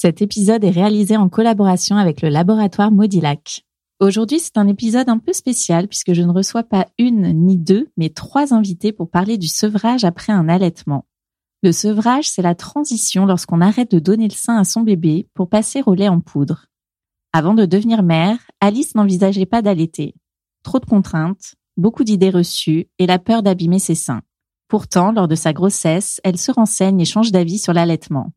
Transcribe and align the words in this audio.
Cet 0.00 0.22
épisode 0.22 0.62
est 0.62 0.70
réalisé 0.70 1.16
en 1.16 1.28
collaboration 1.28 1.96
avec 1.96 2.22
le 2.22 2.28
laboratoire 2.28 2.92
Modilac. 2.92 3.64
Aujourd'hui, 3.98 4.38
c'est 4.38 4.56
un 4.56 4.68
épisode 4.68 5.08
un 5.08 5.18
peu 5.18 5.32
spécial 5.32 5.88
puisque 5.88 6.12
je 6.12 6.22
ne 6.22 6.30
reçois 6.30 6.62
pas 6.62 6.86
une 7.00 7.32
ni 7.32 7.58
deux, 7.58 7.88
mais 7.96 8.08
trois 8.08 8.54
invités 8.54 8.92
pour 8.92 9.10
parler 9.10 9.38
du 9.38 9.48
sevrage 9.48 10.04
après 10.04 10.32
un 10.32 10.48
allaitement. 10.48 11.04
Le 11.64 11.72
sevrage, 11.72 12.30
c'est 12.30 12.42
la 12.42 12.54
transition 12.54 13.26
lorsqu'on 13.26 13.60
arrête 13.60 13.90
de 13.90 13.98
donner 13.98 14.28
le 14.28 14.34
sein 14.34 14.56
à 14.56 14.62
son 14.62 14.82
bébé 14.82 15.26
pour 15.34 15.48
passer 15.48 15.82
au 15.84 15.94
lait 15.94 16.06
en 16.06 16.20
poudre. 16.20 16.66
Avant 17.32 17.54
de 17.54 17.66
devenir 17.66 18.04
mère, 18.04 18.38
Alice 18.60 18.94
n'envisageait 18.94 19.46
pas 19.46 19.62
d'allaiter. 19.62 20.14
Trop 20.62 20.78
de 20.78 20.86
contraintes, 20.86 21.56
beaucoup 21.76 22.04
d'idées 22.04 22.30
reçues 22.30 22.86
et 23.00 23.06
la 23.06 23.18
peur 23.18 23.42
d'abîmer 23.42 23.80
ses 23.80 23.96
seins. 23.96 24.22
Pourtant, 24.68 25.10
lors 25.10 25.26
de 25.26 25.34
sa 25.34 25.52
grossesse, 25.52 26.20
elle 26.22 26.38
se 26.38 26.52
renseigne 26.52 27.00
et 27.00 27.04
change 27.04 27.32
d'avis 27.32 27.58
sur 27.58 27.72
l'allaitement. 27.72 28.30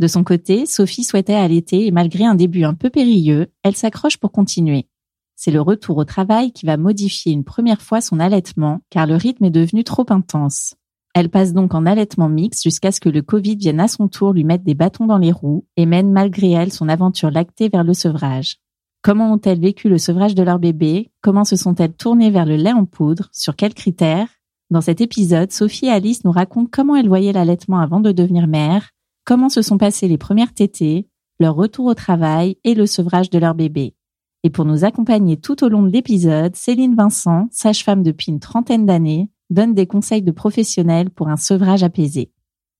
De 0.00 0.08
son 0.08 0.24
côté, 0.24 0.66
Sophie 0.66 1.04
souhaitait 1.04 1.34
allaiter 1.34 1.86
et 1.86 1.90
malgré 1.90 2.24
un 2.24 2.34
début 2.34 2.64
un 2.64 2.74
peu 2.74 2.90
périlleux, 2.90 3.46
elle 3.62 3.76
s'accroche 3.76 4.16
pour 4.16 4.32
continuer. 4.32 4.88
C'est 5.36 5.52
le 5.52 5.60
retour 5.60 5.96
au 5.96 6.04
travail 6.04 6.52
qui 6.52 6.66
va 6.66 6.76
modifier 6.76 7.32
une 7.32 7.44
première 7.44 7.82
fois 7.82 8.00
son 8.00 8.18
allaitement 8.18 8.80
car 8.90 9.06
le 9.06 9.16
rythme 9.16 9.44
est 9.44 9.50
devenu 9.50 9.84
trop 9.84 10.06
intense. 10.08 10.74
Elle 11.14 11.28
passe 11.28 11.52
donc 11.52 11.74
en 11.74 11.86
allaitement 11.86 12.28
mixte 12.28 12.64
jusqu'à 12.64 12.90
ce 12.90 12.98
que 12.98 13.08
le 13.08 13.22
Covid 13.22 13.54
vienne 13.54 13.78
à 13.78 13.86
son 13.86 14.08
tour 14.08 14.32
lui 14.32 14.42
mettre 14.42 14.64
des 14.64 14.74
bâtons 14.74 15.06
dans 15.06 15.18
les 15.18 15.30
roues 15.30 15.64
et 15.76 15.86
mène 15.86 16.10
malgré 16.10 16.50
elle 16.50 16.72
son 16.72 16.88
aventure 16.88 17.30
lactée 17.30 17.68
vers 17.68 17.84
le 17.84 17.94
sevrage. 17.94 18.56
Comment 19.00 19.32
ont-elles 19.32 19.60
vécu 19.60 19.88
le 19.88 19.98
sevrage 19.98 20.34
de 20.34 20.42
leur 20.42 20.58
bébé? 20.58 21.12
Comment 21.20 21.44
se 21.44 21.56
sont-elles 21.56 21.92
tournées 21.92 22.30
vers 22.30 22.46
le 22.46 22.56
lait 22.56 22.72
en 22.72 22.84
poudre? 22.84 23.28
Sur 23.32 23.54
quels 23.54 23.74
critères? 23.74 24.28
Dans 24.70 24.80
cet 24.80 25.00
épisode, 25.00 25.52
Sophie 25.52 25.86
et 25.86 25.90
Alice 25.90 26.24
nous 26.24 26.32
racontent 26.32 26.70
comment 26.72 26.96
elles 26.96 27.06
voyaient 27.06 27.32
l'allaitement 27.32 27.78
avant 27.78 28.00
de 28.00 28.12
devenir 28.12 28.48
mère, 28.48 28.90
comment 29.24 29.48
se 29.48 29.62
sont 29.62 29.78
passées 29.78 30.08
les 30.08 30.18
premières 30.18 30.54
tétées, 30.54 31.08
leur 31.40 31.54
retour 31.54 31.86
au 31.86 31.94
travail 31.94 32.58
et 32.64 32.74
le 32.74 32.86
sevrage 32.86 33.30
de 33.30 33.38
leur 33.38 33.54
bébé. 33.54 33.94
Et 34.42 34.50
pour 34.50 34.64
nous 34.64 34.84
accompagner 34.84 35.38
tout 35.38 35.64
au 35.64 35.68
long 35.68 35.82
de 35.82 35.90
l'épisode, 35.90 36.54
Céline 36.54 36.94
Vincent, 36.94 37.48
sage-femme 37.50 38.02
depuis 38.02 38.30
une 38.30 38.40
trentaine 38.40 38.86
d'années, 38.86 39.30
donne 39.50 39.74
des 39.74 39.86
conseils 39.86 40.22
de 40.22 40.32
professionnels 40.32 41.10
pour 41.10 41.28
un 41.28 41.36
sevrage 41.36 41.82
apaisé. 41.82 42.30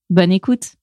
Bonne 0.09 0.31
écoute. 0.31 0.75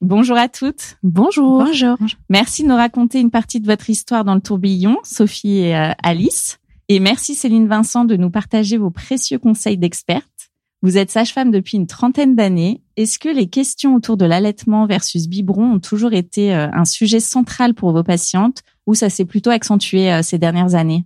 Bonjour 0.00 0.36
à 0.36 0.48
toutes. 0.48 0.96
Bonjour. 1.02 1.64
Bonjour. 1.64 1.96
Merci 2.28 2.62
de 2.62 2.68
nous 2.68 2.76
raconter 2.76 3.20
une 3.20 3.30
partie 3.30 3.60
de 3.60 3.66
votre 3.66 3.90
histoire 3.90 4.24
dans 4.24 4.34
le 4.34 4.40
tourbillon, 4.40 4.96
Sophie 5.02 5.58
et 5.58 5.76
euh, 5.76 5.92
Alice. 6.02 6.58
Et 6.88 7.00
merci 7.00 7.34
Céline 7.34 7.68
Vincent 7.68 8.04
de 8.04 8.16
nous 8.16 8.30
partager 8.30 8.76
vos 8.76 8.90
précieux 8.90 9.38
conseils 9.38 9.76
d'experte. 9.76 10.37
Vous 10.82 10.96
êtes 10.96 11.10
sage-femme 11.10 11.50
depuis 11.50 11.76
une 11.76 11.86
trentaine 11.86 12.36
d'années. 12.36 12.82
Est-ce 12.96 13.18
que 13.18 13.28
les 13.28 13.48
questions 13.48 13.94
autour 13.94 14.16
de 14.16 14.24
l'allaitement 14.24 14.86
versus 14.86 15.28
biberon 15.28 15.74
ont 15.74 15.80
toujours 15.80 16.12
été 16.12 16.54
euh, 16.54 16.68
un 16.72 16.84
sujet 16.84 17.20
central 17.20 17.74
pour 17.74 17.92
vos 17.92 18.04
patientes 18.04 18.62
ou 18.86 18.94
ça 18.94 19.10
s'est 19.10 19.24
plutôt 19.24 19.50
accentué 19.50 20.12
euh, 20.12 20.22
ces 20.22 20.38
dernières 20.38 20.74
années? 20.74 21.04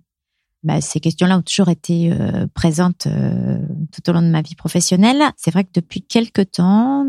Bah, 0.62 0.81
ces 0.81 1.00
questions-là 1.00 1.38
ont 1.38 1.43
toujours 1.43 1.71
été 1.71 2.12
euh, 2.12 2.47
présentes 2.55 3.09
euh, 3.09 3.59
tout 3.91 4.09
au 4.09 4.12
long 4.12 4.22
de 4.22 4.28
ma 4.28 4.43
vie 4.43 4.55
professionnelle. 4.55 5.21
C'est 5.37 5.50
vrai 5.50 5.65
que 5.65 5.72
depuis 5.75 6.03
quelques 6.03 6.53
temps, 6.53 7.05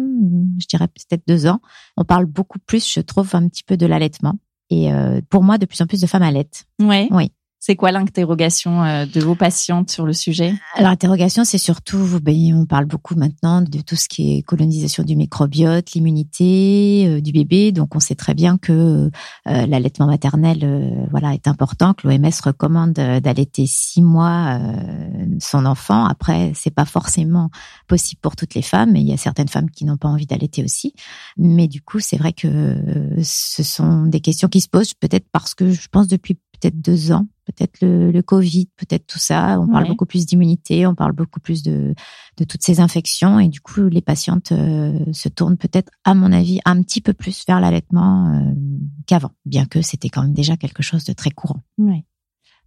je 0.59 0.65
dirais 0.67 0.87
peut-être 0.87 1.21
deux 1.27 1.45
ans, 1.45 1.61
on 1.95 2.03
parle 2.03 2.25
beaucoup 2.25 2.57
plus, 2.57 2.91
je 2.91 2.99
trouve, 2.99 3.29
un 3.35 3.47
petit 3.47 3.63
peu 3.63 3.77
de 3.77 3.85
l'allaitement. 3.85 4.33
Et 4.71 4.91
euh, 4.91 5.21
pour 5.29 5.43
moi, 5.43 5.59
de 5.59 5.67
plus 5.67 5.81
en 5.81 5.85
plus 5.85 6.01
de 6.01 6.07
femmes 6.07 6.23
allaitent. 6.23 6.65
Ouais. 6.81 7.07
Oui. 7.11 7.31
C'est 7.65 7.77
quoi 7.77 7.93
l'interrogation 7.93 8.83
euh, 8.83 9.05
de 9.05 9.21
vos 9.21 9.35
patientes 9.35 9.89
sur 9.89 10.05
le 10.05 10.11
sujet? 10.11 10.53
Alors 10.75 10.89
l'interrogation, 10.89 11.45
c'est 11.45 11.57
surtout, 11.57 12.19
ben, 12.21 12.35
on 12.53 12.65
parle 12.65 12.83
beaucoup 12.83 13.15
maintenant 13.15 13.61
de 13.61 13.79
tout 13.79 13.95
ce 13.95 14.09
qui 14.09 14.35
est 14.35 14.41
colonisation 14.41 15.03
du 15.03 15.15
microbiote, 15.15 15.93
l'immunité 15.93 17.05
euh, 17.07 17.21
du 17.21 17.31
bébé. 17.31 17.71
Donc 17.71 17.95
on 17.95 18.01
sait 18.01 18.15
très 18.15 18.33
bien 18.33 18.57
que 18.57 19.09
euh, 19.47 19.65
l'allaitement 19.65 20.07
maternel, 20.07 21.07
voilà, 21.09 21.33
est 21.33 21.47
important. 21.47 21.93
Que 21.93 22.05
l'OMS 22.05 22.31
recommande 22.43 22.91
d'allaiter 22.91 23.65
six 23.65 24.01
mois 24.01 24.59
son 25.39 25.65
enfant. 25.65 26.03
Après, 26.03 26.51
c'est 26.55 26.73
pas 26.73 26.83
forcément 26.83 27.49
possible 27.87 28.19
pour 28.19 28.35
toutes 28.35 28.55
les 28.55 28.61
femmes. 28.61 28.97
Il 28.97 29.07
y 29.07 29.13
a 29.13 29.17
certaines 29.17 29.47
femmes 29.47 29.69
qui 29.69 29.85
n'ont 29.85 29.95
pas 29.95 30.09
envie 30.09 30.25
d'allaiter 30.25 30.65
aussi. 30.65 30.93
Mais 31.37 31.69
du 31.69 31.81
coup, 31.81 32.01
c'est 32.01 32.17
vrai 32.17 32.33
que 32.33 32.75
ce 33.23 33.63
sont 33.63 34.05
des 34.05 34.19
questions 34.19 34.49
qui 34.49 34.59
se 34.59 34.67
posent 34.67 34.93
peut-être 34.93 35.27
parce 35.31 35.55
que 35.55 35.71
je 35.71 35.87
pense 35.87 36.09
depuis 36.09 36.37
peut-être 36.59 36.79
deux 36.81 37.11
ans, 37.11 37.27
peut-être 37.45 37.81
le, 37.81 38.11
le, 38.11 38.21
Covid, 38.21 38.67
peut-être 38.77 39.05
tout 39.07 39.19
ça. 39.19 39.59
On 39.59 39.67
parle 39.67 39.83
Ouais. 39.83 39.89
beaucoup 39.89 40.05
plus 40.05 40.25
d'immunité, 40.25 40.87
on 40.87 40.95
parle 40.95 41.11
beaucoup 41.11 41.39
plus 41.39 41.61
de, 41.63 41.93
de 42.37 42.43
toutes 42.45 42.63
ces 42.63 42.79
infections 42.79 43.39
et 43.39 43.49
du 43.49 43.59
coup, 43.59 43.81
les 43.89 44.01
patientes 44.01 44.51
euh, 44.51 44.97
se 45.11 45.29
tournent 45.29 45.57
peut-être, 45.57 45.91
à 46.03 46.13
mon 46.13 46.31
avis, 46.31 46.59
un 46.65 46.81
petit 46.81 47.01
peu 47.01 47.13
plus 47.13 47.43
vers 47.47 47.59
l'allaitement 47.59 48.33
euh, 48.33 48.53
qu'avant, 49.07 49.31
bien 49.45 49.65
que 49.65 49.81
c'était 49.81 50.09
quand 50.09 50.21
même 50.21 50.33
déjà 50.33 50.55
quelque 50.57 50.83
chose 50.83 51.03
de 51.03 51.13
très 51.13 51.31
courant. 51.31 51.61
Ouais. 51.77 52.05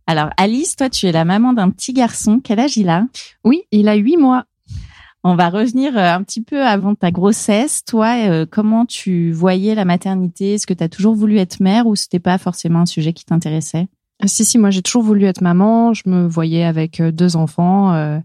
Alors 0.06 0.30
Alice, 0.36 0.76
toi 0.76 0.88
tu 0.88 1.06
es 1.06 1.12
la 1.12 1.24
maman 1.24 1.52
d'un 1.52 1.70
petit 1.70 1.92
garçon. 1.92 2.40
Quel 2.42 2.60
âge 2.60 2.76
il 2.76 2.88
a? 2.88 3.06
Oui, 3.44 3.62
il 3.72 3.88
a 3.88 3.94
huit 3.94 4.16
mois. 4.16 4.44
On 5.28 5.34
va 5.34 5.50
revenir 5.50 5.98
euh, 5.98 6.14
un 6.14 6.22
petit 6.22 6.40
peu 6.40 6.62
avant 6.64 6.94
ta 6.94 7.10
grossesse. 7.10 7.84
Toi, 7.84 8.28
euh, 8.28 8.46
comment 8.48 8.86
tu 8.86 9.32
voyais 9.32 9.74
la 9.74 9.84
maternité? 9.84 10.54
Est-ce 10.54 10.68
que 10.68 10.72
tu 10.74 10.84
as 10.84 10.88
toujours 10.88 11.16
voulu 11.16 11.38
être 11.38 11.58
mère 11.58 11.88
ou 11.88 11.96
c'était 11.96 12.20
pas 12.20 12.38
forcément 12.38 12.78
un 12.82 12.86
sujet 12.86 13.12
qui 13.12 13.24
t'intéressait? 13.24 13.88
Ah, 14.22 14.28
Si, 14.28 14.44
si, 14.44 14.56
moi 14.56 14.70
j'ai 14.70 14.82
toujours 14.82 15.02
voulu 15.02 15.24
être 15.24 15.40
maman. 15.40 15.92
Je 15.94 16.02
me 16.06 16.28
voyais 16.28 16.62
avec 16.62 17.00
euh, 17.00 17.10
deux 17.10 17.34
enfants. 17.34 17.92
euh, 17.94 18.20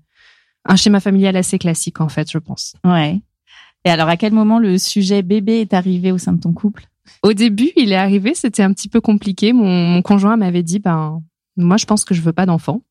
un 0.66 0.75
schéma 0.75 1.00
familial 1.00 1.35
assez 1.38 1.57
classique 1.57 2.01
en 2.01 2.07
fait, 2.07 2.29
je 2.29 2.38
pense. 2.38 2.75
Ouais. 2.85 3.19
Et 3.83 3.89
alors 3.89 4.07
à 4.07 4.16
quel 4.16 4.31
moment 4.31 4.59
le 4.59 4.78
sujet 4.78 5.23
bébé 5.23 5.62
est 5.62 5.73
arrivé 5.73 6.12
au 6.12 6.19
sein 6.19 6.33
de 6.33 6.39
ton 6.39 6.53
couple? 6.53 6.85
Au 7.23 7.33
début, 7.33 7.72
il 7.78 7.91
est 7.94 7.95
arrivé, 7.95 8.35
c'était 8.35 8.62
un 8.62 8.73
petit 8.73 8.89
peu 8.89 9.01
compliqué. 9.01 9.53
Mon, 9.53 9.88
mon 9.88 10.03
conjoint 10.03 10.38
m'avait 10.38 10.62
dit, 10.62 10.78
ben, 10.78 11.23
moi 11.57 11.78
je 11.78 11.88
pense 11.88 12.06
que 12.06 12.13
je 12.13 12.22
veux 12.22 12.31
pas 12.31 12.45
d'enfant. 12.45 12.83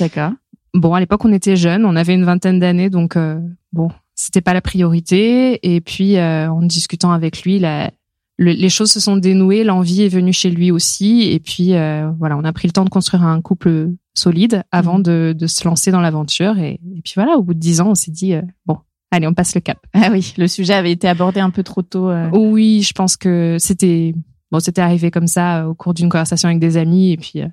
D'accord. 0.00 0.32
Bon, 0.74 0.94
à 0.94 1.00
l'époque, 1.00 1.24
on 1.24 1.32
était 1.32 1.56
jeunes, 1.56 1.84
on 1.84 1.96
avait 1.96 2.14
une 2.14 2.24
vingtaine 2.24 2.58
d'années, 2.58 2.88
donc 2.90 3.16
euh, 3.16 3.38
bon, 3.72 3.90
c'était 4.14 4.40
pas 4.40 4.54
la 4.54 4.62
priorité. 4.62 5.58
Et 5.74 5.80
puis, 5.80 6.16
euh, 6.16 6.50
en 6.50 6.62
discutant 6.62 7.12
avec 7.12 7.42
lui, 7.42 7.58
la, 7.58 7.90
le- 8.38 8.52
les 8.52 8.68
choses 8.70 8.90
se 8.90 8.98
sont 9.00 9.16
dénouées, 9.16 9.64
l'envie 9.64 10.02
est 10.02 10.08
venue 10.08 10.32
chez 10.32 10.50
lui 10.50 10.70
aussi. 10.70 11.22
Et 11.30 11.40
puis, 11.40 11.74
euh, 11.74 12.10
voilà, 12.18 12.36
on 12.38 12.44
a 12.44 12.52
pris 12.52 12.68
le 12.68 12.72
temps 12.72 12.84
de 12.84 12.90
construire 12.90 13.22
un 13.24 13.40
couple 13.42 13.90
solide 14.14 14.62
avant 14.72 14.96
Mhm. 14.98 15.02
de, 15.02 15.34
de 15.38 15.46
se 15.46 15.64
lancer 15.68 15.90
dans 15.90 16.00
l'aventure. 16.00 16.58
Et, 16.58 16.80
et 16.96 17.02
puis 17.02 17.12
voilà, 17.16 17.36
au 17.36 17.42
bout 17.42 17.54
de 17.54 17.58
dix 17.58 17.80
ans, 17.82 17.90
on 17.90 17.94
s'est 17.94 18.10
dit, 18.10 18.32
euh, 18.32 18.42
bon, 18.64 18.78
allez, 19.10 19.26
on 19.26 19.34
passe 19.34 19.54
le 19.54 19.60
cap. 19.60 19.78
Ah 19.92 20.08
oui, 20.10 20.32
le 20.38 20.46
sujet 20.48 20.72
avait 20.74 20.92
été 20.92 21.06
abordé 21.06 21.40
un 21.40 21.50
peu 21.50 21.62
trop 21.62 21.82
tôt. 21.82 22.08
euh. 22.08 22.30
Oui, 22.32 22.80
je 22.82 22.92
pense 22.94 23.18
que 23.18 23.56
c'était 23.58 24.14
bon, 24.50 24.58
c'était 24.60 24.80
arrivé 24.82 25.10
comme 25.10 25.26
ça 25.26 25.68
au 25.68 25.74
cours 25.74 25.92
d'une 25.92 26.08
conversation 26.08 26.48
avec 26.48 26.60
des 26.60 26.76
amis. 26.78 27.12
Et 27.12 27.16
puis, 27.18 27.42
euh, 27.42 27.48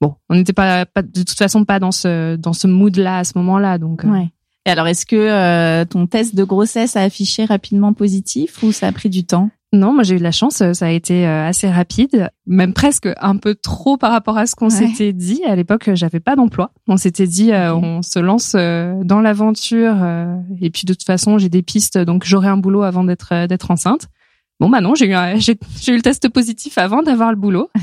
bon, 0.00 0.14
on 0.28 0.34
n'était 0.34 0.52
pas, 0.52 0.86
pas 0.86 1.02
de 1.02 1.08
toute 1.22 1.36
façon 1.38 1.64
pas 1.64 1.78
dans 1.78 1.92
ce 1.92 2.36
dans 2.36 2.52
ce 2.52 2.66
mood-là 2.66 3.18
à 3.18 3.24
ce 3.24 3.32
moment-là, 3.36 3.78
donc. 3.78 4.04
euh, 4.04 4.08
Ouais. 4.08 4.28
Et 4.66 4.70
alors, 4.70 4.88
est-ce 4.88 5.06
que 5.06 5.14
euh, 5.14 5.84
ton 5.84 6.08
test 6.08 6.34
de 6.34 6.42
grossesse 6.42 6.96
a 6.96 7.02
affiché 7.02 7.44
rapidement 7.44 7.92
positif 7.92 8.62
ou 8.64 8.72
ça 8.72 8.88
a 8.88 8.92
pris 8.92 9.08
du 9.08 9.24
temps? 9.24 9.48
Non, 9.72 9.92
moi 9.92 10.02
j'ai 10.04 10.14
eu 10.14 10.18
de 10.18 10.22
la 10.24 10.32
chance, 10.32 10.60
euh, 10.60 10.72
ça 10.72 10.86
a 10.86 10.90
été 10.90 11.26
euh, 11.26 11.46
assez 11.48 11.68
rapide, 11.70 12.30
même 12.46 12.72
presque 12.72 13.08
un 13.20 13.36
peu 13.36 13.54
trop 13.54 13.96
par 13.96 14.10
rapport 14.10 14.38
à 14.38 14.46
ce 14.46 14.54
qu'on 14.56 14.66
Ouais. 14.66 14.70
s'était 14.88 15.12
dit. 15.12 15.42
À 15.44 15.54
l'époque, 15.54 15.90
j'avais 15.94 16.18
pas 16.20 16.34
d'emploi. 16.34 16.72
On 16.88 16.96
s'était 16.96 17.26
dit, 17.26 17.52
euh, 17.52 17.74
on 17.74 18.02
se 18.02 18.18
lance 18.18 18.54
euh, 18.56 18.94
dans 19.04 19.20
l'aventure, 19.20 19.94
euh, 20.02 20.36
et 20.60 20.70
puis 20.70 20.84
de 20.84 20.94
toute 20.94 21.02
façon, 21.04 21.38
j'ai 21.38 21.48
des 21.48 21.62
pistes, 21.62 21.98
donc 21.98 22.24
j'aurai 22.24 22.48
un 22.48 22.56
boulot 22.56 22.82
avant 22.82 23.04
d'être 23.04 23.46
d'être 23.46 23.70
enceinte. 23.70 24.08
Bon 24.60 24.68
bah 24.70 24.80
non, 24.80 24.94
j'ai 24.94 25.06
eu 25.06 25.14
un- 25.14 25.36
j'ai 25.38 25.58
j'ai 25.80 25.92
eu 25.92 25.96
le 25.96 26.02
test 26.02 26.28
positif 26.28 26.78
avant 26.78 27.02
d'avoir 27.02 27.30
le 27.30 27.36
boulot, 27.36 27.70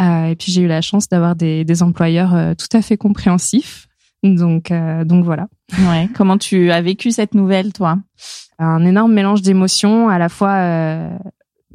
Euh, 0.00 0.24
et 0.28 0.36
puis 0.36 0.50
j'ai 0.50 0.62
eu 0.62 0.66
la 0.66 0.80
chance 0.80 1.06
d'avoir 1.10 1.36
des, 1.36 1.66
des 1.66 1.82
employeurs 1.82 2.34
euh, 2.34 2.54
tout 2.54 2.74
à 2.74 2.80
fait 2.80 2.96
compréhensifs. 2.96 3.88
Donc 4.22 4.70
euh, 4.70 5.04
donc 5.04 5.22
voilà. 5.24 5.48
Ouais. 5.90 6.08
Comment 6.14 6.38
tu 6.38 6.70
as 6.70 6.80
vécu 6.80 7.10
cette 7.10 7.34
nouvelle, 7.34 7.74
toi? 7.74 7.98
Un 8.58 8.86
énorme 8.86 9.12
mélange 9.12 9.42
d'émotions, 9.42 10.08
à 10.08 10.18
la 10.18 10.30
fois 10.30 10.52
euh, 10.54 11.10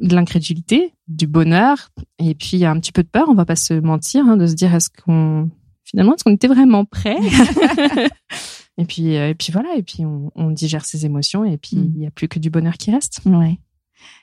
de 0.00 0.14
l'incrédulité, 0.16 0.94
du 1.06 1.28
bonheur, 1.28 1.90
et 2.18 2.34
puis 2.34 2.64
un 2.64 2.80
petit 2.80 2.90
peu 2.90 3.04
de 3.04 3.08
peur. 3.08 3.28
On 3.28 3.34
va 3.34 3.44
pas 3.44 3.54
se 3.56 3.74
mentir, 3.74 4.24
hein, 4.26 4.36
de 4.36 4.46
se 4.48 4.54
dire 4.54 4.74
est-ce 4.74 4.90
qu'on 4.90 5.48
finalement 5.84 6.14
est-ce 6.16 6.24
qu'on 6.24 6.34
était 6.34 6.48
vraiment 6.48 6.84
prêt 6.84 7.16
Et 8.78 8.84
puis 8.84 9.16
euh, 9.16 9.30
et 9.30 9.34
puis 9.34 9.52
voilà, 9.52 9.68
et 9.76 9.82
puis 9.82 10.04
on, 10.04 10.30
on 10.34 10.50
digère 10.50 10.84
ses 10.84 11.04
émotions, 11.06 11.44
et 11.44 11.56
puis 11.56 11.76
il 11.76 11.98
Mm. 11.98 12.02
y 12.02 12.06
a 12.06 12.10
plus 12.10 12.28
que 12.28 12.38
du 12.38 12.50
bonheur 12.50 12.74
qui 12.74 12.90
reste. 12.92 13.20
Ouais. 13.26 13.58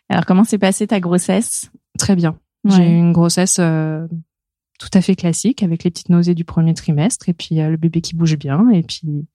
Alors, 0.09 0.25
comment 0.25 0.43
s'est 0.43 0.57
passée 0.57 0.87
ta 0.87 0.99
grossesse? 0.99 1.71
Très 1.97 2.15
bien. 2.15 2.37
Ouais. 2.63 2.71
J'ai 2.75 2.83
eu 2.83 2.97
une 2.97 3.11
grossesse 3.11 3.57
euh, 3.59 4.07
tout 4.79 4.89
à 4.93 5.01
fait 5.01 5.15
classique 5.15 5.63
avec 5.63 5.83
les 5.83 5.91
petites 5.91 6.09
nausées 6.09 6.35
du 6.35 6.43
premier 6.43 6.73
trimestre 6.73 7.29
et 7.29 7.33
puis 7.33 7.61
euh, 7.61 7.69
le 7.69 7.77
bébé 7.77 8.01
qui 8.01 8.15
bouge 8.15 8.37
bien 8.37 8.69
et 8.69 8.83
puis 8.83 9.27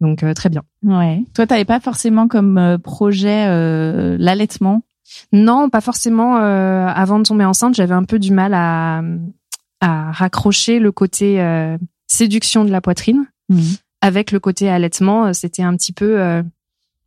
donc 0.00 0.22
euh, 0.22 0.34
très 0.34 0.48
bien. 0.48 0.62
Ouais. 0.82 1.24
Toi, 1.34 1.46
t'avais 1.46 1.64
pas 1.64 1.80
forcément 1.80 2.28
comme 2.28 2.78
projet 2.82 3.46
l'allaitement? 4.18 4.82
Non, 5.32 5.70
pas 5.70 5.80
forcément. 5.80 6.36
avant 6.36 7.18
de 7.18 7.24
tomber 7.24 7.44
enceinte, 7.44 7.74
j'avais 7.74 7.94
un 7.94 8.04
peu 8.04 8.18
du 8.18 8.32
mal 8.32 8.54
à, 8.54 9.02
à 9.80 10.10
raccrocher 10.12 10.78
le 10.78 10.90
côté 10.90 11.44
séduction 12.06 12.64
de 12.64 12.70
la 12.70 12.80
poitrine 12.80 13.26
avec 14.00 14.32
le 14.32 14.40
côté 14.40 14.68
allaitement. 14.68 15.32
C'était 15.32 15.62
un 15.62 15.76
petit 15.76 15.92
peu 15.92 16.42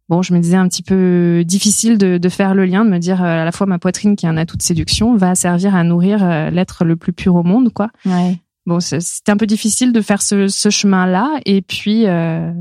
bon, 0.10 0.22
je 0.22 0.34
me 0.34 0.40
disais 0.40 0.58
un 0.58 0.68
petit 0.68 0.84
peu 0.84 1.44
difficile 1.46 1.98
de, 1.98 2.18
de 2.18 2.30
faire 2.30 2.54
le 2.56 2.66
lien, 2.66 2.86
de 2.86 2.90
me 2.90 3.00
dire 3.00 3.24
euh, 3.24 3.42
à 3.42 3.46
la 3.46 3.52
fois 3.52 3.68
ma 3.68 3.80
poitrine 3.80 4.16
qui 4.16 4.26
est 4.26 4.30
un 4.30 4.38
atout 4.38 4.58
de 4.58 4.62
séduction 4.62 5.16
va 5.16 5.36
servir 5.36 5.76
à 5.76 5.84
nourrir 5.84 6.24
euh, 6.24 6.50
l'être 6.50 6.86
le 6.86 6.96
plus 6.96 7.14
pur 7.14 7.36
au 7.36 7.44
monde, 7.44 7.72
quoi. 7.74 7.90
Ouais. 8.06 8.40
Bon, 8.66 8.80
c'est- 8.80 9.00
c'était 9.02 9.32
un 9.32 9.38
peu 9.38 9.46
difficile 9.48 9.94
de 9.94 10.02
faire 10.02 10.22
ce, 10.22 10.48
ce 10.48 10.70
chemin-là, 10.70 11.40
et 11.46 11.62
puis 11.62 12.08
euh, 12.08 12.52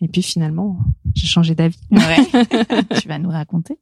et 0.00 0.06
puis 0.06 0.22
finalement, 0.22 0.78
j'ai 1.14 1.26
changé 1.26 1.56
d'avis. 1.56 1.80
Ouais. 1.90 2.44
tu 3.00 3.08
vas 3.08 3.18
nous 3.18 3.30
raconter. 3.30 3.76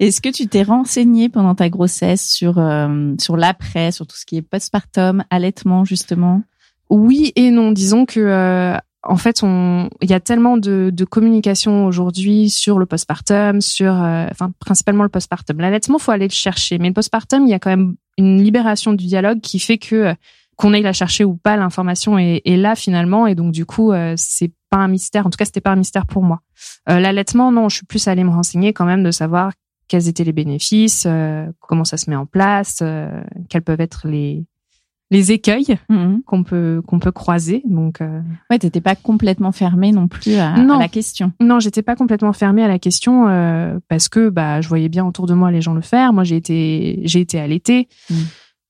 Est-ce 0.00 0.20
que 0.20 0.28
tu 0.30 0.48
t'es 0.48 0.64
renseigné 0.64 1.28
pendant 1.28 1.54
ta 1.54 1.68
grossesse 1.70 2.28
sur 2.28 2.58
euh, 2.58 3.14
sur 3.20 3.36
l'après, 3.36 3.92
sur 3.92 4.04
tout 4.08 4.16
ce 4.16 4.26
qui 4.26 4.36
est 4.36 4.42
postpartum, 4.42 5.22
allaitement 5.30 5.84
justement? 5.84 6.42
Oui 6.90 7.32
et 7.36 7.52
non. 7.52 7.70
Disons 7.70 8.04
que 8.06 8.18
euh, 8.18 8.76
en 9.02 9.16
fait, 9.16 9.42
on 9.42 9.88
il 10.00 10.10
y 10.10 10.14
a 10.14 10.20
tellement 10.20 10.56
de, 10.56 10.90
de 10.92 11.04
communication 11.04 11.86
aujourd'hui 11.86 12.50
sur 12.50 12.78
le 12.78 12.86
postpartum, 12.86 13.60
sur 13.60 13.92
euh, 13.92 14.26
enfin 14.30 14.52
principalement 14.58 15.02
le 15.02 15.08
postpartum. 15.08 15.58
L'allaitement, 15.58 15.98
faut 15.98 16.12
aller 16.12 16.28
le 16.28 16.32
chercher, 16.32 16.78
mais 16.78 16.88
le 16.88 16.94
postpartum, 16.94 17.44
il 17.46 17.50
y 17.50 17.54
a 17.54 17.58
quand 17.58 17.70
même 17.70 17.96
une 18.18 18.42
libération 18.42 18.92
du 18.92 19.06
dialogue 19.06 19.40
qui 19.40 19.58
fait 19.58 19.78
que 19.78 19.96
euh, 19.96 20.14
qu'on 20.56 20.74
aille 20.74 20.82
la 20.82 20.92
chercher 20.92 21.24
ou 21.24 21.34
pas, 21.34 21.56
l'information 21.56 22.18
est, 22.18 22.42
est 22.44 22.56
là 22.56 22.76
finalement, 22.76 23.26
et 23.26 23.34
donc 23.34 23.52
du 23.52 23.66
coup, 23.66 23.90
euh, 23.90 24.14
c'est 24.16 24.52
pas 24.70 24.78
un 24.78 24.88
mystère. 24.88 25.26
En 25.26 25.30
tout 25.30 25.36
cas, 25.36 25.44
c'était 25.44 25.60
pas 25.60 25.72
un 25.72 25.76
mystère 25.76 26.06
pour 26.06 26.22
moi. 26.22 26.40
Euh, 26.88 27.00
L'allaitement, 27.00 27.50
non, 27.50 27.68
je 27.68 27.76
suis 27.76 27.86
plus 27.86 28.06
allée 28.08 28.24
me 28.24 28.30
renseigner 28.30 28.72
quand 28.72 28.84
même 28.84 29.02
de 29.02 29.10
savoir 29.10 29.52
quels 29.88 30.08
étaient 30.08 30.24
les 30.24 30.32
bénéfices, 30.32 31.04
euh, 31.06 31.50
comment 31.60 31.84
ça 31.84 31.96
se 31.96 32.08
met 32.08 32.16
en 32.16 32.26
place, 32.26 32.78
euh, 32.82 33.22
quels 33.48 33.62
peuvent 33.62 33.80
être 33.80 34.06
les 34.06 34.44
les 35.12 35.30
écueils 35.30 35.78
qu'on 36.26 36.42
peut 36.42 36.82
qu'on 36.86 36.98
peut 36.98 37.12
croiser. 37.12 37.62
Donc 37.66 38.00
euh, 38.00 38.20
Ouais, 38.50 38.58
t'étais 38.58 38.80
pas 38.80 38.96
complètement 38.96 39.52
fermée 39.52 39.92
non 39.92 40.08
plus 40.08 40.34
à, 40.36 40.56
Non. 40.56 40.76
à 40.76 40.80
la 40.80 40.88
question. 40.88 41.32
non, 41.38 41.60
j'étais 41.60 41.82
pas 41.82 41.94
complètement 41.94 42.32
fermée 42.32 42.64
à 42.64 42.68
la 42.68 42.78
question 42.80 43.28
euh, 43.28 43.78
parce 43.88 44.08
que 44.08 44.28
bah 44.30 44.60
je 44.60 44.68
voyais 44.68 44.88
bien 44.88 45.06
autour 45.06 45.26
de 45.26 45.34
moi 45.34 45.50
les 45.52 45.60
gens 45.60 45.74
le 45.74 45.82
faire. 45.82 46.12
Moi, 46.12 46.24
j'ai 46.24 46.36
été 46.36 47.00
j'ai 47.04 47.20
été 47.20 47.38
allaitée. 47.38 47.88
Mm. 48.10 48.14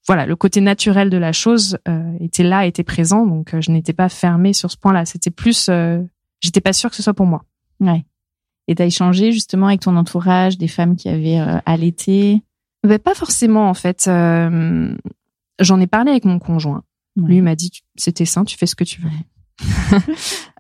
Voilà, 0.09 0.27
le 0.27 0.35
côté 0.35 0.61
naturel 0.61 1.11
de 1.11 1.17
la 1.17 1.31
chose 1.33 1.79
euh, 1.89 2.13
était 2.19 2.43
là, 2.43 2.67
était 2.67 2.83
présent, 2.83 3.25
donc 3.25 3.55
euh, 3.55 3.61
je 3.61 3.71
n'étais 3.71 3.93
pas 3.93 4.09
fermée 4.09 4.53
sur 4.53 4.69
ce 4.69 4.77
point-là. 4.77 5.05
C'était 5.05 5.31
plus, 5.31 5.69
euh, 5.69 6.01
j'étais 6.41 6.61
pas 6.61 6.73
sûre 6.73 6.91
que 6.91 6.97
ce 6.97 7.05
soit 7.05 7.15
pour 7.15 7.27
moi. 7.27 7.45
Ouais. 7.79 8.05
Et 8.67 8.75
t'as 8.75 8.87
échangé 8.87 9.31
justement 9.31 9.69
avec 9.69 9.81
ton 9.81 9.97
entourage, 9.97 10.59
des 10.59 10.67
femmes 10.67 10.97
qui 10.97 11.09
avaient 11.09 11.39
euh, 11.39 11.59
allaité. 11.67 12.43
Mais 12.85 12.99
pas 12.99 13.15
forcément 13.15 13.69
en 13.71 13.75
fait. 13.75 14.07
Euh, 14.09 14.93
J'en 15.63 15.81
ai 15.81 15.87
parlé 15.87 16.11
avec 16.11 16.25
mon 16.25 16.39
conjoint. 16.39 16.83
Lui 17.17 17.41
m'a 17.43 17.55
dit 17.55 17.71
c'était 17.95 18.25
sain, 18.25 18.45
tu 18.45 18.57
fais 18.57 18.67
ce 18.67 18.75
que 18.75 18.85
tu 18.85 19.01
veux. 19.01 19.11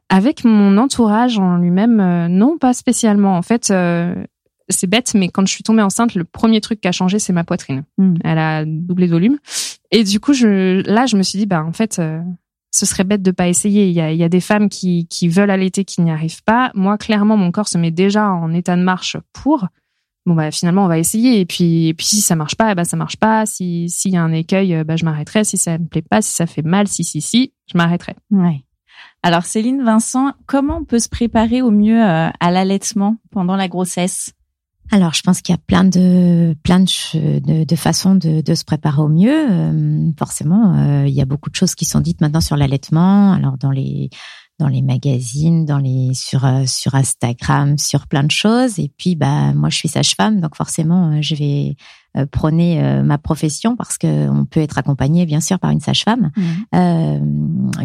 avec 0.08 0.44
mon 0.44 0.76
entourage 0.76 1.38
en 1.38 1.56
lui-même, 1.56 1.98
euh, 2.00 2.28
non, 2.28 2.58
pas 2.58 2.74
spécialement. 2.74 3.36
En 3.36 3.42
fait, 3.42 3.70
euh, 3.70 4.14
c'est 4.68 4.86
bête, 4.86 5.12
mais 5.14 5.28
quand 5.28 5.46
je 5.46 5.52
suis 5.52 5.64
tombée 5.64 5.82
enceinte, 5.82 6.14
le 6.14 6.24
premier 6.24 6.60
truc 6.60 6.82
qui 6.82 6.88
a 6.88 6.92
changé, 6.92 7.18
c'est 7.18 7.32
ma 7.32 7.44
poitrine. 7.44 7.84
Mm. 7.96 8.14
Elle 8.22 8.38
a 8.38 8.64
doublé 8.66 9.06
de 9.06 9.12
volume. 9.12 9.38
Et 9.90 10.04
du 10.04 10.20
coup, 10.20 10.34
je, 10.34 10.82
là, 10.86 11.06
je 11.06 11.16
me 11.16 11.22
suis 11.22 11.38
dit, 11.38 11.46
bah 11.46 11.64
en 11.64 11.72
fait, 11.72 11.98
euh, 11.98 12.20
ce 12.70 12.84
serait 12.84 13.04
bête 13.04 13.22
de 13.22 13.30
pas 13.30 13.48
essayer. 13.48 13.86
Il 13.86 13.92
y 13.92 14.02
a, 14.02 14.12
il 14.12 14.18
y 14.18 14.24
a 14.24 14.28
des 14.28 14.40
femmes 14.40 14.68
qui, 14.68 15.06
qui 15.08 15.28
veulent 15.28 15.50
allaiter, 15.50 15.84
qui 15.84 16.02
n'y 16.02 16.10
arrivent 16.10 16.42
pas. 16.44 16.70
Moi, 16.74 16.98
clairement, 16.98 17.38
mon 17.38 17.50
corps 17.50 17.68
se 17.68 17.78
met 17.78 17.90
déjà 17.90 18.30
en 18.30 18.52
état 18.52 18.76
de 18.76 18.82
marche 18.82 19.16
pour. 19.32 19.68
Bon 20.24 20.34
bah 20.34 20.50
finalement 20.52 20.84
on 20.84 20.88
va 20.88 20.98
essayer 20.98 21.40
et 21.40 21.46
puis 21.46 21.88
et 21.88 21.94
puis 21.94 22.06
si 22.06 22.20
ça 22.20 22.36
marche 22.36 22.54
pas 22.54 22.76
ben 22.76 22.84
ça 22.84 22.96
marche 22.96 23.16
pas 23.16 23.44
si 23.44 23.90
s'il 23.90 24.12
y 24.12 24.16
a 24.16 24.22
un 24.22 24.32
écueil 24.32 24.72
euh, 24.72 24.84
bah 24.84 24.94
je 24.94 25.04
m'arrêterai 25.04 25.42
si 25.42 25.58
ça 25.58 25.78
me 25.78 25.86
plaît 25.86 26.02
pas 26.02 26.22
si 26.22 26.32
ça 26.32 26.46
fait 26.46 26.62
mal 26.62 26.86
si 26.86 27.02
si 27.02 27.20
si 27.20 27.52
je 27.66 27.76
m'arrêterai 27.76 28.14
Ouais. 28.30 28.64
Alors 29.22 29.44
Céline 29.44 29.82
Vincent, 29.82 30.32
comment 30.46 30.78
on 30.78 30.84
peut 30.84 30.98
se 30.98 31.08
préparer 31.08 31.62
au 31.62 31.70
mieux 31.70 32.02
euh, 32.02 32.28
à 32.40 32.50
l'allaitement 32.50 33.16
pendant 33.30 33.56
la 33.56 33.68
grossesse? 33.68 34.32
Alors, 34.90 35.14
je 35.14 35.22
pense 35.22 35.40
qu'il 35.40 35.54
y 35.54 35.56
a 35.56 35.62
plein 35.64 35.84
de 35.84 36.54
plein 36.62 36.80
de, 36.80 37.38
de, 37.38 37.64
de 37.64 37.76
façons 37.76 38.14
de, 38.14 38.42
de 38.42 38.54
se 38.54 38.64
préparer 38.64 39.00
au 39.00 39.08
mieux. 39.08 39.50
Euh, 39.50 40.10
forcément, 40.18 40.74
euh, 40.76 41.06
il 41.06 41.14
y 41.14 41.22
a 41.22 41.24
beaucoup 41.24 41.50
de 41.50 41.54
choses 41.54 41.74
qui 41.74 41.84
sont 41.84 42.00
dites 42.00 42.20
maintenant 42.20 42.40
sur 42.42 42.56
l'allaitement. 42.56 43.32
Alors 43.32 43.56
dans 43.56 43.70
les 43.70 44.10
dans 44.62 44.68
les 44.68 44.82
magazines, 44.82 45.66
dans 45.66 45.78
les 45.78 46.14
sur 46.14 46.44
euh, 46.44 46.62
sur 46.66 46.94
Instagram, 46.94 47.78
sur 47.78 48.06
plein 48.06 48.22
de 48.22 48.30
choses. 48.30 48.78
Et 48.78 48.90
puis, 48.96 49.16
bah 49.16 49.52
moi, 49.54 49.70
je 49.70 49.76
suis 49.76 49.88
sage-femme, 49.88 50.40
donc 50.40 50.54
forcément, 50.54 51.10
euh, 51.10 51.18
je 51.20 51.34
vais 51.34 51.76
euh, 52.16 52.26
prôner 52.26 52.80
euh, 52.80 53.02
ma 53.02 53.18
profession 53.18 53.74
parce 53.74 53.98
que 53.98 54.28
on 54.28 54.44
peut 54.44 54.60
être 54.60 54.78
accompagné, 54.78 55.26
bien 55.26 55.40
sûr, 55.40 55.58
par 55.58 55.70
une 55.70 55.80
sage-femme 55.80 56.30
euh, 56.74 57.18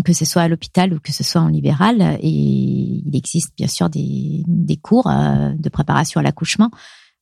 que 0.05 0.13
ce 0.13 0.25
soit 0.25 0.43
à 0.43 0.47
l'hôpital 0.47 0.93
ou 0.93 0.99
que 0.99 1.11
ce 1.11 1.23
soit 1.23 1.41
en 1.41 1.47
libéral. 1.47 2.17
Et 2.21 2.29
il 2.29 3.15
existe 3.15 3.53
bien 3.57 3.67
sûr 3.67 3.89
des, 3.89 4.43
des 4.47 4.77
cours 4.77 5.07
euh, 5.07 5.53
de 5.57 5.69
préparation 5.69 6.19
à 6.19 6.23
l'accouchement 6.23 6.69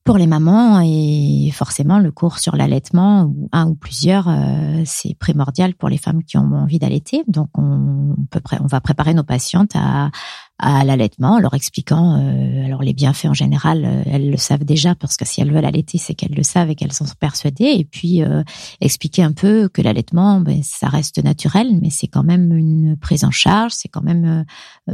pour 0.05 0.19
les 0.19 0.27
mamans 0.27 0.81
et 0.85 1.49
forcément 1.51 1.97
le 1.97 2.11
cours 2.11 2.37
sur 2.37 2.55
l'allaitement 2.55 3.33
un 3.51 3.67
ou 3.67 3.75
plusieurs 3.75 4.29
euh, 4.29 4.83
c'est 4.85 5.17
primordial 5.17 5.73
pour 5.73 5.89
les 5.89 5.97
femmes 5.97 6.23
qui 6.23 6.37
ont 6.37 6.53
envie 6.53 6.77
d'allaiter. 6.77 7.23
Donc 7.27 7.49
on 7.55 8.15
peut 8.29 8.39
on 8.61 8.67
va 8.67 8.79
préparer 8.81 9.15
nos 9.15 9.23
patientes 9.23 9.71
à 9.75 10.11
à 10.57 10.83
l'allaitement 10.85 11.33
en 11.33 11.39
leur 11.39 11.53
expliquant 11.53 12.17
euh, 12.17 12.65
alors 12.65 12.81
les 12.81 12.93
bienfaits 12.93 13.25
en 13.25 13.33
général 13.33 13.83
euh, 13.85 14.03
elles 14.05 14.29
le 14.29 14.37
savent 14.37 14.63
déjà 14.63 14.95
parce 14.95 15.17
que 15.17 15.25
si 15.25 15.41
elles 15.41 15.51
veulent 15.51 15.65
allaiter 15.65 15.97
c'est 15.97 16.13
qu'elles 16.13 16.35
le 16.35 16.43
savent 16.43 16.69
et 16.69 16.75
qu'elles 16.75 16.93
sont 16.93 17.05
persuadées 17.19 17.73
et 17.77 17.85
puis 17.85 18.23
euh, 18.23 18.43
expliquer 18.81 19.23
un 19.23 19.31
peu 19.33 19.69
que 19.69 19.81
l'allaitement, 19.81 20.39
ben, 20.39 20.61
ça 20.63 20.87
reste 20.87 21.23
naturel, 21.23 21.79
mais 21.81 21.89
c'est 21.89 22.07
quand 22.07 22.23
même 22.23 22.55
une 22.55 22.95
prise 22.97 23.23
en 23.23 23.31
charge, 23.31 23.71
c'est 23.73 23.87
quand 23.87 24.01
même 24.01 24.45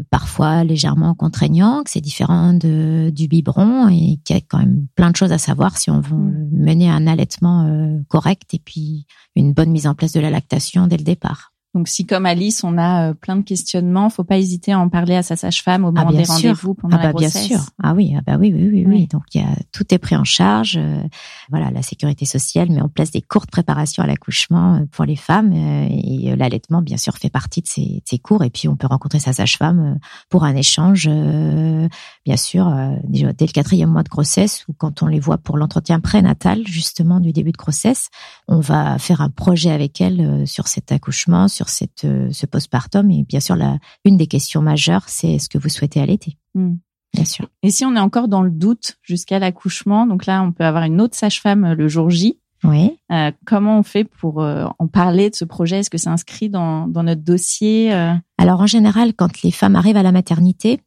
parfois 0.09 0.63
légèrement 0.63 1.13
contraignant, 1.15 1.83
que 1.83 1.89
c'est 1.89 2.01
différent 2.01 2.53
de, 2.53 3.11
du 3.13 3.27
biberon 3.27 3.89
et 3.89 4.19
qu'il 4.23 4.35
y 4.35 4.39
a 4.39 4.41
quand 4.41 4.59
même 4.59 4.87
plein 4.95 5.11
de 5.11 5.15
choses 5.15 5.31
à 5.31 5.37
savoir 5.37 5.77
si 5.77 5.89
on 5.89 5.99
veut 5.99 6.41
Mm. 6.51 6.65
mener 6.65 6.89
un 6.89 7.07
allaitement 7.07 7.65
euh, 7.65 7.99
correct 8.07 8.53
et 8.53 8.59
puis 8.59 9.05
une 9.35 9.53
bonne 9.53 9.71
mise 9.71 9.87
en 9.87 9.95
place 9.95 10.11
de 10.11 10.19
la 10.19 10.29
lactation 10.29 10.87
dès 10.87 10.97
le 10.97 11.03
départ. 11.03 11.53
Donc 11.73 11.87
si 11.87 12.05
comme 12.05 12.25
Alice, 12.25 12.63
on 12.65 12.77
a 12.77 13.11
euh, 13.11 13.13
plein 13.13 13.37
de 13.37 13.43
questionnements, 13.43 14.09
faut 14.09 14.25
pas 14.25 14.37
hésiter 14.37 14.73
à 14.73 14.79
en 14.79 14.89
parler 14.89 15.15
à 15.15 15.23
sa 15.23 15.37
sage-femme 15.37 15.85
au 15.85 15.91
moment 15.93 16.09
bien 16.09 16.21
des 16.21 16.27
rendez-vous 16.27 16.73
pendant 16.73 16.97
Ah 16.99 17.03
la 17.03 17.13
bah 17.13 17.19
bien 17.19 17.29
sûr. 17.29 17.59
Ah 17.81 17.93
oui, 17.93 18.13
ah 18.17 18.21
bah 18.27 18.35
oui, 18.37 18.51
oui, 18.53 18.63
oui, 18.71 18.83
Oui. 18.85 18.95
oui. 18.95 19.07
Donc 19.07 19.23
y 19.33 19.39
a 19.39 19.47
tout 19.71 19.93
est 19.93 19.97
pris 19.97 20.17
en 20.17 20.25
charge. 20.25 20.75
euh, 20.77 21.01
voilà, 21.49 21.71
la 21.71 21.81
sécurité 21.81 22.25
sociale 22.25 22.69
met 22.69 22.81
en 22.81 22.89
place 22.89 23.11
des 23.11 23.21
cours 23.21 23.45
de 23.45 23.51
préparation 23.51 24.03
à 24.03 24.07
l'accouchement 24.07 24.75
euh, 24.75 24.79
pour 24.91 25.05
les 25.05 25.15
femmes 25.15 25.53
euh, 25.53 25.87
et 25.89 26.35
l'allaitement 26.35 26.81
bien 26.81 26.97
sûr 26.97 27.15
fait 27.17 27.29
partie 27.29 27.61
de 27.61 27.67
ces, 27.67 27.85
de 27.85 28.01
ces 28.03 28.19
cours. 28.19 28.43
Et 28.43 28.49
puis 28.49 28.67
on 28.67 28.75
peut 28.75 28.87
rencontrer 28.87 29.19
sa 29.19 29.31
sage-femme 29.31 29.97
pour 30.29 30.43
un 30.43 30.55
échange, 30.55 31.07
bien 31.07 32.37
sûr, 32.37 32.69
déjà 33.05 33.31
dès 33.33 33.45
le 33.45 33.51
quatrième 33.51 33.89
mois 33.89 34.03
de 34.03 34.09
grossesse 34.09 34.65
ou 34.67 34.73
quand 34.73 35.03
on 35.03 35.07
les 35.07 35.19
voit 35.19 35.37
pour 35.37 35.57
l'entretien 35.57 35.99
prénatal 35.99 36.67
justement 36.67 37.19
du 37.19 37.31
début 37.31 37.51
de 37.51 37.57
grossesse, 37.57 38.09
on 38.47 38.59
va 38.59 38.97
faire 38.97 39.21
un 39.21 39.29
projet 39.29 39.71
avec 39.71 40.01
elle 40.01 40.45
sur 40.47 40.67
cet 40.67 40.91
accouchement, 40.91 41.47
sur 41.47 41.60
cette 41.69 42.05
euh, 42.05 42.31
ce 42.31 42.45
postpartum 42.45 43.09
et 43.11 43.23
bien 43.23 43.39
sûr 43.39 43.55
la 43.55 43.77
une 44.05 44.17
des 44.17 44.27
questions 44.27 44.61
majeures 44.61 45.07
c'est 45.07 45.33
est-ce 45.33 45.49
que 45.49 45.57
vous 45.57 45.69
souhaitez 45.69 46.01
allaiter? 46.01 46.37
Mm. 46.55 46.75
Bien 47.13 47.25
sûr. 47.25 47.47
Et 47.61 47.71
si 47.71 47.85
on 47.85 47.95
est 47.95 47.99
encore 47.99 48.27
dans 48.27 48.41
le 48.41 48.51
doute 48.51 48.97
jusqu'à 49.01 49.39
l'accouchement, 49.39 50.07
donc 50.07 50.25
là, 50.25 50.41
on 50.43 50.51
peut 50.51 50.63
avoir 50.63 50.83
une 50.83 51.01
autre 51.01 51.15
sage-femme 51.15 51.65
euh, 51.65 51.75
le 51.75 51.87
jour 51.87 52.09
J. 52.09 52.39
Oui. 52.63 52.97
Euh, 53.11 53.31
comment 53.45 53.79
on 53.79 53.83
fait 53.83 54.03
pour 54.03 54.41
euh, 54.41 54.67
en 54.77 54.87
parler 54.87 55.29
de 55.29 55.35
ce 55.35 55.45
projet? 55.45 55.79
Est-ce 55.79 55.89
que 55.89 55.97
c'est 55.97 56.09
inscrit 56.09 56.49
dans, 56.49 56.87
dans 56.87 57.03
notre 57.03 57.21
dossier 57.21 57.91
euh? 57.93 58.13
Alors 58.37 58.61
en 58.61 58.67
général, 58.67 59.13
quand 59.13 59.41
les 59.41 59.51
femmes 59.51 59.75
arrivent 59.75 59.97
à 59.97 60.03
la 60.03 60.11
maternité, 60.11 60.79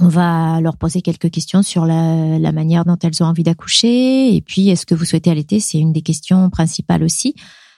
on 0.00 0.08
va 0.08 0.60
leur 0.60 0.76
poser 0.76 1.00
quelques 1.00 1.30
questions 1.30 1.62
sur 1.62 1.86
la, 1.86 2.38
la 2.38 2.52
manière 2.52 2.84
dont 2.84 2.96
elles 3.02 3.22
ont 3.22 3.26
envie 3.26 3.42
d'accoucher. 3.42 4.34
Et 4.34 4.40
puis, 4.40 4.70
est-ce 4.70 4.86
que 4.86 4.94
vous 4.94 5.04
souhaitez 5.04 5.30
allaiter? 5.30 5.60
C'est 5.60 5.78
une 5.78 5.92
des 5.92 6.02
questions 6.02 6.50
principales 6.50 7.04
aussi. 7.04 7.34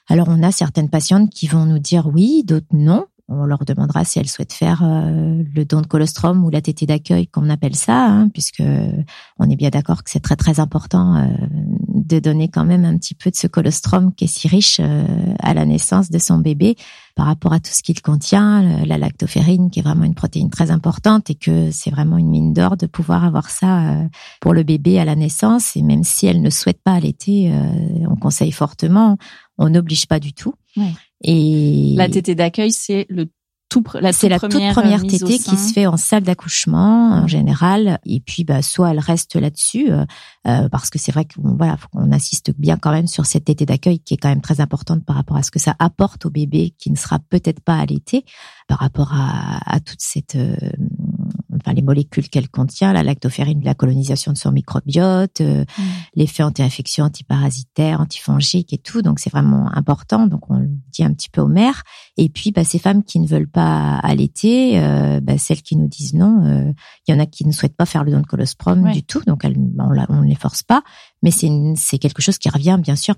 Alors, 0.06 0.28
on 0.28 0.42
a 0.42 0.52
certaines 0.52 0.90
patientes 0.90 1.30
qui 1.30 1.46
vont 1.46 1.64
nous 1.64 1.78
dire 1.78 2.06
oui, 2.06 2.44
d'autres 2.44 2.66
non. 2.72 3.06
On 3.28 3.46
leur 3.46 3.64
demandera 3.64 4.04
si 4.04 4.18
elles 4.18 4.28
souhaitent 4.28 4.52
faire 4.52 4.82
euh, 4.84 5.42
le 5.54 5.64
don 5.64 5.80
de 5.80 5.86
colostrum 5.86 6.44
ou 6.44 6.50
la 6.50 6.60
tétée 6.60 6.86
d'accueil, 6.86 7.26
comme 7.26 7.46
on 7.46 7.50
appelle 7.50 7.74
ça, 7.74 8.06
hein, 8.06 8.28
puisque 8.28 8.62
on 9.38 9.48
est 9.48 9.56
bien 9.56 9.70
d'accord 9.70 10.04
que 10.04 10.10
c'est 10.10 10.20
très 10.20 10.36
très 10.36 10.60
important 10.60 11.16
euh, 11.16 11.26
de 11.94 12.18
donner 12.18 12.48
quand 12.48 12.64
même 12.64 12.84
un 12.84 12.96
petit 12.98 13.14
peu 13.14 13.30
de 13.30 13.36
ce 13.36 13.46
colostrum 13.46 14.14
qui 14.14 14.24
est 14.24 14.28
si 14.28 14.46
riche 14.46 14.78
euh, 14.80 15.06
à 15.38 15.54
la 15.54 15.64
naissance 15.64 16.10
de 16.10 16.18
son 16.18 16.38
bébé 16.38 16.76
par 17.14 17.26
rapport 17.26 17.52
à 17.52 17.60
tout 17.60 17.70
ce 17.72 17.82
qu'il 17.82 18.00
contient, 18.02 18.84
la 18.84 18.98
lactoferrine 18.98 19.70
qui 19.70 19.78
est 19.78 19.82
vraiment 19.82 20.04
une 20.04 20.14
protéine 20.14 20.50
très 20.50 20.70
importante 20.70 21.30
et 21.30 21.36
que 21.36 21.70
c'est 21.70 21.90
vraiment 21.90 22.18
une 22.18 22.28
mine 22.28 22.52
d'or 22.52 22.76
de 22.76 22.86
pouvoir 22.86 23.24
avoir 23.24 23.50
ça 23.50 23.88
euh, 23.88 24.08
pour 24.40 24.52
le 24.52 24.64
bébé 24.64 24.98
à 24.98 25.04
la 25.04 25.14
naissance 25.14 25.76
et 25.76 25.82
même 25.82 26.02
si 26.02 26.26
elle 26.26 26.42
ne 26.42 26.50
souhaite 26.50 26.82
pas 26.82 26.94
allaiter, 26.94 27.52
euh, 27.52 28.06
on 28.10 28.16
conseille 28.16 28.52
fortement, 28.52 29.16
on 29.58 29.70
n'oblige 29.70 30.06
pas 30.06 30.18
du 30.18 30.32
tout. 30.32 30.54
Ouais. 30.76 30.92
Et 31.24 31.94
La 31.96 32.08
tétée 32.08 32.34
d'accueil, 32.34 32.70
c'est 32.70 33.06
le 33.08 33.26
c'est 34.12 34.28
la 34.28 34.38
toute 34.38 34.50
première 34.72 35.02
au 35.04 35.06
tétée 35.06 35.38
qui 35.38 35.56
se 35.56 35.72
fait 35.72 35.86
en 35.86 35.96
salle 35.96 36.22
d'accouchement 36.22 37.12
en 37.12 37.26
général. 37.26 37.98
Et 38.04 38.20
puis 38.20 38.44
bah 38.44 38.62
soit 38.62 38.90
elle 38.90 38.98
reste 38.98 39.36
là-dessus 39.36 39.90
euh, 39.90 40.04
euh, 40.46 40.68
parce 40.68 40.90
que 40.90 40.98
c'est 40.98 41.12
vrai 41.12 41.24
qu'on 41.24 41.56
voilà 41.56 41.76
qu'on 41.92 42.12
insiste 42.12 42.52
bien 42.56 42.76
quand 42.76 42.92
même 42.92 43.06
sur 43.06 43.26
cette 43.26 43.46
tétée 43.46 43.66
d'accueil 43.66 43.98
qui 43.98 44.14
est 44.14 44.16
quand 44.16 44.28
même 44.28 44.40
très 44.40 44.60
importante 44.60 45.04
par 45.04 45.16
rapport 45.16 45.36
à 45.36 45.42
ce 45.42 45.50
que 45.50 45.58
ça 45.58 45.74
apporte 45.78 46.26
au 46.26 46.30
bébé 46.30 46.74
qui 46.78 46.90
ne 46.90 46.96
sera 46.96 47.18
peut-être 47.18 47.60
pas 47.60 47.76
allaité 47.76 48.24
par 48.68 48.78
rapport 48.78 49.12
à, 49.12 49.58
à 49.66 49.80
toute 49.80 50.00
cette 50.00 50.36
euh, 50.36 50.56
enfin 51.64 51.74
les 51.74 51.82
molécules 51.82 52.28
qu'elle 52.28 52.48
contient 52.48 52.92
la 52.92 53.02
lactoferrine 53.02 53.62
la 53.64 53.74
colonisation 53.74 54.32
de 54.32 54.38
son 54.38 54.52
microbiote 54.52 55.40
euh, 55.40 55.64
Mm. 55.78 55.82
l'effet 56.16 56.42
anti-infectio 56.42 57.04
antiparasitaire 57.04 58.00
antifongique 58.00 58.72
et 58.72 58.78
tout 58.78 59.02
donc 59.02 59.18
c'est 59.18 59.30
vraiment 59.30 59.70
important 59.74 60.26
donc 60.26 60.50
on 60.50 60.58
le 60.58 60.68
dit 60.92 61.02
un 61.04 61.12
petit 61.12 61.28
peu 61.30 61.40
aux 61.40 61.48
mères 61.48 61.82
et 62.16 62.28
puis, 62.28 62.52
bah, 62.52 62.62
ces 62.62 62.78
femmes 62.78 63.02
qui 63.02 63.18
ne 63.18 63.26
veulent 63.26 63.48
pas 63.50 63.96
allaiter, 63.98 64.78
euh, 64.78 65.18
bah, 65.20 65.36
celles 65.36 65.62
qui 65.62 65.74
nous 65.74 65.88
disent 65.88 66.14
non, 66.14 66.44
euh, 66.46 66.72
il 67.08 67.10
y 67.12 67.14
en 67.16 67.18
a 67.18 67.26
qui 67.26 67.44
ne 67.44 67.50
souhaitent 67.50 67.76
pas 67.76 67.86
faire 67.86 68.04
le 68.04 68.12
don 68.12 68.20
de 68.20 68.26
colostrum 68.26 68.84
Ouais. 68.84 68.92
du 68.92 69.02
tout, 69.02 69.20
donc 69.26 69.44
elles, 69.44 69.56
on, 69.80 69.90
la- 69.90 70.06
on 70.08 70.22
ne 70.22 70.28
les 70.28 70.36
force 70.36 70.62
pas. 70.62 70.84
Mais 71.24 71.32
c'est 71.32 71.98
quelque 71.98 72.22
chose 72.22 72.38
qui 72.38 72.48
revient, 72.50 72.78
bien 72.80 72.94
sûr, 72.94 73.16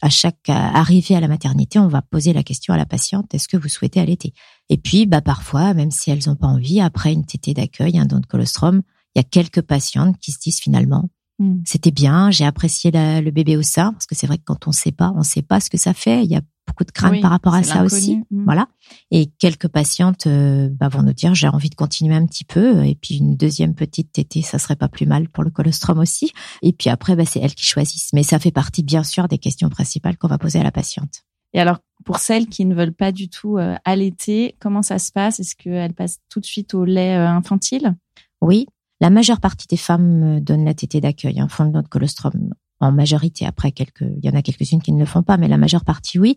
à 0.00 0.08
chaque 0.08 0.48
arrivée 0.48 1.16
à 1.16 1.20
la 1.20 1.28
maternité, 1.28 1.78
on 1.78 1.88
va 1.88 2.00
poser 2.00 2.32
la 2.32 2.42
question 2.42 2.72
à 2.72 2.78
la 2.78 2.86
patiente 2.86 3.34
est-ce 3.34 3.46
que 3.48 3.58
vous 3.58 3.68
souhaitez 3.68 4.00
allaiter? 4.00 4.32
Et 4.70 4.78
puis, 4.78 5.04
bah, 5.04 5.20
parfois, 5.20 5.74
même 5.74 5.90
si 5.90 6.10
elles 6.10 6.22
n'ont 6.26 6.36
pas 6.36 6.46
envie, 6.46 6.80
après 6.80 7.12
une 7.12 7.26
tétée 7.26 7.52
d'accueil, 7.52 7.98
un 7.98 8.06
don 8.06 8.20
de 8.20 8.26
colostrum, 8.26 8.80
il 9.14 9.18
y 9.18 9.20
a 9.20 9.24
quelques 9.24 9.60
patientes 9.62 10.16
qui 10.18 10.30
se 10.32 10.38
disent 10.38 10.60
finalement 10.60 11.10
Mm. 11.40 11.62
c'était 11.64 11.90
bien, 11.90 12.30
j'ai 12.30 12.44
apprécié 12.44 12.90
la- 12.90 13.22
le 13.22 13.30
bébé 13.30 13.56
au 13.56 13.62
sein, 13.62 13.92
parce 13.94 14.04
que 14.06 14.14
c'est 14.14 14.26
vrai 14.26 14.36
que 14.36 14.42
quand 14.44 14.68
on 14.68 14.72
sait 14.72 14.92
pas, 14.92 15.10
on 15.16 15.22
sait 15.22 15.40
pas 15.40 15.58
ce 15.58 15.70
que 15.70 15.78
ça 15.78 15.94
fait. 15.94 16.22
Il 16.22 16.30
y 16.30 16.36
a 16.36 16.42
beaucoup 16.66 16.84
de 16.84 16.90
craintes 16.90 17.12
Oui, 17.12 17.20
par 17.20 17.30
rapport 17.30 17.54
à 17.54 17.62
ça 17.62 17.82
aussi. 17.82 18.10
l'inconnu. 18.10 18.24
Mm. 18.30 18.44
Voilà. 18.44 18.68
Et 19.10 19.24
quelques 19.38 19.68
patientes 19.68 20.26
euh, 20.26 20.68
bah, 20.70 20.88
vont 20.88 21.02
nous 21.02 21.14
dire 21.14 21.34
j'ai 21.34 21.48
envie 21.48 21.70
de 21.70 21.74
continuer 21.74 22.14
un 22.14 22.26
petit 22.26 22.44
peu. 22.44 22.84
Et 22.84 22.94
puis 22.94 23.16
une 23.16 23.36
deuxième 23.38 23.74
petite 23.74 24.12
tétée, 24.12 24.42
ça 24.42 24.58
serait 24.58 24.76
pas 24.76 24.88
plus 24.88 25.06
mal 25.06 25.30
pour 25.30 25.42
le 25.42 25.48
colostrum 25.50 25.98
aussi. 25.98 26.30
Et 26.60 26.74
puis 26.74 26.90
après, 26.90 27.16
bah, 27.16 27.24
c'est 27.24 27.40
elles 27.40 27.54
qui 27.54 27.64
choisissent. 27.64 28.10
Mais 28.12 28.22
ça 28.22 28.38
fait 28.38 28.52
partie 28.52 28.82
bien 28.82 29.02
sûr 29.02 29.26
des 29.26 29.38
questions 29.38 29.70
principales 29.70 30.18
qu'on 30.18 30.28
va 30.28 30.36
poser 30.38 30.60
à 30.60 30.62
la 30.62 30.70
patiente. 30.72 31.22
Et 31.52 31.60
alors, 31.60 31.78
pour 32.04 32.18
celles 32.18 32.46
qui 32.46 32.64
ne 32.64 32.74
veulent 32.74 32.94
pas 32.94 33.12
du 33.12 33.28
tout 33.28 33.58
euh, 33.58 33.76
allaiter, 33.84 34.56
comment 34.60 34.82
ça 34.82 34.98
se 34.98 35.12
passe? 35.12 35.40
Est-ce 35.40 35.56
qu'elles 35.56 35.94
passent 35.94 36.18
tout 36.28 36.40
de 36.40 36.46
suite 36.46 36.74
au 36.74 36.84
lait 36.84 37.16
euh, 37.16 37.28
infantile? 37.28 37.96
Oui, 38.40 38.66
la 39.00 39.10
majeure 39.10 39.40
partie 39.40 39.66
des 39.66 39.76
femmes 39.76 40.22
euh, 40.36 40.40
donnent 40.40 40.64
la 40.64 40.74
tétée 40.74 41.00
d'accueil, 41.00 41.40
un 41.40 41.48
fond 41.48 41.66
de 41.66 41.70
notre 41.70 41.88
colostrum 41.88 42.54
en 42.80 42.92
majorité. 42.92 43.44
Après, 43.44 43.72
quelques, 43.72 44.06
il 44.22 44.24
y 44.24 44.30
en 44.30 44.34
a 44.34 44.42
quelques-unes 44.42 44.80
qui 44.80 44.92
ne 44.92 44.98
le 44.98 45.04
font 45.04 45.22
pas, 45.22 45.36
mais 45.36 45.48
la 45.48 45.58
majeure 45.58 45.84
partie, 45.84 46.18
oui. 46.18 46.36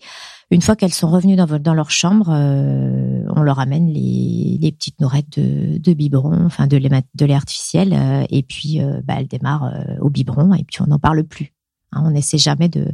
Une 0.52 0.62
fois 0.62 0.76
qu'elles 0.76 0.94
sont 0.94 1.10
revenues 1.10 1.38
dans, 1.38 1.48
dans 1.60 1.74
leur 1.74 1.90
chambre, 1.90 2.30
euh, 2.32 3.24
on 3.30 3.42
leur 3.42 3.60
amène 3.60 3.88
les, 3.88 4.58
les 4.62 4.72
petites 4.72 5.00
nourettes 5.00 5.40
de, 5.40 5.78
de 5.78 5.94
biberon, 5.94 6.46
enfin 6.46 6.68
de 6.68 6.78
lait, 6.78 6.90
de 7.16 7.26
lait 7.26 7.34
artificiel, 7.34 7.94
euh, 7.94 8.26
et 8.30 8.44
puis 8.44 8.82
euh, 8.82 9.02
bah, 9.06 9.16
elles 9.18 9.28
démarrent 9.28 9.74
au 10.02 10.10
biberon, 10.10 10.54
et 10.54 10.64
puis 10.64 10.82
on 10.82 10.88
n'en 10.88 11.00
parle 11.00 11.24
plus. 11.24 11.54
Hein, 11.96 12.04
on 12.06 12.12
n'essaie 12.12 12.38
jamais 12.38 12.70
de, 12.70 12.92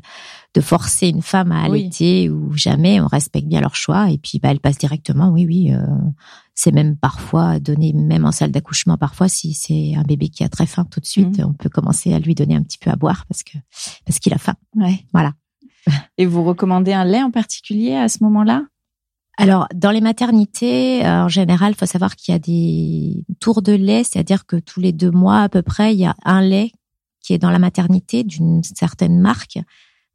de 0.53 0.61
forcer 0.61 1.07
une 1.07 1.21
femme 1.21 1.51
à 1.51 1.69
Oui. 1.69 1.81
allaiter 1.81 2.29
ou 2.29 2.53
jamais. 2.55 2.99
On 3.01 3.07
respecte 3.07 3.47
bien 3.47 3.61
leur 3.61 3.75
choix, 3.75 4.09
et 4.11 4.17
puis 4.17 4.39
bah, 4.39 4.49
elles 4.51 4.59
passent 4.59 4.77
directement. 4.77 5.29
Oui, 5.29 5.45
oui. 5.45 5.71
euh, 5.73 5.79
c'est 6.55 6.71
même 6.73 6.97
parfois 6.97 7.59
donné, 7.61 7.93
même 7.93 8.25
en 8.25 8.33
salle 8.33 8.51
d'accouchement, 8.51 8.97
parfois 8.97 9.29
si 9.29 9.53
c'est 9.53 9.95
un 9.95 10.03
bébé 10.03 10.27
qui 10.27 10.43
a 10.43 10.49
très 10.49 10.65
faim 10.65 10.85
tout 10.91 10.99
de 10.99 11.05
suite, 11.05 11.39
Mhm. 11.39 11.45
on 11.49 11.53
peut 11.53 11.69
commencer 11.69 12.13
à 12.13 12.19
lui 12.19 12.35
donner 12.35 12.55
un 12.55 12.63
petit 12.63 12.77
peu 12.77 12.89
à 12.89 12.97
boire 12.97 13.25
parce 13.27 13.43
que 13.43 13.57
parce 14.05 14.19
qu'il 14.19 14.33
a 14.33 14.37
faim. 14.37 14.55
Ouais. 14.75 15.05
Voilà. 15.13 15.31
Et 16.17 16.25
vous 16.25 16.43
recommandez 16.43 16.91
un 16.91 17.05
lait 17.05 17.23
en 17.23 17.31
particulier 17.31 17.95
à 17.95 18.09
ce 18.09 18.21
moment-là? 18.23 18.65
Alors 19.37 19.67
dans 19.73 19.91
les 19.91 20.01
maternités, 20.01 21.05
euh, 21.05 21.23
en 21.23 21.29
général, 21.29 21.71
il 21.71 21.75
faut 21.79 21.85
savoir 21.85 22.17
qu'il 22.17 22.33
y 22.33 22.35
a 22.35 22.39
des 22.39 23.23
tours 23.39 23.61
de 23.61 23.71
lait, 23.71 24.03
c'est-à-dire 24.03 24.45
que 24.45 24.57
tous 24.57 24.81
les 24.81 24.91
deux 24.91 25.11
mois 25.11 25.39
à 25.43 25.47
peu 25.47 25.61
près, 25.61 25.93
il 25.93 25.99
y 25.99 26.05
a 26.05 26.15
un 26.25 26.41
lait 26.41 26.73
qui 27.21 27.33
est 27.33 27.37
dans 27.37 27.49
la 27.49 27.59
maternité 27.59 28.23
d'une 28.23 28.63
certaine 28.63 29.19
marque. 29.19 29.59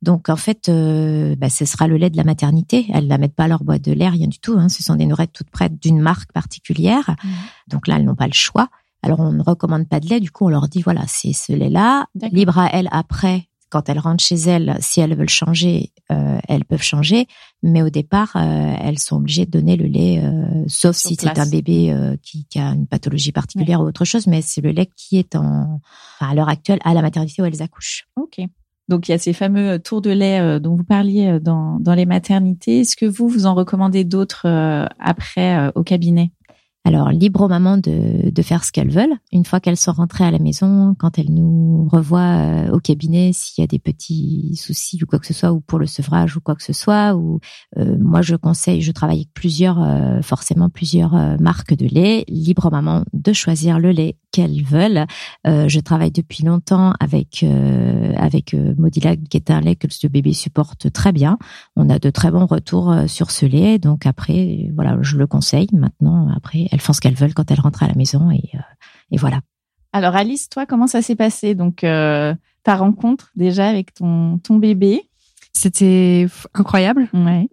Donc 0.03 0.29
en 0.29 0.37
fait, 0.37 0.69
euh, 0.69 1.35
bah, 1.37 1.49
ce 1.49 1.65
sera 1.65 1.87
le 1.87 1.97
lait 1.97 2.11
de 2.11 2.17
la 2.17 2.25
maternité. 2.25 2.87
Elles 2.93 3.09
la 3.09 3.19
mettent 3.19 3.35
pas 3.35 3.45
à 3.45 3.49
leur 3.49 3.65
boîte 3.65 3.83
de 3.83 3.93
lait, 3.93 4.09
rien 4.09 4.29
du 4.29 4.39
tout. 4.39 4.57
Hein. 4.59 4.69
Ce 4.69 4.83
sont 4.83 4.97
des 4.97 5.07
nourettes 5.07 5.33
toutes 5.33 5.51
prêtes 5.51 5.81
d'une 5.81 6.01
marque 6.01 6.33
particulière. 6.33 7.17
Mhm. 7.25 7.31
Donc 7.69 7.87
là, 7.89 7.97
elles 7.97 8.05
n'ont 8.05 8.15
pas 8.15 8.27
le 8.27 8.35
choix. 8.35 8.69
Alors 9.03 9.21
on 9.21 9.33
ne 9.33 9.43
recommande 9.43 9.89
pas 9.89 10.01
de 10.01 10.09
lait. 10.09 10.21
Du 10.21 10.31
coup, 10.31 10.47
on 10.47 10.49
leur 10.49 10.69
dit 10.69 10.83
voilà, 10.83 11.03
c'est 11.07 11.33
ce 11.33 11.53
lait-là. 11.53 12.07
Libre 12.33 12.59
à 12.59 12.69
elles 12.73 12.89
après, 12.91 13.49
quand 13.75 13.89
elles 13.89 13.99
rentrent 13.99 14.23
chez 14.23 14.37
elles, 14.37 14.77
si 14.79 15.01
elles 15.01 15.17
veulent 15.17 15.29
changer, 15.29 15.91
euh, 16.13 16.39
elles 16.47 16.65
peuvent 16.65 16.81
changer. 16.81 17.27
Mais 17.65 17.83
au 17.83 17.91
départ, 17.91 18.31
euh, 18.37 18.73
elles 18.81 19.01
sont 19.01 19.17
obligées 19.17 19.47
de 19.47 19.51
donner 19.51 19.75
le 19.75 19.87
lait, 19.87 20.23
euh, 20.23 20.63
sauf 20.69 20.95
Sur 20.95 21.09
si 21.09 21.17
c'est 21.17 21.37
un 21.41 21.47
bébé 21.47 21.93
qui, 22.23 22.47
qui 22.47 22.61
a 22.61 22.69
une 22.69 22.87
pathologie 22.87 23.33
particulière 23.33 23.81
ou 23.81 23.85
autre 23.89 24.05
chose. 24.05 24.29
Mais 24.29 24.43
c'est 24.43 24.61
le 24.61 24.71
lait 24.71 24.89
qui 24.95 25.19
est 25.19 25.35
en, 25.35 25.81
enfin, 26.21 26.31
à 26.31 26.35
l'heure 26.37 26.49
actuelle 26.49 26.79
à 26.85 26.95
la 26.95 27.03
maternité 27.03 27.43
où 27.43 27.47
elles 27.47 27.63
accouchent. 27.63 28.07
Ok. 28.15 28.39
Donc 28.89 29.09
il 29.09 29.11
y 29.11 29.15
a 29.15 29.19
ces 29.19 29.33
fameux 29.33 29.81
tours 29.81 30.03
de 30.03 30.11
lait 30.11 30.61
dont 30.61 30.77
vous 30.77 30.85
parliez 30.85 31.41
dans, 31.41 31.81
dans 31.81 31.95
les 31.95 32.07
maternités. 32.07 32.83
Est-ce 32.83 32.95
que 32.95 33.07
vous, 33.07 33.27
vous 33.27 33.47
en 33.47 33.55
recommandez 33.55 34.05
d'autres 34.05 34.47
après 35.01 35.73
au 35.75 35.83
cabinet? 35.83 36.31
Alors, 36.87 37.09
libre 37.09 37.41
aux 37.41 37.49
mamans 37.49 37.79
de, 37.79 38.43
faire 38.43 38.63
ce 38.63 38.71
qu'elles 38.71 38.91
veulent. 38.91 39.15
Une 39.33 39.47
fois 39.47 39.59
qu'elles 39.59 39.79
sont 39.79 39.93
rentrées 39.93 40.25
à 40.25 40.31
la 40.31 40.39
maison, 40.39 40.95
quand 40.99 41.19
elles 41.19 41.33
nous 41.33 41.89
revoient 41.91 42.21
euh, 42.21 42.73
au 42.73 42.79
cabinet, 42.79 43.31
s'il 43.33 43.63
y 43.63 43.65
a 43.65 43.67
des 43.67 43.79
petits 43.79 44.55
soucis 44.57 44.99
ou 45.03 45.07
quoi 45.07 45.19
que 45.19 45.27
ce 45.27 45.33
soit, 45.33 45.51
ou 45.51 45.61
pour 45.61 45.79
le 45.79 45.87
sevrage 45.87 46.37
ou 46.37 46.43
quoi 46.43 46.55
que 46.55 46.63
ce 46.63 46.75
soit, 46.75 47.15
ou 47.15 47.41
euh, 47.79 47.97
moi 47.99 48.21
je 48.21 48.37
conseille, 48.37 48.83
je 48.83 48.93
travaille 48.93 49.17
avec 49.17 49.33
plusieurs, 49.33 49.83
euh, 49.83 50.21
forcément 50.21 50.69
plusieurs 50.69 51.41
marques 51.41 51.75
de 51.75 51.87
lait. 51.87 52.27
Libre 52.29 52.67
aux 52.67 52.71
mamans 52.71 53.05
de 53.15 53.33
choisir 53.33 53.79
le 53.79 53.91
lait 53.91 54.19
qu'elles 54.35 54.65
veulent. 54.65 55.07
Euh, 55.47 55.69
je 55.69 55.81
travaille 55.81 56.11
depuis 56.11 56.45
longtemps 56.45 56.93
avec 56.99 57.43
euh, 57.43 58.13
avec 58.17 58.53
euh, 58.53 58.75
Modilac, 58.77 59.21
qui 59.31 59.37
est 59.37 59.51
un 59.51 59.61
lait 59.61 59.77
que 59.77 59.87
le 60.03 60.09
bébé 60.09 60.33
supporte 60.33 60.93
très 60.93 61.13
bien. 61.13 61.39
On 61.77 61.89
a 61.89 61.99
de 61.99 62.11
très 62.11 62.31
bons 62.31 62.47
retours 62.47 62.91
euh, 62.91 63.07
sur 63.07 63.31
ce 63.31 63.47
lait, 63.47 63.79
donc 63.79 64.07
après, 64.07 64.71
voilà, 64.75 64.99
je 65.03 65.17
le 65.17 65.27
conseille. 65.27 65.69
Maintenant, 65.73 66.29
après, 66.37 66.67
elles 66.71 66.81
font 66.81 66.93
ce 66.93 67.01
qu'elles 67.01 67.15
veulent 67.15 67.35
quand 67.35 67.51
elles 67.51 67.61
rentrent 67.61 67.85
à 67.85 67.89
la 67.89 67.95
maison 67.95 68.31
et, 68.31 68.51
euh, 68.55 68.59
et 69.13 69.17
voilà. 69.17 69.41
Alors 69.93 70.17
Alice, 70.17 70.49
toi, 70.49 70.67
comment 70.67 70.89
ça 70.89 71.03
s'est 71.03 71.15
passé? 71.17 71.55
Donc 71.55 71.85
euh, 71.85 72.35
ta 72.65 72.75
rencontre 72.75 73.31
déjà 73.37 73.69
avec 73.69 73.95
ton 73.95 74.39
ton 74.39 74.57
bébé? 74.57 75.03
C'était 75.57 76.27
incroyable. 76.53 77.09
Ouais. 77.15 77.49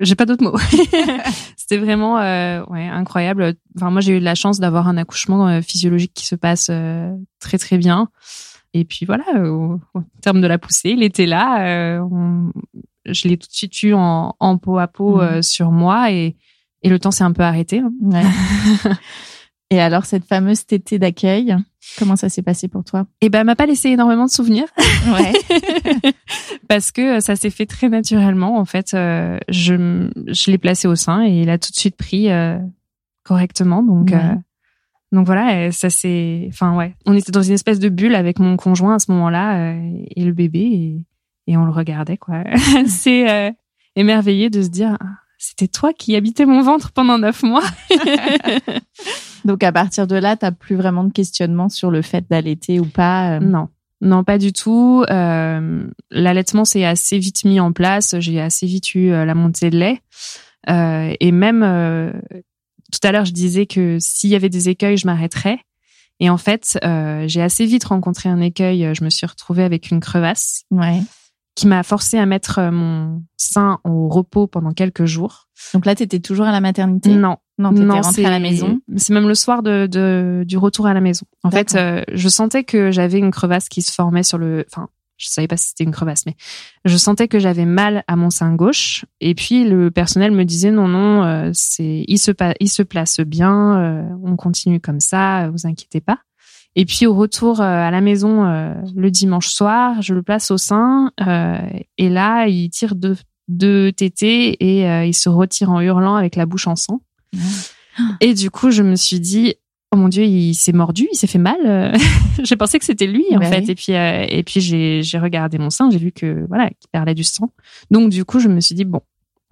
J'ai 0.00 0.14
pas 0.16 0.26
d'autres 0.26 0.42
mots. 0.42 0.56
C'était 1.56 1.78
vraiment 1.78 2.18
euh, 2.18 2.62
ouais 2.66 2.86
incroyable. 2.88 3.54
Enfin 3.76 3.90
moi 3.90 4.00
j'ai 4.00 4.16
eu 4.16 4.20
de 4.20 4.24
la 4.24 4.34
chance 4.34 4.58
d'avoir 4.60 4.88
un 4.88 4.96
accouchement 4.96 5.48
euh, 5.48 5.62
physiologique 5.62 6.12
qui 6.14 6.26
se 6.26 6.34
passe 6.34 6.68
euh, 6.70 7.14
très 7.38 7.56
très 7.58 7.78
bien. 7.78 8.08
Et 8.74 8.84
puis 8.84 9.06
voilà, 9.06 9.24
au, 9.44 9.80
au 9.94 10.02
terme 10.22 10.40
de 10.40 10.46
la 10.46 10.58
poussée, 10.58 10.90
il 10.90 11.02
était 11.02 11.26
là. 11.26 11.66
euh, 11.66 12.00
on- 12.10 12.52
je 13.06 13.26
l'ai 13.28 13.36
tout 13.38 13.48
de 13.48 13.52
suite 13.54 13.82
eu 13.82 13.94
en, 13.94 14.36
en 14.38 14.58
peau 14.58 14.78
à 14.78 14.86
peau 14.86 15.20
euh, 15.20 15.40
sur 15.42 15.70
moi 15.72 16.10
et 16.12 16.36
et 16.82 16.88
le 16.88 16.98
temps 16.98 17.10
s'est 17.10 17.24
un 17.24 17.32
peu 17.32 17.42
arrêté. 17.42 17.78
hein. 17.80 17.92
Ouais. 18.02 18.22
Et 19.70 19.80
alors 19.80 20.04
cette 20.04 20.24
fameuse 20.24 20.66
tétée 20.66 20.98
d'accueil, 20.98 21.56
comment 21.98 22.16
ça 22.16 22.28
s'est 22.28 22.42
passé 22.42 22.66
pour 22.66 22.82
toi? 22.84 23.06
Et 23.20 23.28
ben 23.28 23.44
m'a 23.44 23.54
pas 23.54 23.66
laissé 23.66 23.90
énormément 23.90 24.26
de 24.26 24.30
souvenirs. 24.30 24.66
Ouais. 25.12 25.32
parce 26.68 26.90
que 26.90 27.20
ça 27.20 27.36
s'est 27.36 27.50
fait 27.50 27.66
très 27.66 27.88
naturellement. 27.88 28.58
En 28.58 28.64
fait, 28.64 28.94
euh, 28.94 29.38
je, 29.48 30.08
je 30.26 30.50
l'ai 30.50 30.58
placé 30.58 30.88
au 30.88 30.96
sein 30.96 31.24
et 31.24 31.42
il 31.42 31.50
a 31.50 31.58
tout 31.58 31.70
de 31.70 31.76
suite 31.76 31.96
pris 31.96 32.30
euh, 32.30 32.58
correctement. 33.22 33.82
Donc, 33.84 34.10
Ouais. 34.10 34.16
euh, 34.16 34.34
donc 35.12 35.26
voilà, 35.26 35.66
et 35.66 35.72
ça 35.72 35.90
c'est, 35.90 36.46
enfin 36.48 36.76
ouais, 36.76 36.94
on 37.06 37.14
était 37.16 37.32
dans 37.32 37.42
une 37.42 37.54
espèce 37.54 37.78
de 37.80 37.88
bulle 37.88 38.14
avec 38.14 38.38
mon 38.38 38.56
conjoint 38.56 38.94
à 38.94 38.98
ce 39.00 39.10
moment-là 39.12 39.72
euh, 39.72 39.92
et 40.16 40.24
le 40.24 40.32
bébé 40.32 40.60
et, 40.60 41.06
et 41.52 41.56
on 41.56 41.64
le 41.64 41.72
regardait 41.72 42.16
quoi. 42.16 42.44
c'est 42.86 43.28
euh, 43.28 43.50
émerveillé 43.96 44.50
de 44.50 44.62
se 44.62 44.68
dire, 44.68 44.96
ah, 45.00 45.06
c'était 45.36 45.66
toi 45.68 45.92
qui 45.92 46.14
habitais 46.14 46.46
mon 46.46 46.62
ventre 46.62 46.92
pendant 46.92 47.18
neuf 47.18 47.42
mois. 47.42 47.64
Donc 49.44 49.62
à 49.62 49.72
partir 49.72 50.06
de 50.06 50.16
là, 50.16 50.36
t'as 50.36 50.50
plus 50.52 50.76
vraiment 50.76 51.04
de 51.04 51.12
questionnement 51.12 51.68
sur 51.68 51.90
le 51.90 52.02
fait 52.02 52.24
d'allaiter 52.30 52.80
ou 52.80 52.84
pas. 52.86 53.36
euh. 53.36 53.40
Non. 53.40 53.68
Non, 54.02 54.24
pas 54.24 54.38
du 54.38 54.52
tout. 54.54 55.04
Euh, 55.10 55.84
L'allaitement 56.10 56.64
s'est 56.64 56.84
assez 56.86 57.18
vite 57.18 57.44
mis 57.44 57.60
en 57.60 57.72
place. 57.72 58.14
J'ai 58.18 58.40
assez 58.40 58.66
vite 58.66 58.94
eu 58.94 59.10
euh, 59.12 59.24
la 59.26 59.34
montée 59.34 59.68
de 59.70 59.76
lait. 59.78 60.00
Euh, 60.70 61.12
et 61.20 61.32
même, 61.32 61.62
euh, 61.62 62.10
tout 62.92 63.00
à 63.06 63.12
l'heure, 63.12 63.26
je 63.26 63.32
disais 63.32 63.66
que 63.66 63.98
s'il 64.00 64.30
y 64.30 64.34
avait 64.34 64.48
des 64.48 64.68
écueils, 64.70 64.96
je 64.96 65.06
m'arrêterais. 65.06 65.58
Et 66.18 66.30
en 66.30 66.38
fait, 66.38 66.78
euh, 66.84 67.24
j'ai 67.28 67.42
assez 67.42 67.66
vite 67.66 67.84
rencontré 67.84 68.28
un 68.30 68.40
écueil. 68.40 68.88
Je 68.94 69.04
me 69.04 69.10
suis 69.10 69.26
retrouvée 69.26 69.64
avec 69.64 69.90
une 69.90 70.00
crevasse 70.00 70.64
Ouais. 70.70 71.00
qui 71.54 71.66
m'a 71.66 71.82
forcé 71.82 72.18
à 72.18 72.24
mettre 72.26 72.60
mon 72.70 73.22
sein 73.36 73.80
au 73.84 74.08
repos 74.08 74.46
pendant 74.46 74.72
quelques 74.72 75.04
jours. 75.04 75.48
Donc 75.74 75.84
là, 75.84 75.94
t'étais 75.94 76.20
toujours 76.20 76.46
à 76.46 76.52
la 76.52 76.60
maternité? 76.60 77.10
Non, 77.14 77.36
Non, 77.60 77.70
t'étais 77.70 77.84
non, 77.84 77.94
rentrée 78.00 78.24
à 78.24 78.30
la 78.30 78.38
maison. 78.40 78.80
C'est 78.96 79.12
même 79.12 79.28
le 79.28 79.34
soir 79.34 79.62
de, 79.62 79.86
de- 79.86 80.44
du 80.46 80.56
retour 80.58 80.86
à 80.86 80.94
la 80.94 81.00
maison. 81.00 81.26
En 81.44 81.50
fait, 81.50 81.74
euh, 81.74 82.02
je 82.12 82.28
sentais 82.28 82.64
que 82.64 82.90
j'avais 82.90 83.18
une 83.18 83.30
crevasse 83.30 83.68
qui 83.68 83.82
se 83.82 83.92
formait 83.92 84.22
sur 84.22 84.38
le. 84.38 84.64
Enfin, 84.72 84.88
je 85.18 85.28
savais 85.28 85.46
pas 85.48 85.58
si 85.58 85.68
c'était 85.68 85.84
une 85.84 85.90
crevasse, 85.90 86.24
mais 86.24 86.34
je 86.86 86.96
sentais 86.96 87.28
que 87.28 87.38
j'avais 87.38 87.66
mal 87.66 88.02
à 88.08 88.16
mon 88.16 88.30
sein 88.30 88.54
gauche. 88.54 89.04
Et 89.20 89.34
puis 89.34 89.64
le 89.68 89.90
personnel 89.90 90.32
me 90.32 90.44
disait 90.44 90.70
non, 90.70 90.88
non, 90.88 91.22
euh, 91.24 91.50
c'est 91.52 92.04
il 92.08 92.18
se 92.18 92.30
pa- 92.30 92.54
il 92.58 92.68
se 92.70 92.82
place 92.82 93.20
bien, 93.20 93.78
euh, 93.78 94.02
on 94.24 94.36
continue 94.36 94.80
comme 94.80 95.00
ça, 95.00 95.44
euh, 95.44 95.50
vous 95.50 95.66
inquiétez 95.66 96.00
pas. 96.00 96.20
Et 96.76 96.86
puis 96.86 97.04
au 97.06 97.12
retour 97.14 97.60
euh, 97.60 97.64
à 97.64 97.90
la 97.90 98.00
maison 98.00 98.46
euh, 98.46 98.72
le 98.96 99.10
dimanche 99.10 99.48
soir, 99.48 100.00
je 100.00 100.14
le 100.14 100.22
place 100.22 100.50
au 100.50 100.56
sein 100.56 101.10
euh, 101.26 101.58
et 101.98 102.08
là 102.08 102.46
il 102.46 102.70
tire 102.70 102.94
deux 102.94 103.16
deux 103.48 103.90
tétés 103.92 104.56
et 104.60 104.88
euh, 104.88 105.04
il 105.04 105.12
se 105.12 105.28
retire 105.28 105.70
en 105.72 105.80
hurlant 105.80 106.14
avec 106.14 106.36
la 106.36 106.46
bouche 106.46 106.68
en 106.68 106.76
sang. 106.76 107.00
Et 108.20 108.34
du 108.34 108.50
coup, 108.50 108.70
je 108.70 108.82
me 108.82 108.96
suis 108.96 109.20
dit, 109.20 109.54
oh 109.92 109.96
mon 109.96 110.08
dieu, 110.08 110.24
il 110.24 110.54
s'est 110.54 110.72
mordu, 110.72 111.08
il 111.12 111.16
s'est 111.16 111.26
fait 111.26 111.38
mal. 111.38 111.94
j'ai 112.44 112.56
pensé 112.56 112.78
que 112.78 112.84
c'était 112.84 113.06
lui 113.06 113.24
en 113.32 113.38
Bah 113.38 113.46
fait. 113.46 113.60
oui. 113.60 113.70
Et 113.70 113.74
puis, 113.74 113.94
euh, 113.94 114.24
et 114.28 114.42
puis 114.42 114.60
j'ai 114.60 115.02
j'ai 115.02 115.18
regardé 115.18 115.58
mon 115.58 115.70
sein, 115.70 115.90
j'ai 115.90 115.98
vu 115.98 116.12
que 116.12 116.44
voilà, 116.48 116.68
qu'il 116.68 116.88
perdait 116.92 117.14
du 117.14 117.24
sang. 117.24 117.52
Donc 117.90 118.10
du 118.10 118.24
coup, 118.24 118.40
je 118.40 118.48
me 118.48 118.60
suis 118.60 118.74
dit 118.74 118.84
bon, 118.84 119.00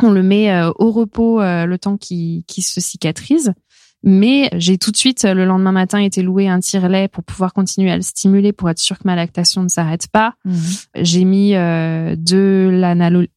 on 0.03 0.11
le 0.11 0.23
met 0.23 0.51
euh, 0.53 0.71
au 0.79 0.91
repos 0.93 1.41
euh, 1.41 1.67
le 1.67 1.79
temps 1.79 1.97
qu'il 1.97 2.45
qu'il 2.47 2.63
se 2.65 2.81
cicatrise. 2.81 3.53
Mais 4.05 4.49
j'ai 4.55 4.79
tout 4.79 4.93
de 4.93 4.97
suite, 4.97 5.25
le 5.25 5.45
lendemain 5.45 5.73
matin, 5.73 5.99
été 5.99 6.23
loué 6.23 6.49
un 6.49 6.61
tire-lait 6.61 7.09
pour 7.09 7.25
pouvoir 7.25 7.53
continuer 7.53 7.91
à 7.91 7.97
le 7.97 8.03
stimuler 8.03 8.53
pour 8.53 8.71
être 8.71 8.79
sûr 8.79 8.97
que 8.97 9.03
ma 9.05 9.17
lactation 9.17 9.63
ne 9.65 9.69
s'arrête 9.69 10.07
pas. 10.09 10.35
Mhm. 10.45 10.55
J'ai 10.97 11.25
mis 11.25 11.55
euh, 11.57 12.15
de 12.17 12.71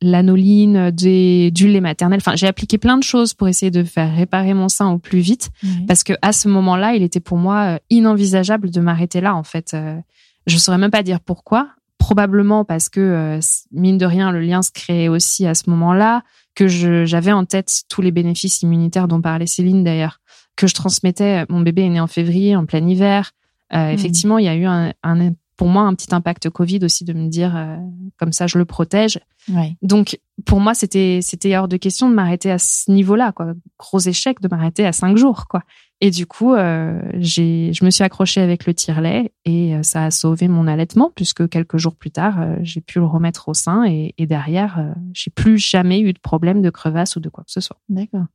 l'anoline, 0.02 0.92
du 0.92 1.68
lait 1.68 1.82
maternel. 1.82 2.20
Enfin, 2.22 2.36
j'ai 2.36 2.48
appliqué 2.48 2.78
plein 2.78 2.98
de 2.98 3.04
choses 3.04 3.34
pour 3.34 3.48
essayer 3.48 3.72
de 3.72 3.84
faire 3.84 4.16
réparer 4.16 4.54
mon 4.54 4.70
sein 4.70 4.90
au 4.92 5.00
plus 5.00 5.20
vite. 5.20 5.50
Parce 5.88 6.04
que 6.04 6.14
à 6.22 6.32
ce 6.32 6.48
moment-là, 6.48 6.94
il 6.94 7.02
était 7.02 7.20
pour 7.20 7.38
moi 7.38 7.76
euh, 7.76 7.80
inenvisageable 7.90 8.70
de 8.70 8.82
m'arrêter 8.82 9.22
là. 9.22 9.36
En 9.36 9.44
fait, 9.44 9.74
Euh, 9.74 10.00
je 10.48 10.58
saurais 10.58 10.78
même 10.78 10.92
pas 10.92 11.04
dire 11.04 11.20
pourquoi. 11.20 11.70
Probablement 11.98 12.66
parce 12.66 12.90
que 12.90 13.00
euh, 13.00 13.40
mine 13.72 13.98
de 13.98 14.06
rien, 14.06 14.32
le 14.32 14.40
lien 14.42 14.62
se 14.62 14.72
créait 14.72 15.08
aussi 15.08 15.46
à 15.46 15.54
ce 15.54 15.70
moment-là. 15.70 16.24
Que 16.54 16.68
j'avais 16.68 17.32
en 17.32 17.46
tête 17.46 17.84
tous 17.88 18.02
les 18.02 18.12
bénéfices 18.12 18.62
immunitaires 18.62 19.08
dont 19.08 19.22
parlait 19.22 19.48
Céline 19.48 19.86
d'ailleurs, 19.86 20.20
que 20.62 20.68
je 20.68 20.74
transmettais. 20.76 21.46
Mon 21.50 21.60
bébé 21.62 21.82
est 21.84 21.90
né 21.90 22.00
en 22.00 22.08
février, 22.08 22.56
en 22.56 22.66
plein 22.66 22.88
hiver. 22.88 23.32
Euh, 23.74 23.88
Mhm. 23.88 23.94
Effectivement, 23.94 24.38
il 24.38 24.46
y 24.46 24.50
a 24.50 24.56
eu 24.56 24.66
un, 24.66 24.94
un- 25.04 25.34
pour 25.58 25.68
moi 25.68 25.84
un 25.84 25.94
petit 25.94 26.14
impact 26.16 26.50
Covid 26.50 26.80
aussi 26.84 27.04
de 27.06 27.14
me 27.14 27.28
dire 27.30 27.56
euh, 27.56 27.78
comme 28.18 28.32
ça 28.34 28.48
je 28.48 28.58
le 28.58 28.66
protège. 28.66 29.20
Ouais. 29.48 29.76
Donc 29.84 30.20
pour 30.46 30.60
moi 30.60 30.74
c'était 30.74 31.20
c'était 31.22 31.56
hors 31.56 31.68
de 31.68 31.78
question 31.78 32.10
de 32.10 32.16
m'arrêter 32.16 32.50
à 32.50 32.58
ce 32.58 32.90
niveau-là 32.92 33.32
quoi. 33.32 33.54
Gros 33.78 34.00
échec 34.00 34.42
de 34.42 34.48
m'arrêter 34.48 34.88
à 34.88 34.92
cinq 34.92 35.18
jours 35.18 35.48
quoi. 35.48 35.62
Et 36.00 36.10
du 36.10 36.26
coup 36.26 36.56
euh, 36.56 37.00
j'ai 37.20 37.74
je 37.74 37.86
me 37.86 37.92
suis 37.92 38.04
accrochée 38.04 38.42
avec 38.42 38.66
le 38.66 38.74
tire-lait 38.74 39.34
et 39.46 39.76
euh, 39.76 39.84
ça 39.84 40.06
a 40.06 40.10
sauvé 40.12 40.48
mon 40.48 40.66
allaitement 40.68 41.12
puisque 41.16 41.48
quelques 41.48 41.78
jours 41.78 41.96
plus 41.96 42.10
tard 42.12 42.42
euh, 42.42 42.56
j'ai 42.64 42.82
pu 42.82 42.98
le 42.98 43.06
remettre 43.06 43.48
au 43.48 43.54
sein 43.54 43.84
et, 43.86 44.16
et 44.18 44.26
derrière 44.26 44.80
euh, 44.80 44.92
j'ai 45.14 45.30
plus 45.30 45.60
jamais 45.60 46.00
eu 46.00 46.12
de 46.12 46.20
problème 46.20 46.64
de 46.64 46.72
crevasse 46.72 47.16
ou 47.18 47.20
de 47.20 47.30
quoi 47.30 47.44
que 47.44 47.52
ce 47.52 47.62
soit. 47.62 47.78
D'accord. 47.88 48.26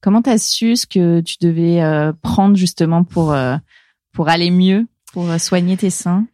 Comment 0.00 0.22
t'as 0.22 0.38
su 0.38 0.76
ce 0.76 0.86
que 0.86 1.20
tu 1.20 1.36
devais 1.40 1.82
euh, 1.82 2.12
prendre 2.22 2.56
justement 2.56 3.04
pour 3.04 3.32
euh, 3.32 3.56
pour 4.12 4.28
aller 4.28 4.50
mieux, 4.50 4.86
pour 5.12 5.28
euh, 5.28 5.38
soigner 5.38 5.76
tes 5.76 5.90
seins? 5.90 6.26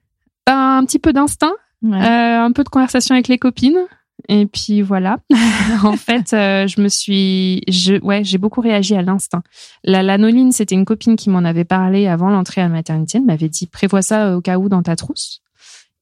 Ben, 0.47 0.79
un 0.79 0.85
petit 0.85 0.99
peu 0.99 1.13
d'instinct 1.13 1.55
Ouais. 1.85 1.99
Euh, 1.99 2.41
un 2.45 2.53
peu 2.53 2.65
de 2.65 2.69
conversation 2.69 3.15
avec 3.15 3.29
les 3.29 3.39
copines. 3.39 3.87
Et 4.29 4.47
puis 4.47 4.81
voilà. 4.81 5.19
en 5.85 5.97
fait, 5.97 6.33
euh, 6.33 6.67
je 6.67 6.81
me 6.81 6.89
suis, 6.89 7.63
je, 7.69 8.01
ouais, 8.03 8.25
j'ai 8.25 8.39
beaucoup 8.39 8.63
réagi 8.63 8.95
à 8.95 9.03
l'instinct. 9.03 9.43
La 9.83 10.03
lanoline, 10.03 10.53
c'était 10.53 10.75
une 10.75 10.87
copine 10.87 11.17
qui 11.17 11.29
m'en 11.29 11.45
avait 11.45 11.65
parlé 11.65 12.07
avant 12.07 12.31
l'entrée 12.31 12.63
à 12.63 12.65
la 12.65 12.71
maternité. 12.71 13.19
Elle 13.19 13.25
m'avait 13.25 13.51
dit 13.51 13.67
prévois 13.67 14.03
ça 14.03 14.29
euh, 14.29 14.37
au 14.37 14.41
cas 14.41 14.57
où 14.57 14.69
dans 14.69 14.83
ta 14.83 14.97
trousse. 14.97 15.43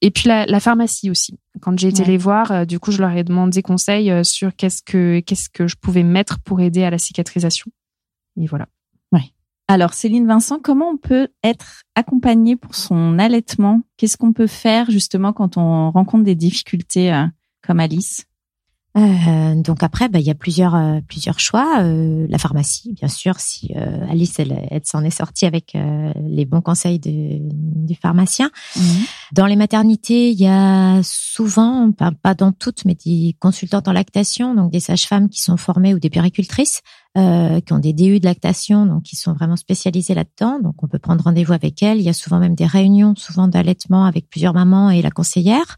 Et 0.05 0.11
puis 0.11 0.27
la, 0.27 0.45
la 0.45 0.59
pharmacie 0.59 1.09
aussi. 1.09 1.39
Quand 1.61 1.79
j'ai 1.79 1.87
été 1.87 2.01
Ouais. 2.01 2.09
les 2.09 2.17
voir, 2.17 2.51
euh, 2.51 2.65
du 2.65 2.77
coup, 2.77 2.91
je 2.91 2.99
leur 2.99 3.11
ai 3.11 3.23
demandé 3.23 3.61
conseil 3.61 4.11
euh, 4.11 4.23
sur 4.23 4.53
qu'est-ce 4.55 4.83
que 4.83 5.21
qu'est-ce 5.21 5.49
que 5.49 5.65
je 5.65 5.75
pouvais 5.75 6.03
mettre 6.03 6.39
pour 6.41 6.59
aider 6.59 6.83
à 6.83 6.89
la 6.89 6.97
cicatrisation. 6.97 7.71
Et 8.39 8.45
voilà. 8.45 8.67
Alors 9.69 9.93
Céline 9.93 10.27
Vincent, 10.27 10.59
comment 10.59 10.89
on 10.89 10.97
peut 10.97 11.29
être 11.41 11.83
accompagné 11.95 12.57
pour 12.57 12.75
son 12.75 13.17
allaitement? 13.17 13.81
Qu'est-ce 13.95 14.17
qu'on 14.17 14.33
peut 14.33 14.45
faire 14.45 14.91
justement 14.91 15.31
quand 15.31 15.55
on 15.55 15.89
rencontre 15.89 16.25
des 16.25 16.35
difficultés 16.35 17.13
euh, 17.13 17.25
comme 17.65 17.79
Alice? 17.79 18.25
Euh, 18.95 19.55
donc 19.55 19.81
après, 19.81 20.07
bah, 20.07 20.19
il 20.19 20.25
y 20.25 20.29
a 20.29 20.35
plusieurs 20.35 20.75
euh, 20.75 20.99
plusieurs 21.07 21.39
choix. 21.39 21.79
Euh, 21.81 22.27
la 22.29 22.37
pharmacie, 22.37 22.93
bien 22.93 23.07
sûr, 23.07 23.39
si 23.39 23.71
euh, 23.75 24.05
Alice 24.09 24.37
elle, 24.39 24.67
elle 24.69 24.85
s'en 24.85 25.03
est 25.03 25.09
sortie 25.09 25.45
avec 25.45 25.73
euh, 25.75 26.13
les 26.27 26.45
bons 26.45 26.61
conseils 26.61 26.99
de- 26.99 27.39
du 27.41 27.95
pharmacien. 27.95 28.51
Dans 29.31 29.47
les 29.47 29.55
maternités, 29.55 30.29
il 30.29 30.39
y 30.39 30.47
a 30.47 31.01
souvent, 31.03 31.91
pas, 31.91 32.11
pas 32.11 32.35
dans 32.35 32.51
toutes, 32.51 32.85
mais 32.85 32.95
des 32.95 33.35
consultantes 33.39 33.87
en 33.87 33.93
lactation, 33.93 34.53
donc 34.53 34.71
des 34.71 34.79
sages-femmes 34.79 35.29
qui 35.29 35.41
sont 35.41 35.57
formées 35.57 35.95
ou 35.95 35.99
des 35.99 36.11
péricultrices 36.11 36.81
euh, 37.17 37.59
qui 37.61 37.73
ont 37.73 37.79
des 37.79 37.93
DU 37.93 38.19
de 38.19 38.25
lactation, 38.25 38.85
donc 38.85 39.03
qui 39.03 39.15
sont 39.15 39.33
vraiment 39.33 39.55
spécialisées 39.55 40.13
là-dedans. 40.13 40.59
Donc 40.59 40.83
on 40.83 40.87
peut 40.87 40.99
prendre 40.99 41.23
rendez-vous 41.23 41.53
avec 41.53 41.81
elles. 41.81 41.97
Il 41.97 42.03
y 42.03 42.09
a 42.09 42.13
souvent 42.13 42.37
même 42.39 42.53
des 42.55 42.67
réunions, 42.67 43.15
souvent 43.15 43.47
d'allaitement 43.47 44.05
avec 44.05 44.29
plusieurs 44.29 44.53
mamans 44.53 44.91
et 44.91 45.01
la 45.01 45.11
conseillère. 45.11 45.77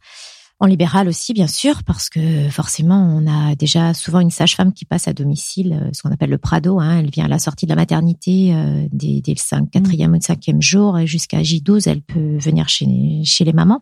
En 0.61 0.67
libéral 0.67 1.09
aussi, 1.09 1.33
bien 1.33 1.47
sûr, 1.47 1.83
parce 1.83 2.09
que 2.09 2.47
forcément, 2.49 3.13
on 3.13 3.27
a 3.27 3.55
déjà 3.55 3.93
souvent 3.93 4.21
une 4.21 4.31
sage-femme 4.31 4.71
qui 4.71 4.85
passe 4.85 5.09
à 5.09 5.13
domicile, 5.13 5.73
euh, 5.73 5.89
ce 5.91 6.01
qu'on 6.01 6.11
appelle 6.11 6.29
le 6.29 6.37
Prado. 6.37 6.79
Hein, 6.79 6.99
elle 6.99 7.09
vient 7.09 7.25
à 7.25 7.27
la 7.27 7.39
sortie 7.39 7.65
de 7.65 7.71
la 7.71 7.75
maternité 7.75 8.55
euh, 8.55 8.87
dès, 8.93 9.19
dès 9.19 9.33
le 9.33 9.39
5, 9.39 9.69
4e 9.69 10.11
ou 10.11 10.17
5e 10.17 10.61
jour 10.61 10.97
et 10.97 11.07
jusqu'à 11.07 11.41
J12, 11.41 11.89
elle 11.89 12.01
peut 12.01 12.37
venir 12.37 12.69
chez 12.69 12.85
les 12.87 13.53
mamans. 13.53 13.81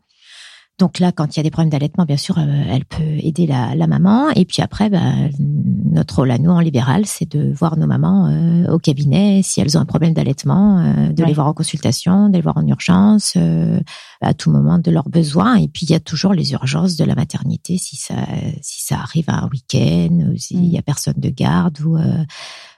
Donc 0.79 0.97
là, 0.99 1.11
quand 1.11 1.35
il 1.35 1.37
y 1.37 1.39
a 1.39 1.43
des 1.43 1.51
problèmes 1.51 1.69
d'allaitement, 1.69 2.03
bien 2.03 2.17
sûr, 2.17 2.37
euh, 2.39 2.63
elle 2.67 2.83
peut 2.85 3.03
aider 3.19 3.45
la, 3.45 3.75
la 3.75 3.85
maman. 3.85 4.31
Et 4.35 4.43
puis 4.43 4.61
après, 4.63 4.89
bah, 4.89 5.13
notre 5.39 6.15
rôle 6.15 6.31
à 6.31 6.39
nous 6.39 6.49
en 6.49 6.59
libéral, 6.59 7.05
c'est 7.05 7.29
de 7.31 7.53
voir 7.53 7.77
nos 7.77 7.85
mamans 7.85 8.27
euh, 8.27 8.67
au 8.73 8.79
cabinet 8.79 9.41
si 9.43 9.61
elles 9.61 9.77
ont 9.77 9.81
un 9.81 9.85
problème 9.85 10.13
d'allaitement, 10.13 10.79
euh, 10.79 11.09
de 11.13 11.21
Ouais. 11.21 11.27
les 11.27 11.33
voir 11.35 11.45
en 11.47 11.53
consultation, 11.53 12.27
de 12.27 12.33
les 12.35 12.41
voir 12.41 12.57
en 12.57 12.65
urgence, 12.65 13.33
euh, 13.37 13.79
à 14.21 14.33
tout 14.33 14.49
moment 14.51 14.79
de 14.79 14.89
leurs 14.89 15.09
besoins. 15.09 15.55
Et 15.57 15.67
puis 15.67 15.85
il 15.85 15.91
y 15.91 15.95
a 15.95 15.99
toujours 15.99 16.33
les 16.33 16.53
urgences 16.53 16.95
de 16.95 17.03
la 17.05 17.13
maternité 17.13 17.77
si 17.77 17.95
ça 17.95 18.15
si 18.61 18.83
ça 18.83 18.95
arrive 18.99 19.25
à 19.29 19.43
un 19.43 19.49
week-end, 19.49 20.31
ou 20.33 20.37
s'il 20.37 20.59
Mm. 20.59 20.71
y 20.71 20.77
a 20.79 20.81
personne 20.81 21.13
de 21.17 21.29
garde 21.29 21.79
ou 21.81 21.97
euh, 21.97 22.17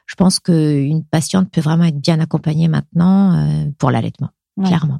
je 0.06 0.16
pense 0.16 0.40
qu'une 0.40 1.04
patiente 1.06 1.50
peut 1.50 1.62
vraiment 1.62 1.86
être 1.86 2.00
bien 2.00 2.20
accompagnée 2.20 2.68
maintenant 2.68 3.36
euh, 3.38 3.66
pour 3.80 3.90
l'allaitement, 3.90 4.30
Ouais. 4.58 4.68
clairement. 4.68 5.00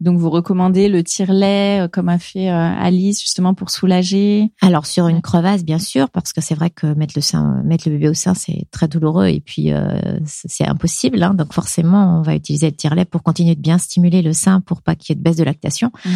Donc 0.00 0.18
vous 0.18 0.30
recommandez 0.30 0.88
le 0.88 1.04
tire-lait 1.04 1.82
euh, 1.82 1.88
comme 1.88 2.08
a 2.08 2.18
fait 2.18 2.50
euh, 2.50 2.54
Alice 2.54 3.20
justement 3.20 3.54
pour 3.54 3.70
soulager? 3.70 4.50
Alors 4.62 4.86
sur 4.86 5.08
une 5.08 5.20
crevasse, 5.20 5.64
bien 5.64 5.78
sûr, 5.78 6.08
parce 6.10 6.32
que 6.32 6.40
c'est 6.40 6.54
vrai 6.54 6.70
que 6.70 6.86
mettre 6.94 7.12
le 7.16 7.22
sein, 7.22 7.62
mettre 7.64 7.88
le 7.88 7.96
bébé 7.96 8.08
au 8.08 8.14
sein, 8.14 8.34
c'est 8.34 8.66
très 8.70 8.88
douloureux 8.88 9.28
et 9.28 9.40
puis 9.40 9.72
euh, 9.72 10.18
c'est 10.24 10.66
impossible. 10.66 11.22
Hein, 11.22 11.34
donc 11.34 11.52
forcément, 11.52 12.18
on 12.18 12.22
va 12.22 12.34
utiliser 12.34 12.70
le 12.70 12.76
tire-lait 12.76 13.04
pour 13.04 13.22
continuer 13.22 13.54
de 13.54 13.60
bien 13.60 13.78
stimuler 13.78 14.22
le 14.22 14.32
sein 14.32 14.60
pour 14.60 14.82
pas 14.82 14.94
qu'il 14.94 15.12
y 15.12 15.12
ait 15.12 15.20
de 15.20 15.22
baisse 15.22 15.36
de 15.36 15.44
lactation, 15.44 15.90
Mm. 16.04 16.10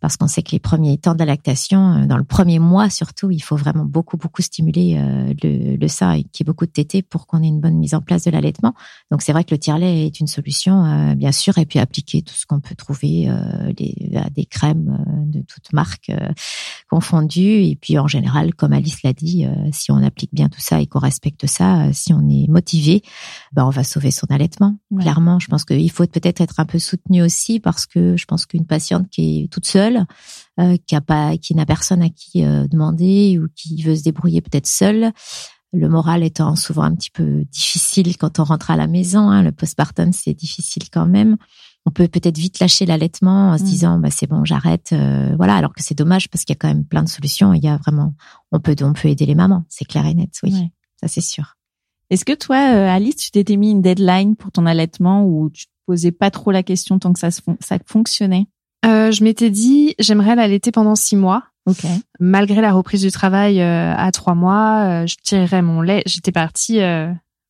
Parce 0.00 0.16
qu'on 0.16 0.28
sait 0.28 0.42
que 0.42 0.52
les 0.52 0.58
premiers 0.58 0.98
temps 0.98 1.14
de 1.14 1.18
la 1.18 1.26
lactation, 1.26 1.94
euh, 1.94 2.06
dans 2.06 2.16
le 2.16 2.24
premier 2.24 2.58
mois 2.58 2.90
surtout, 2.90 3.30
il 3.30 3.40
faut 3.40 3.56
vraiment 3.56 3.84
beaucoup 3.84 4.16
beaucoup 4.16 4.42
stimuler 4.42 4.96
euh, 4.96 5.34
le, 5.42 5.76
le 5.76 5.88
sein 5.88 6.12
et 6.12 6.24
qu'il 6.24 6.40
y 6.40 6.42
ait 6.44 6.50
beaucoup 6.50 6.66
de 6.66 6.70
tétés 6.70 7.02
pour 7.02 7.26
qu'on 7.26 7.42
ait 7.42 7.48
une 7.48 7.60
bonne 7.60 7.76
mise 7.76 7.94
en 7.94 8.00
place 8.00 8.24
de 8.24 8.30
l'allaitement. 8.30 8.74
Donc 9.10 9.22
c'est 9.22 9.32
vrai 9.32 9.44
que 9.44 9.54
le 9.54 9.58
tire-lait 9.58 10.06
est 10.06 10.20
une 10.20 10.26
solution, 10.26 10.84
euh, 10.84 11.14
bien 11.14 11.32
sûr, 11.32 11.58
et 11.58 11.66
puis 11.66 11.78
appliquer 11.78 12.22
tout 12.22 12.34
ce 12.34 12.46
qu'on 12.46 12.60
peut 12.60 12.74
trouver, 12.74 13.28
euh, 13.28 13.72
les, 13.78 13.94
des 14.34 14.46
crèmes 14.46 15.26
de 15.26 15.42
toutes 15.42 15.72
marques 15.72 16.12
confondues. 16.90 17.64
Et 17.64 17.76
puis 17.80 17.98
en 17.98 18.06
général, 18.06 18.54
comme 18.54 18.72
Alice 18.72 19.02
l'a 19.02 19.12
dit, 19.12 19.46
si 19.72 19.90
on 19.90 20.02
applique 20.02 20.32
bien 20.32 20.48
tout 20.48 20.60
ça 20.60 20.80
et 20.80 20.86
qu'on 20.86 20.98
respecte 20.98 21.46
ça, 21.46 21.92
si 21.92 22.12
on 22.12 22.28
est 22.28 22.48
motivé, 22.48 23.02
ben 23.52 23.64
on 23.66 23.70
va 23.70 23.84
sauver 23.84 24.10
son 24.10 24.26
allaitement. 24.30 24.78
Ouais. 24.90 25.02
Clairement, 25.02 25.38
je 25.38 25.48
pense 25.48 25.64
qu'il 25.64 25.90
faut 25.90 26.06
peut-être 26.06 26.40
être 26.40 26.60
un 26.60 26.64
peu 26.64 26.78
soutenu 26.78 27.22
aussi 27.22 27.60
parce 27.60 27.86
que 27.86 28.16
je 28.16 28.24
pense 28.24 28.46
qu'une 28.46 28.66
patiente 28.66 29.08
qui 29.10 29.42
est 29.42 29.48
toute 29.48 29.66
seule, 29.66 29.87
euh, 30.60 30.76
qui 30.86 30.94
a 30.96 31.00
pas, 31.00 31.36
qui 31.36 31.54
n'a 31.54 31.66
personne 31.66 32.02
à 32.02 32.08
qui 32.10 32.44
euh, 32.44 32.66
demander 32.68 33.38
ou 33.38 33.48
qui 33.54 33.82
veut 33.82 33.96
se 33.96 34.02
débrouiller 34.02 34.40
peut-être 34.40 34.66
seule. 34.66 35.12
Le 35.72 35.88
moral 35.88 36.22
étant 36.22 36.56
souvent 36.56 36.82
un 36.84 36.94
petit 36.94 37.10
peu 37.10 37.44
difficile 37.50 38.16
quand 38.16 38.38
on 38.38 38.44
rentre 38.44 38.70
à 38.70 38.76
la 38.76 38.86
maison, 38.86 39.28
hein, 39.30 39.42
le 39.42 39.52
postpartum 39.52 40.12
c'est 40.12 40.32
difficile 40.34 40.84
quand 40.90 41.06
même. 41.06 41.36
On 41.86 41.90
peut 41.90 42.08
peut-être 42.08 42.36
vite 42.38 42.58
lâcher 42.58 42.86
l'allaitement 42.86 43.50
en 43.52 43.58
se 43.58 43.62
Mm. 43.62 43.66
disant 43.66 43.98
bah 43.98 44.10
c'est 44.10 44.26
bon 44.26 44.44
j'arrête, 44.44 44.90
euh, 44.92 45.34
voilà. 45.36 45.56
Alors 45.56 45.74
que 45.74 45.82
c'est 45.82 45.96
dommage 45.96 46.28
parce 46.30 46.44
qu'il 46.44 46.54
y 46.54 46.56
a 46.56 46.60
quand 46.60 46.68
même 46.68 46.84
plein 46.84 47.02
de 47.02 47.08
solutions. 47.08 47.52
Il 47.52 47.62
y 47.62 47.68
a 47.68 47.76
vraiment, 47.76 48.14
on 48.52 48.60
peut 48.60 48.74
on 48.82 48.92
peut 48.94 49.08
aider 49.08 49.26
les 49.26 49.34
mamans, 49.34 49.64
c'est 49.68 49.84
clair 49.84 50.04
et 50.06 50.14
net, 50.14 50.30
oui, 50.42 50.52
Ouais. 50.54 50.70
ça 51.00 51.08
c'est 51.08 51.20
sûr. 51.20 51.54
Est-ce 52.10 52.24
que 52.24 52.32
toi, 52.34 52.56
Alice, 52.56 53.16
tu 53.16 53.30
t'étais 53.30 53.56
mis 53.56 53.70
une 53.70 53.82
deadline 53.82 54.34
pour 54.36 54.50
ton 54.50 54.64
allaitement 54.64 55.24
ou 55.26 55.50
tu 55.50 55.66
te 55.66 55.70
posais 55.86 56.12
pas 56.12 56.30
trop 56.30 56.50
la 56.50 56.62
question 56.62 56.98
tant 56.98 57.12
que 57.12 57.18
ça, 57.20 57.28
ça 57.30 57.78
fonctionnait? 57.84 58.46
Euh, 58.84 59.10
Je 59.10 59.24
m'étais 59.24 59.50
dit, 59.50 59.94
j'aimerais 59.98 60.34
l'allaiter 60.34 60.72
pendant 60.72 60.94
six 60.94 61.16
mois. 61.16 61.44
Ok. 61.66 61.84
Malgré 62.18 62.60
la 62.60 62.72
reprise 62.72 63.02
du 63.02 63.10
travail 63.10 63.60
euh, 63.60 63.94
à 63.94 64.10
trois 64.12 64.34
mois, 64.34 65.02
euh, 65.02 65.06
je 65.06 65.16
tirerais 65.22 65.62
mon 65.62 65.82
lait. 65.82 66.02
J'étais 66.06 66.32
partie 66.32 66.80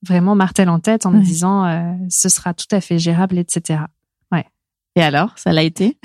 vraiment 0.07 0.35
martel 0.35 0.69
en 0.69 0.79
tête 0.79 1.07
en 1.07 1.11
me 1.11 1.23
disant, 1.23 1.97
ce 2.09 2.29
sera 2.29 2.55
tout 2.55 2.67
à 2.71 2.81
fait 2.81 2.99
gérable, 2.99 3.39
etc. 3.39 3.81
Ouais. 4.33 4.47
Et 4.97 5.03
alors, 5.03 5.33
ça 5.37 5.53
l'a 5.53 5.63
été? 5.63 5.99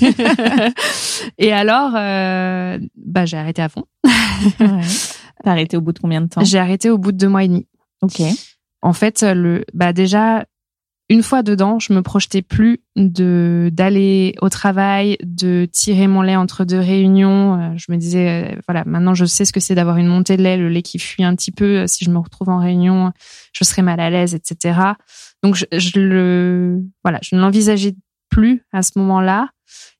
Et 1.38 1.52
alors, 1.52 1.92
bah 1.92 3.26
j'ai 3.26 3.36
arrêté 3.36 3.62
à 3.62 3.68
fond. 3.68 3.84
ouais. 4.04 4.10
T'as 5.42 5.50
arrêté 5.50 5.76
au 5.76 5.82
bout 5.82 5.92
de 5.92 5.98
combien 5.98 6.22
de 6.22 6.28
temps? 6.28 6.42
J'ai 6.42 6.58
arrêté 6.58 6.88
au 6.88 6.96
bout 6.96 7.12
de 7.12 7.18
deux 7.18 7.28
mois 7.28 7.44
et 7.44 7.48
demi. 7.48 7.66
Ok. 8.00 8.22
En 8.80 8.94
fait, 8.94 9.22
le, 9.22 9.64
bah 9.74 9.92
déjà, 9.92 10.46
une 11.10 11.22
fois 11.22 11.42
dedans, 11.42 11.78
je 11.78 11.92
me 11.92 12.00
projetais 12.00 12.40
plus 12.40 12.80
de 12.96 13.68
d'aller 13.72 14.34
au 14.40 14.48
travail, 14.48 15.18
de 15.22 15.68
tirer 15.70 16.06
mon 16.06 16.22
lait 16.22 16.36
entre 16.36 16.64
deux 16.64 16.78
réunions. 16.78 17.60
Euh, 17.60 17.74
je 17.76 17.92
me 17.92 17.98
disais, 17.98 18.54
euh, 18.54 18.60
voilà, 18.66 18.84
maintenant 18.86 19.12
je 19.12 19.26
sais 19.26 19.44
ce 19.44 19.52
que 19.52 19.60
c'est 19.60 19.74
d'avoir 19.74 19.98
une 19.98 20.06
montée 20.06 20.38
de 20.38 20.42
lait, 20.42 20.56
le 20.56 20.70
lait 20.70 20.82
qui 20.82 20.98
fuit 20.98 21.22
un 21.22 21.36
petit 21.36 21.52
peu. 21.52 21.80
Euh, 21.80 21.86
si 21.86 22.06
je 22.06 22.10
me 22.10 22.18
retrouve 22.18 22.48
en 22.48 22.58
réunion, 22.58 23.12
je 23.52 23.64
serais 23.64 23.82
mal 23.82 24.00
à 24.00 24.08
l'aise, 24.08 24.34
etc. 24.34 24.80
Donc 25.42 25.56
je, 25.56 25.66
je 25.72 25.98
le, 25.98 26.82
voilà, 27.02 27.18
je 27.22 27.36
ne 27.36 27.40
l'envisageais 27.40 27.94
plus 28.30 28.64
à 28.72 28.82
ce 28.82 28.98
moment-là. 28.98 29.50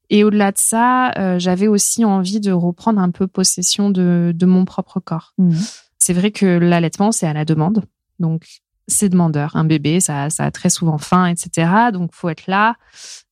Et 0.09 0.25
au-delà 0.25 0.53
de 0.53 0.59
ça, 0.59 1.39
j'avais 1.39 1.67
aussi 1.67 2.05
envie 2.05 2.39
de 2.39 2.53
reprendre 2.53 3.01
un 3.01 3.11
peu 3.11 3.27
possession 3.27 3.89
de, 3.89 4.33
de 4.35 4.47
mon 4.47 4.67
propre 4.67 5.01
corps. 5.01 5.33
Mmh. 5.39 5.57
C'est 5.99 6.13
vrai 6.13 6.31
que 6.31 6.45
l'allaitement, 6.45 7.11
c'est 7.11 7.27
à 7.27 7.33
la 7.33 7.47
demande. 7.47 7.85
Donc, 8.19 8.47
c'est 8.87 9.09
demandeur. 9.09 9.57
Un 9.57 9.65
bébé, 9.65 10.01
ça, 10.01 10.31
ça 10.31 10.45
a 10.45 10.51
très 10.51 10.71
souvent 10.71 10.99
faim, 10.99 11.27
etc. 11.27 11.91
Donc, 11.93 12.11
faut 12.13 12.29
être 12.29 12.47
là. 12.47 12.77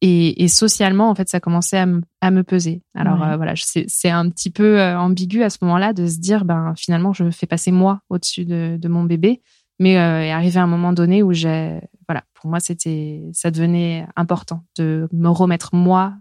Et, 0.00 0.42
et 0.42 0.48
socialement, 0.48 1.10
en 1.10 1.14
fait, 1.14 1.28
ça 1.28 1.40
commençait 1.40 1.78
à 1.78 1.86
me, 1.86 2.00
à 2.20 2.30
me 2.30 2.42
peser. 2.42 2.82
Alors, 2.94 3.22
euh, 3.22 3.36
voilà, 3.36 3.54
c'est 3.56 4.10
un 4.10 4.28
petit 4.30 4.50
peu 4.50 4.80
euh, 4.80 4.98
ambigu 4.98 5.42
à 5.42 5.50
ce 5.50 5.58
moment-là 5.62 5.92
de 5.92 6.06
se 6.06 6.18
dire, 6.18 6.44
ben, 6.44 6.74
finalement, 6.76 7.12
je 7.12 7.30
fais 7.30 7.46
passer 7.46 7.70
moi 7.70 8.00
au-dessus 8.08 8.44
de, 8.44 8.78
de, 8.80 8.88
mon 8.88 9.04
bébé. 9.04 9.42
Mais 9.78 9.98
euh, 9.98 10.22
est 10.22 10.30
arrivé 10.30 10.60
un 10.60 10.66
moment 10.66 10.92
donné 10.92 11.22
où 11.22 11.32
j'ai, 11.32 11.80
voilà, 12.08 12.22
pour 12.34 12.48
moi, 12.48 12.60
c'était, 12.60 13.22
ça 13.32 13.50
devenait 13.50 14.06
important 14.16 14.64
de 14.76 15.08
me 15.12 15.28
remettre 15.28 15.74
moi 15.74 16.14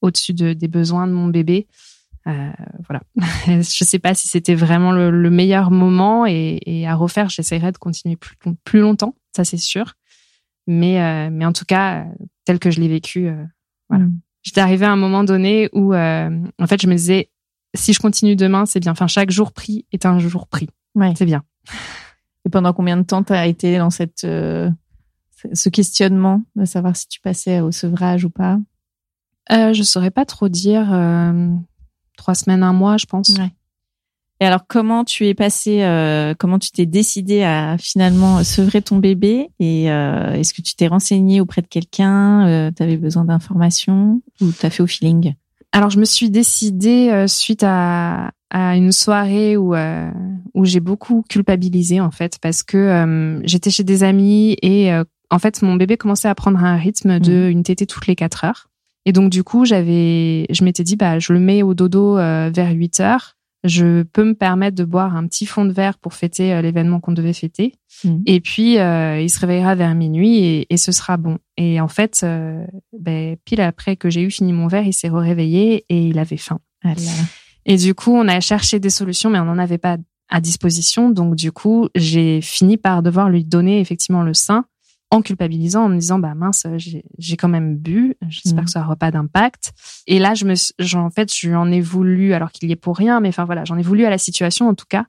au-dessus 0.00 0.34
de, 0.34 0.52
des 0.52 0.68
besoins 0.68 1.06
de 1.06 1.12
mon 1.12 1.28
bébé 1.28 1.68
voilà. 2.24 3.02
je 3.46 3.84
sais 3.84 3.98
pas 3.98 4.14
si 4.14 4.28
c'était 4.28 4.54
vraiment 4.54 4.92
le, 4.92 5.30
meilleur 5.30 5.70
moment 5.70 6.26
et, 6.26 6.86
à 6.86 6.94
refaire, 6.94 7.28
j'essaierai 7.28 7.72
de 7.72 7.78
continuer 7.78 8.16
plus, 8.16 8.36
plus 8.64 8.80
longtemps, 8.80 9.14
ça 9.34 9.44
c'est 9.44 9.56
sûr. 9.56 9.94
Mais, 10.66 11.00
euh, 11.00 11.28
mais 11.30 11.44
en 11.44 11.52
tout 11.52 11.64
cas, 11.64 12.06
tel 12.44 12.58
que 12.58 12.70
je 12.70 12.80
l'ai 12.80 12.88
vécu, 12.88 13.28
euh, 13.28 13.44
voilà. 13.88 14.04
Mm. 14.04 14.20
J'étais 14.42 14.60
arrivée 14.60 14.86
à 14.86 14.92
un 14.92 14.96
moment 14.96 15.22
donné 15.22 15.68
où, 15.72 15.94
en 15.94 16.66
fait, 16.66 16.82
je 16.82 16.88
me 16.88 16.94
disais, 16.96 17.30
si 17.74 17.92
je 17.92 18.00
continue 18.00 18.34
demain, 18.34 18.66
c'est 18.66 18.80
bien. 18.80 18.90
Enfin, 18.90 19.06
chaque 19.06 19.30
jour 19.30 19.52
pris 19.52 19.86
est 19.92 20.04
un 20.04 20.18
jour 20.18 20.48
pris. 20.48 20.68
Ouais. 20.96 21.12
C'est 21.16 21.26
bien. 21.26 21.44
Et 22.44 22.50
pendant 22.50 22.72
combien 22.72 22.96
de 22.96 23.04
temps 23.04 23.22
tu 23.22 23.32
as 23.32 23.46
été 23.46 23.78
dans 23.78 23.90
cette, 23.90 24.26
ce 25.52 25.68
questionnement 25.68 26.42
de 26.56 26.64
savoir 26.64 26.96
si 26.96 27.06
tu 27.06 27.20
passais 27.20 27.60
au 27.60 27.70
sevrage 27.70 28.24
ou 28.24 28.30
pas? 28.30 28.58
Euh, 29.50 29.72
Je 29.72 29.82
saurais 29.82 30.10
pas 30.10 30.24
trop 30.24 30.48
dire 30.48 30.88
trois 32.16 32.34
semaines, 32.34 32.62
un 32.62 32.72
mois, 32.72 32.96
je 32.96 33.06
pense. 33.06 33.30
Et 34.40 34.44
alors, 34.44 34.66
comment 34.66 35.04
tu 35.04 35.28
es 35.28 35.34
passé, 35.34 35.84
euh, 35.84 36.34
comment 36.36 36.58
tu 36.58 36.72
t'es 36.72 36.84
décidé 36.84 37.44
à 37.44 37.76
finalement 37.78 38.42
sevrer 38.42 38.82
ton 38.82 38.96
bébé 38.96 39.50
Et 39.60 39.88
euh, 39.88 40.32
est-ce 40.32 40.52
que 40.52 40.62
tu 40.62 40.74
t'es 40.74 40.88
renseigné 40.88 41.40
auprès 41.40 41.62
de 41.62 41.68
quelqu'un 41.68 42.48
euh, 42.48 42.70
Tu 42.76 42.82
avais 42.82 42.96
besoin 42.96 43.24
d'informations 43.24 44.20
ou 44.40 44.50
tu 44.50 44.66
as 44.66 44.70
fait 44.70 44.82
au 44.82 44.88
feeling? 44.88 45.34
Alors, 45.70 45.90
je 45.90 46.00
me 46.00 46.04
suis 46.04 46.28
décidée 46.28 47.24
suite 47.28 47.62
à, 47.62 48.32
à 48.50 48.76
une 48.76 48.90
soirée 48.90 49.56
où, 49.56 49.74
où 50.54 50.64
j'ai 50.64 50.80
beaucoup 50.80 51.24
culpabilisé, 51.28 52.00
en 52.00 52.10
fait, 52.10 52.38
parce 52.42 52.64
que 52.64 53.40
j'étais 53.44 53.70
chez 53.70 53.84
des 53.84 54.02
amis 54.02 54.56
et 54.60 54.92
en 55.30 55.38
fait, 55.38 55.62
mon 55.62 55.76
bébé 55.76 55.96
commençait 55.96 56.28
à 56.28 56.34
prendre 56.34 56.62
un 56.62 56.76
rythme 56.76 57.20
de 57.20 57.46
mmh. 57.46 57.50
une 57.50 57.62
tétée 57.62 57.86
toutes 57.86 58.06
les 58.06 58.16
quatre 58.16 58.44
heures. 58.44 58.68
Et 59.04 59.12
donc 59.12 59.30
du 59.30 59.42
coup, 59.42 59.64
j'avais, 59.64 60.46
je 60.50 60.64
m'étais 60.64 60.84
dit, 60.84 60.96
bah, 60.96 61.18
je 61.18 61.32
le 61.32 61.40
mets 61.40 61.62
au 61.62 61.74
dodo 61.74 62.18
euh, 62.18 62.50
vers 62.52 62.72
8 62.72 63.00
heures. 63.00 63.36
Je 63.64 64.02
peux 64.02 64.24
me 64.24 64.34
permettre 64.34 64.76
de 64.76 64.84
boire 64.84 65.16
un 65.16 65.26
petit 65.28 65.46
fond 65.46 65.64
de 65.64 65.72
verre 65.72 65.96
pour 65.98 66.14
fêter 66.14 66.52
euh, 66.52 66.62
l'événement 66.62 66.98
qu'on 66.98 67.12
devait 67.12 67.32
fêter. 67.32 67.74
Mmh. 68.04 68.16
Et 68.26 68.40
puis, 68.40 68.78
euh, 68.78 69.20
il 69.20 69.30
se 69.30 69.38
réveillera 69.38 69.76
vers 69.76 69.94
minuit 69.94 70.38
et, 70.38 70.66
et, 70.68 70.76
ce 70.76 70.90
sera 70.90 71.16
bon. 71.16 71.38
Et 71.56 71.80
en 71.80 71.86
fait, 71.86 72.26
ben, 72.98 73.36
pile 73.44 73.60
après 73.60 73.96
que 73.96 74.10
j'ai 74.10 74.22
eu 74.22 74.30
fini 74.30 74.52
mon 74.52 74.66
verre, 74.66 74.86
il 74.86 74.92
s'est 74.92 75.08
réveillé 75.08 75.84
et 75.88 76.06
il 76.06 76.18
avait 76.18 76.36
faim. 76.36 76.58
Ah 76.84 76.94
et 77.64 77.76
du 77.76 77.94
coup, 77.94 78.12
on 78.12 78.26
a 78.26 78.40
cherché 78.40 78.80
des 78.80 78.90
solutions, 78.90 79.30
mais 79.30 79.38
on 79.38 79.44
n'en 79.44 79.58
avait 79.58 79.78
pas 79.78 79.96
à 80.28 80.40
disposition. 80.40 81.10
Donc 81.10 81.36
du 81.36 81.52
coup, 81.52 81.88
j'ai 81.94 82.40
fini 82.40 82.76
par 82.76 83.02
devoir 83.02 83.28
lui 83.28 83.44
donner 83.44 83.78
effectivement 83.78 84.22
le 84.22 84.34
sein 84.34 84.64
en 85.12 85.20
culpabilisant, 85.20 85.84
en 85.84 85.88
me 85.90 85.98
disant 85.98 86.18
bah 86.18 86.34
mince, 86.34 86.66
j'ai 87.18 87.36
quand 87.36 87.48
même 87.48 87.76
bu, 87.76 88.16
j'espère 88.28 88.62
mm. 88.62 88.64
que 88.64 88.70
ça 88.70 88.80
n'aura 88.80 88.96
pas 88.96 89.10
d'impact. 89.10 89.72
Et 90.06 90.18
là, 90.18 90.32
je 90.32 90.46
me, 90.46 90.96
en 90.96 91.10
fait, 91.10 91.30
j'en 91.34 91.70
ai 91.70 91.82
voulu, 91.82 92.32
alors 92.32 92.50
qu'il 92.50 92.70
y 92.70 92.72
est 92.72 92.76
pour 92.76 92.96
rien, 92.96 93.20
mais 93.20 93.28
enfin 93.28 93.44
voilà, 93.44 93.64
j'en 93.64 93.76
ai 93.76 93.82
voulu 93.82 94.06
à 94.06 94.10
la 94.10 94.16
situation 94.16 94.68
en 94.68 94.74
tout 94.74 94.86
cas, 94.88 95.04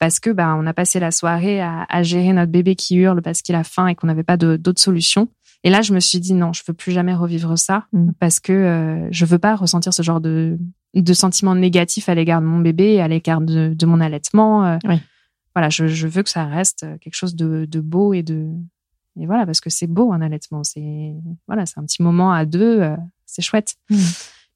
parce 0.00 0.18
que 0.18 0.30
bah 0.30 0.56
on 0.58 0.66
a 0.66 0.74
passé 0.74 0.98
la 0.98 1.12
soirée 1.12 1.60
à, 1.60 1.86
à 1.88 2.02
gérer 2.02 2.32
notre 2.32 2.50
bébé 2.50 2.74
qui 2.74 2.96
hurle 2.96 3.22
parce 3.22 3.42
qu'il 3.42 3.54
a 3.54 3.62
faim 3.62 3.86
et 3.86 3.94
qu'on 3.94 4.08
n'avait 4.08 4.24
pas 4.24 4.36
d'autres 4.36 4.82
solutions. 4.82 5.28
Et 5.62 5.70
là, 5.70 5.82
je 5.82 5.94
me 5.94 6.00
suis 6.00 6.18
dit 6.18 6.34
non, 6.34 6.52
je 6.52 6.62
veux 6.66 6.74
plus 6.74 6.90
jamais 6.90 7.14
revivre 7.14 7.56
ça 7.56 7.86
mm. 7.92 8.10
parce 8.18 8.40
que 8.40 8.52
euh, 8.52 9.08
je 9.12 9.24
veux 9.24 9.38
pas 9.38 9.54
ressentir 9.54 9.94
ce 9.94 10.02
genre 10.02 10.20
de 10.20 10.58
de 10.94 11.12
sentiments 11.12 11.54
négatifs 11.54 12.08
à 12.08 12.14
l'égard 12.14 12.40
de 12.40 12.46
mon 12.46 12.58
bébé, 12.58 13.00
à 13.00 13.08
l'égard 13.08 13.40
de, 13.40 13.74
de, 13.74 13.86
mon 13.86 14.00
allaitement. 14.00 14.64
Euh. 14.64 14.78
Voilà, 15.54 15.68
je, 15.68 15.88
je, 15.88 16.06
veux 16.06 16.22
que 16.22 16.30
ça 16.30 16.46
reste 16.46 16.86
quelque 17.00 17.14
chose 17.14 17.34
de, 17.34 17.64
de 17.68 17.80
beau 17.80 18.14
et 18.14 18.22
de 18.22 18.48
et 19.20 19.26
voilà, 19.26 19.46
parce 19.46 19.60
que 19.60 19.70
c'est 19.70 19.86
beau 19.86 20.12
un 20.12 20.20
allaitement. 20.20 20.64
C'est 20.64 21.14
voilà, 21.46 21.66
c'est 21.66 21.78
un 21.78 21.84
petit 21.84 22.02
moment 22.02 22.32
à 22.32 22.44
deux, 22.44 22.80
euh, 22.80 22.96
c'est 23.26 23.42
chouette. 23.42 23.74
Mmh. 23.90 23.96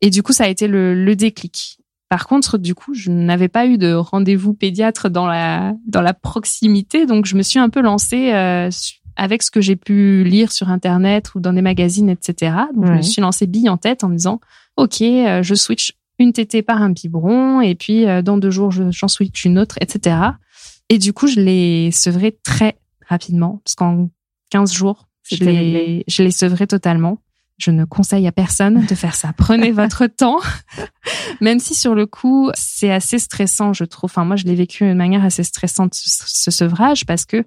Et 0.00 0.10
du 0.10 0.22
coup, 0.22 0.32
ça 0.32 0.44
a 0.44 0.48
été 0.48 0.68
le, 0.68 0.94
le 0.94 1.16
déclic. 1.16 1.78
Par 2.08 2.26
contre, 2.26 2.58
du 2.58 2.74
coup, 2.74 2.94
je 2.94 3.10
n'avais 3.10 3.48
pas 3.48 3.66
eu 3.66 3.78
de 3.78 3.92
rendez-vous 3.92 4.54
pédiatre 4.54 5.10
dans 5.10 5.26
la 5.26 5.74
dans 5.86 6.00
la 6.00 6.14
proximité, 6.14 7.06
donc 7.06 7.26
je 7.26 7.36
me 7.36 7.42
suis 7.42 7.58
un 7.58 7.68
peu 7.68 7.82
lancée 7.82 8.32
euh, 8.32 8.70
avec 9.16 9.42
ce 9.42 9.50
que 9.50 9.60
j'ai 9.60 9.76
pu 9.76 10.24
lire 10.24 10.50
sur 10.50 10.70
internet 10.70 11.34
ou 11.34 11.40
dans 11.40 11.52
des 11.52 11.62
magazines, 11.62 12.08
etc. 12.08 12.56
Donc 12.74 12.86
je 12.86 12.92
me 12.92 13.02
suis 13.02 13.20
lancée 13.20 13.46
bille 13.46 13.68
en 13.68 13.76
tête 13.76 14.04
en 14.04 14.08
me 14.08 14.16
disant, 14.16 14.40
ok, 14.76 15.02
euh, 15.02 15.42
je 15.42 15.54
switch 15.54 15.92
une 16.18 16.32
tétée 16.32 16.62
par 16.62 16.82
un 16.82 16.90
biberon 16.90 17.60
et 17.60 17.76
puis 17.76 18.04
dans 18.24 18.38
deux 18.38 18.50
jours 18.50 18.72
j'en 18.72 19.06
switch 19.06 19.44
une 19.44 19.56
autre, 19.56 19.76
etc. 19.80 20.16
Et 20.88 20.98
du 20.98 21.12
coup, 21.12 21.28
je 21.28 21.38
l'ai 21.38 21.90
sevré 21.92 22.36
très 22.42 22.76
rapidement 23.06 23.60
parce 23.64 23.74
qu'en 23.76 24.08
15 24.50 24.72
jours. 24.72 25.08
Je 25.30 25.44
l'ai, 25.44 26.04
je 26.08 26.64
totalement. 26.64 27.18
Je 27.58 27.72
ne 27.72 27.84
conseille 27.84 28.26
à 28.28 28.32
personne 28.32 28.86
de 28.86 28.94
faire 28.94 29.16
ça. 29.16 29.32
Prenez 29.36 29.72
votre 29.72 30.06
temps. 30.16 30.38
Même 31.40 31.58
si 31.58 31.74
sur 31.74 31.94
le 31.94 32.06
coup, 32.06 32.50
c'est 32.54 32.92
assez 32.92 33.18
stressant, 33.18 33.72
je 33.72 33.84
trouve. 33.84 34.10
Enfin, 34.10 34.24
moi, 34.24 34.36
je 34.36 34.44
l'ai 34.44 34.54
vécu 34.54 34.88
de 34.88 34.94
manière 34.94 35.24
assez 35.24 35.42
stressante, 35.42 35.92
ce, 35.94 36.50
sevrage, 36.52 37.04
parce 37.04 37.24
que 37.24 37.44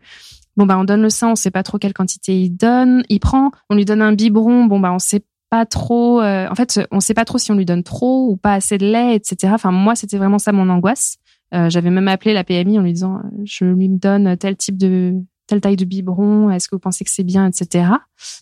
bon, 0.58 0.66
bah, 0.66 0.78
on 0.78 0.84
donne 0.84 1.02
le 1.02 1.10
sein, 1.10 1.30
on 1.32 1.36
sait 1.36 1.50
pas 1.50 1.64
trop 1.64 1.78
quelle 1.78 1.94
quantité 1.94 2.38
il 2.42 2.50
donne. 2.50 3.04
Il 3.08 3.20
prend, 3.20 3.52
on 3.70 3.76
lui 3.76 3.86
donne 3.86 4.02
un 4.02 4.12
biberon, 4.12 4.66
bon, 4.66 4.82
bah, 4.82 4.92
on 4.92 5.00
sait 5.00 5.24
pas 5.50 5.66
trop, 5.66 6.22
euh, 6.22 6.48
en 6.50 6.56
fait, 6.56 6.82
on 6.92 7.00
sait 7.00 7.14
pas 7.14 7.26
trop 7.26 7.38
si 7.38 7.52
on 7.52 7.56
lui 7.56 7.66
donne 7.66 7.84
trop 7.84 8.30
ou 8.30 8.36
pas 8.36 8.54
assez 8.54 8.78
de 8.78 8.86
lait, 8.86 9.16
etc. 9.16 9.54
Enfin, 9.54 9.72
moi, 9.72 9.96
c'était 9.96 10.18
vraiment 10.18 10.40
ça 10.40 10.52
mon 10.52 10.70
angoisse. 10.70 11.18
Euh, 11.54 11.70
j'avais 11.70 11.90
même 11.90 12.08
appelé 12.10 12.34
la 12.34 12.44
PMI 12.44 12.80
en 12.80 12.82
lui 12.82 12.94
disant, 12.94 13.22
je 13.46 13.66
lui 13.66 13.90
donne 13.90 14.36
tel 14.38 14.58
type 14.58 14.78
de, 14.78 15.14
telle 15.52 15.60
taille 15.60 15.76
de 15.76 15.84
biberon 15.84 16.50
Est-ce 16.50 16.70
que 16.70 16.76
vous 16.76 16.80
pensez 16.80 17.04
que 17.04 17.12
c'est 17.12 17.24
bien, 17.24 17.46
etc. 17.46 17.90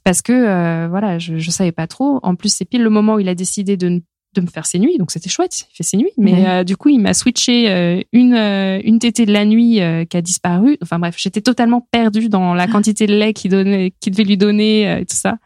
Parce 0.03 0.21
que 0.21 0.31
euh, 0.31 0.87
voilà, 0.89 1.17
je, 1.17 1.39
je 1.39 1.49
savais 1.49 1.71
pas 1.71 1.87
trop. 1.87 2.19
En 2.21 2.35
plus, 2.35 2.53
c'est 2.53 2.65
pile 2.65 2.83
le 2.83 2.89
moment 2.91 3.15
où 3.15 3.19
il 3.19 3.27
a 3.27 3.35
décidé 3.35 3.77
de 3.77 4.01
de 4.35 4.41
me 4.41 4.45
faire 4.45 4.67
ses 4.67 4.77
nuits, 4.77 4.99
donc 4.99 5.09
c'était 5.09 5.27
chouette. 5.27 5.65
Il 5.71 5.75
fait 5.75 5.81
ses 5.81 5.97
nuits, 5.97 6.11
mais 6.15 6.47
euh, 6.47 6.63
du 6.63 6.77
coup, 6.77 6.89
il 6.89 6.99
m'a 6.99 7.15
switché 7.15 7.67
euh, 7.67 7.99
une 8.13 8.35
une 8.35 8.99
tétée 8.99 9.25
de 9.25 9.33
la 9.33 9.43
nuit 9.43 9.79
qui 10.07 10.17
a 10.17 10.21
disparu. 10.21 10.77
Enfin 10.83 10.99
bref, 10.99 11.15
j'étais 11.17 11.41
totalement 11.41 11.81
perdue 11.89 12.29
dans 12.29 12.53
la 12.53 12.67
quantité 12.67 13.07
de 13.07 13.15
lait 13.15 13.33
qu'il 13.33 13.49
donnait, 13.49 13.91
qu'il 13.99 14.13
devait 14.13 14.25
lui 14.25 14.37
donner 14.37 14.99
et 15.01 15.05
tout 15.07 15.17
ça. 15.17 15.37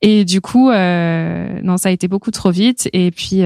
Et 0.00 0.24
du 0.24 0.40
coup, 0.40 0.70
euh, 0.70 1.60
non, 1.64 1.76
ça 1.76 1.88
a 1.88 1.92
été 1.92 2.06
beaucoup 2.06 2.30
trop 2.30 2.52
vite. 2.52 2.88
Et 2.92 3.10
puis, 3.10 3.40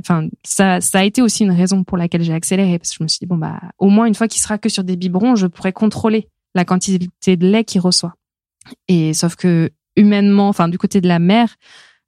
enfin, 0.00 0.28
ça, 0.44 0.80
ça 0.80 1.00
a 1.00 1.04
été 1.04 1.20
aussi 1.20 1.44
une 1.44 1.52
raison 1.52 1.84
pour 1.84 1.98
laquelle 1.98 2.22
j'ai 2.22 2.32
accéléré 2.32 2.78
parce 2.78 2.88
que 2.88 2.96
je 3.00 3.02
me 3.02 3.08
suis 3.08 3.18
dit 3.18 3.26
bon 3.26 3.36
bah, 3.36 3.60
au 3.78 3.90
moins 3.90 4.06
une 4.06 4.14
fois 4.14 4.28
qu'il 4.28 4.40
sera 4.40 4.56
que 4.56 4.70
sur 4.70 4.82
des 4.82 4.96
biberons, 4.96 5.36
je 5.36 5.46
pourrais 5.46 5.74
contrôler 5.74 6.30
la 6.54 6.64
quantité 6.64 7.36
de 7.36 7.46
lait 7.46 7.64
qu'il 7.64 7.80
reçoit. 7.80 8.14
Et 8.88 9.12
sauf 9.14 9.36
que 9.36 9.70
humainement, 9.96 10.48
enfin 10.48 10.68
du 10.68 10.78
côté 10.78 11.00
de 11.00 11.08
la 11.08 11.18
mère, 11.18 11.56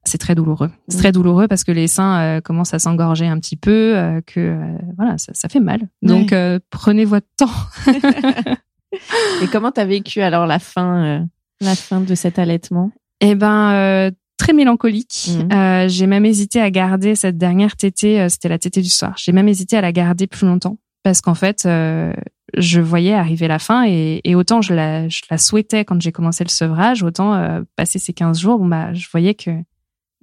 c'est 0.03 0.17
très 0.17 0.35
douloureux. 0.35 0.71
C'est 0.87 0.97
très 0.97 1.11
douloureux 1.11 1.47
parce 1.47 1.63
que 1.63 1.71
les 1.71 1.87
seins 1.87 2.19
euh, 2.19 2.41
commencent 2.41 2.73
à 2.73 2.79
s'engorger 2.79 3.27
un 3.27 3.39
petit 3.39 3.57
peu, 3.57 3.97
euh, 3.97 4.21
que 4.25 4.39
euh, 4.39 4.77
voilà, 4.95 5.17
ça, 5.17 5.33
ça, 5.33 5.49
fait 5.49 5.59
mal. 5.59 5.89
Donc 6.01 6.33
prenez 6.69 7.05
votre 7.05 7.27
temps. 7.35 7.51
Et 9.43 9.47
comment 9.51 9.71
t'as 9.71 9.85
vécu 9.85 10.21
alors 10.21 10.47
la 10.47 10.59
fin, 10.59 11.27
la 11.59 11.75
fin 11.75 11.99
de 11.99 12.15
cet 12.15 12.39
allaitement? 12.39 12.91
Eh 13.19 13.35
ben, 13.35 13.71
euh, 13.73 14.11
très 14.37 14.53
mélancolique. 14.53 15.29
Mhm. 15.29 15.51
Euh, 15.51 15.87
j'ai 15.87 16.07
même 16.07 16.25
hésité 16.25 16.61
à 16.61 16.69
garder 16.69 17.15
cette 17.15 17.37
dernière 17.37 17.75
tétée. 17.75 18.21
euh, 18.21 18.29
C'était 18.29 18.49
la 18.49 18.59
tétée 18.59 18.81
du 18.81 18.89
soir. 18.89 19.15
J'ai 19.17 19.31
même 19.31 19.47
hésité 19.47 19.77
à 19.77 19.81
la 19.81 19.91
garder 19.91 20.27
plus 20.27 20.45
longtemps 20.45 20.77
parce 21.07 21.21
qu'en 21.21 21.35
fait, 21.35 21.65
euh, 21.65 22.11
je 22.57 22.81
voyais 22.81 23.13
arriver 23.13 23.47
la 23.47 23.59
fin 23.59 23.85
et, 23.87 24.19
et 24.25 24.35
autant 24.35 24.61
je 24.61 24.73
la, 24.73 25.07
je 25.07 25.21
la 25.31 25.37
souhaitais 25.37 25.85
quand 25.85 26.01
j'ai 26.01 26.11
commencé 26.11 26.43
le 26.43 26.49
sevrage, 26.49 27.01
autant 27.01 27.33
euh, 27.33 27.61
passer 27.77 27.97
ces 27.97 28.11
15 28.11 28.37
jours, 28.37 28.59
bon 28.59 28.65
bah, 28.67 28.93
je 28.93 29.07
voyais 29.09 29.33
que 29.33 29.51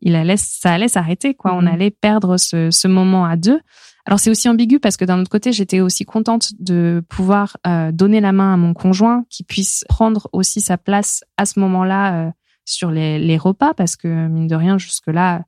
il 0.03 0.14
allait, 0.14 0.37
ça 0.37 0.75
allait 0.75 0.88
s'arrêter, 0.88 1.33
quoi. 1.35 1.55
On 1.55 1.62
Mhm. 1.62 1.68
allait 1.68 1.90
perdre 1.90 2.37
ce, 2.37 2.70
ce 2.70 2.87
moment 2.87 3.25
à 3.25 3.37
deux. 3.37 3.61
Alors 4.05 4.18
c'est 4.18 4.29
aussi 4.29 4.47
ambigu 4.47 4.79
parce 4.79 4.99
que 4.99 5.07
d'un 5.07 5.18
autre 5.20 5.31
côté, 5.31 5.53
j'étais 5.53 5.81
aussi 5.81 6.05
contente 6.05 6.51
de 6.59 7.03
pouvoir 7.09 7.57
euh, 7.66 7.90
donner 7.92 8.20
la 8.20 8.33
main 8.33 8.53
à 8.53 8.57
mon 8.59 8.75
conjoint, 8.75 9.25
qui 9.31 9.42
puisse 9.42 9.87
prendre 9.88 10.29
aussi 10.35 10.61
sa 10.61 10.77
place 10.77 11.25
à 11.38 11.47
ce 11.47 11.59
moment-là 11.61 12.31
sur 12.66 12.90
les, 12.90 13.18
les 13.18 13.38
repas, 13.38 13.73
parce 13.73 13.97
que 13.97 14.29
mine 14.29 14.49
de 14.49 14.55
rien, 14.55 14.77
jusque-là, 14.77 15.44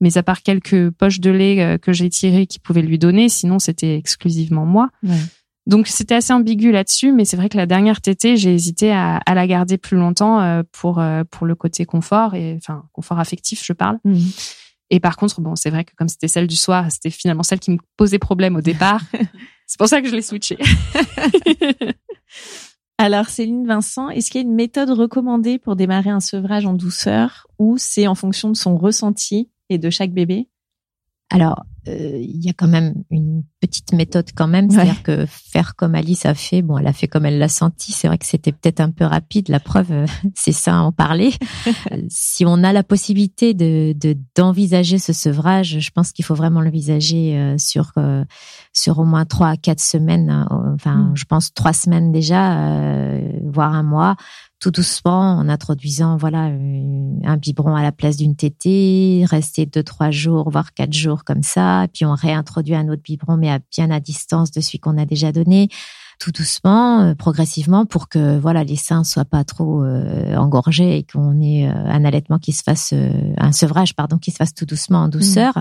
mais 0.00 0.18
à 0.18 0.22
part 0.22 0.42
quelques 0.42 0.90
poches 0.90 1.20
de 1.20 1.30
lait 1.30 1.62
euh, 1.62 1.78
que 1.78 1.92
j'ai 1.92 2.10
tirées 2.10 2.46
qui 2.46 2.58
pouvaient 2.58 2.82
lui 2.82 2.98
donner, 2.98 3.28
sinon 3.28 3.58
c'était 3.58 3.96
exclusivement 3.96 4.66
moi. 4.66 4.90
Ouais. 5.02 5.16
Donc 5.66 5.86
c'était 5.86 6.14
assez 6.14 6.32
ambigu 6.32 6.72
là-dessus, 6.72 7.12
mais 7.12 7.24
c'est 7.24 7.36
vrai 7.36 7.48
que 7.48 7.56
la 7.56 7.66
dernière 7.66 8.00
tétée, 8.00 8.36
j'ai 8.36 8.54
hésité 8.54 8.92
à, 8.92 9.18
à 9.18 9.34
la 9.34 9.46
garder 9.46 9.78
plus 9.78 9.96
longtemps 9.96 10.40
euh, 10.40 10.62
pour 10.72 10.98
euh, 10.98 11.22
pour 11.30 11.46
le 11.46 11.54
côté 11.54 11.84
confort 11.84 12.34
et 12.34 12.56
enfin 12.56 12.84
confort 12.92 13.20
affectif, 13.20 13.64
je 13.64 13.72
parle. 13.72 13.98
Mhm. 14.04 14.30
Et 14.90 14.98
par 14.98 15.16
contre, 15.16 15.40
bon, 15.40 15.54
c'est 15.54 15.70
vrai 15.70 15.84
que 15.84 15.92
comme 15.96 16.08
c'était 16.08 16.28
celle 16.28 16.48
du 16.48 16.56
soir, 16.56 16.90
c'était 16.90 17.10
finalement 17.10 17.44
celle 17.44 17.60
qui 17.60 17.70
me 17.70 17.78
posait 17.96 18.18
problème 18.18 18.56
au 18.56 18.60
départ. 18.60 19.00
c'est 19.66 19.78
pour 19.78 19.86
ça 19.86 20.02
que 20.02 20.08
je 20.08 20.16
l'ai 20.16 20.22
switchée. 20.22 20.58
Alors, 22.98 23.28
Céline 23.28 23.66
Vincent, 23.66 24.10
est-ce 24.10 24.30
qu'il 24.30 24.42
y 24.42 24.44
a 24.44 24.46
une 24.46 24.54
méthode 24.54 24.90
recommandée 24.90 25.58
pour 25.58 25.74
démarrer 25.74 26.10
un 26.10 26.20
sevrage 26.20 26.66
en 26.66 26.74
douceur 26.74 27.46
ou 27.58 27.76
c'est 27.78 28.06
en 28.06 28.14
fonction 28.14 28.50
de 28.50 28.56
son 28.56 28.76
ressenti 28.76 29.48
et 29.70 29.78
de 29.78 29.88
chaque 29.88 30.12
bébé? 30.12 30.48
Alors, 31.30 31.64
il 31.86 32.44
y 32.44 32.48
a 32.50 32.52
quand 32.52 32.68
même 32.68 32.94
une 33.10 33.42
petite 33.60 33.92
méthode 33.92 34.30
quand 34.34 34.46
même, 34.48 34.66
Ouais. 34.68 34.74
c'est-à-dire 34.74 35.02
que 35.02 35.24
faire 35.26 35.74
comme 35.76 35.94
Alice 35.94 36.26
a 36.26 36.34
fait, 36.34 36.62
bon, 36.62 36.78
elle 36.78 36.86
a 36.86 36.92
fait 36.92 37.08
comme 37.08 37.24
elle 37.26 37.38
l'a 37.38 37.48
senti. 37.48 37.92
C'est 37.92 38.06
vrai 38.08 38.18
que 38.18 38.26
c'était 38.26 38.52
peut-être 38.52 38.80
un 38.80 38.90
peu 38.90 39.04
rapide. 39.04 39.48
La 39.48 39.60
preuve, 39.60 39.90
euh, 39.92 40.06
c'est 40.34 40.52
ça, 40.52 40.76
en 40.82 40.92
parler. 40.92 41.30
Euh, 41.92 41.96
si 42.08 42.44
on 42.46 42.62
a 42.64 42.72
la 42.72 42.82
possibilité 42.82 43.54
de 43.54 43.92
de- 43.98 44.16
d'envisager 44.36 44.98
ce 44.98 45.12
sevrage, 45.12 45.78
je 45.80 45.90
pense 45.90 46.12
qu'il 46.12 46.24
faut 46.24 46.34
vraiment 46.34 46.60
l'envisager 46.60 47.36
euh, 47.38 47.56
sur 47.58 47.92
euh, 47.96 48.24
sur 48.72 48.98
au 48.98 49.04
moins 49.04 49.24
trois 49.24 49.48
à 49.48 49.56
quatre 49.56 49.80
semaines. 49.80 50.30
hein, 50.30 50.46
Enfin, 50.74 50.96
Mm. 50.96 51.16
je 51.16 51.24
pense 51.24 51.52
trois 51.54 51.72
semaines 51.72 52.12
déjà, 52.12 52.58
euh, 52.58 53.20
voire 53.44 53.74
un 53.74 53.82
mois 53.82 54.16
tout 54.60 54.70
doucement 54.70 55.38
en 55.38 55.48
introduisant 55.48 56.18
voilà 56.18 56.48
euh, 56.48 57.12
un 57.24 57.36
biberon 57.38 57.74
à 57.76 57.82
la 57.82 57.92
place 57.92 58.16
d'une 58.18 58.36
tétée, 58.36 59.24
rester 59.28 59.64
deux 59.64 59.82
trois 59.82 60.10
jours 60.10 60.50
voire 60.50 60.74
quatre 60.74 60.92
jours 60.92 61.24
comme 61.24 61.42
ça, 61.42 61.69
puis 61.92 62.04
on 62.04 62.14
réintroduit 62.14 62.74
un 62.74 62.88
autre 62.88 63.02
biberon 63.02 63.36
mais 63.36 63.50
à 63.50 63.58
bien 63.70 63.90
à 63.90 64.00
distance 64.00 64.50
de 64.50 64.60
celui 64.60 64.78
qu'on 64.78 64.98
a 64.98 65.04
déjà 65.04 65.32
donné, 65.32 65.68
tout 66.18 66.32
doucement, 66.32 67.00
euh, 67.00 67.14
progressivement 67.14 67.86
pour 67.86 68.08
que 68.08 68.38
voilà 68.38 68.62
les 68.64 68.76
seins 68.76 69.04
soient 69.04 69.24
pas 69.24 69.44
trop 69.44 69.84
euh, 69.84 70.36
engorgés 70.36 70.98
et 70.98 71.02
qu'on 71.04 71.40
ait 71.40 71.68
euh, 71.68 71.72
un 71.74 72.04
allaitement 72.04 72.38
qui 72.38 72.52
se 72.52 72.62
fasse 72.62 72.94
un 73.38 73.52
sevrage 73.52 73.94
pardon 73.94 74.18
qui 74.18 74.30
se 74.30 74.36
fasse 74.36 74.54
tout 74.54 74.66
doucement 74.66 75.00
en 75.00 75.08
douceur. 75.08 75.54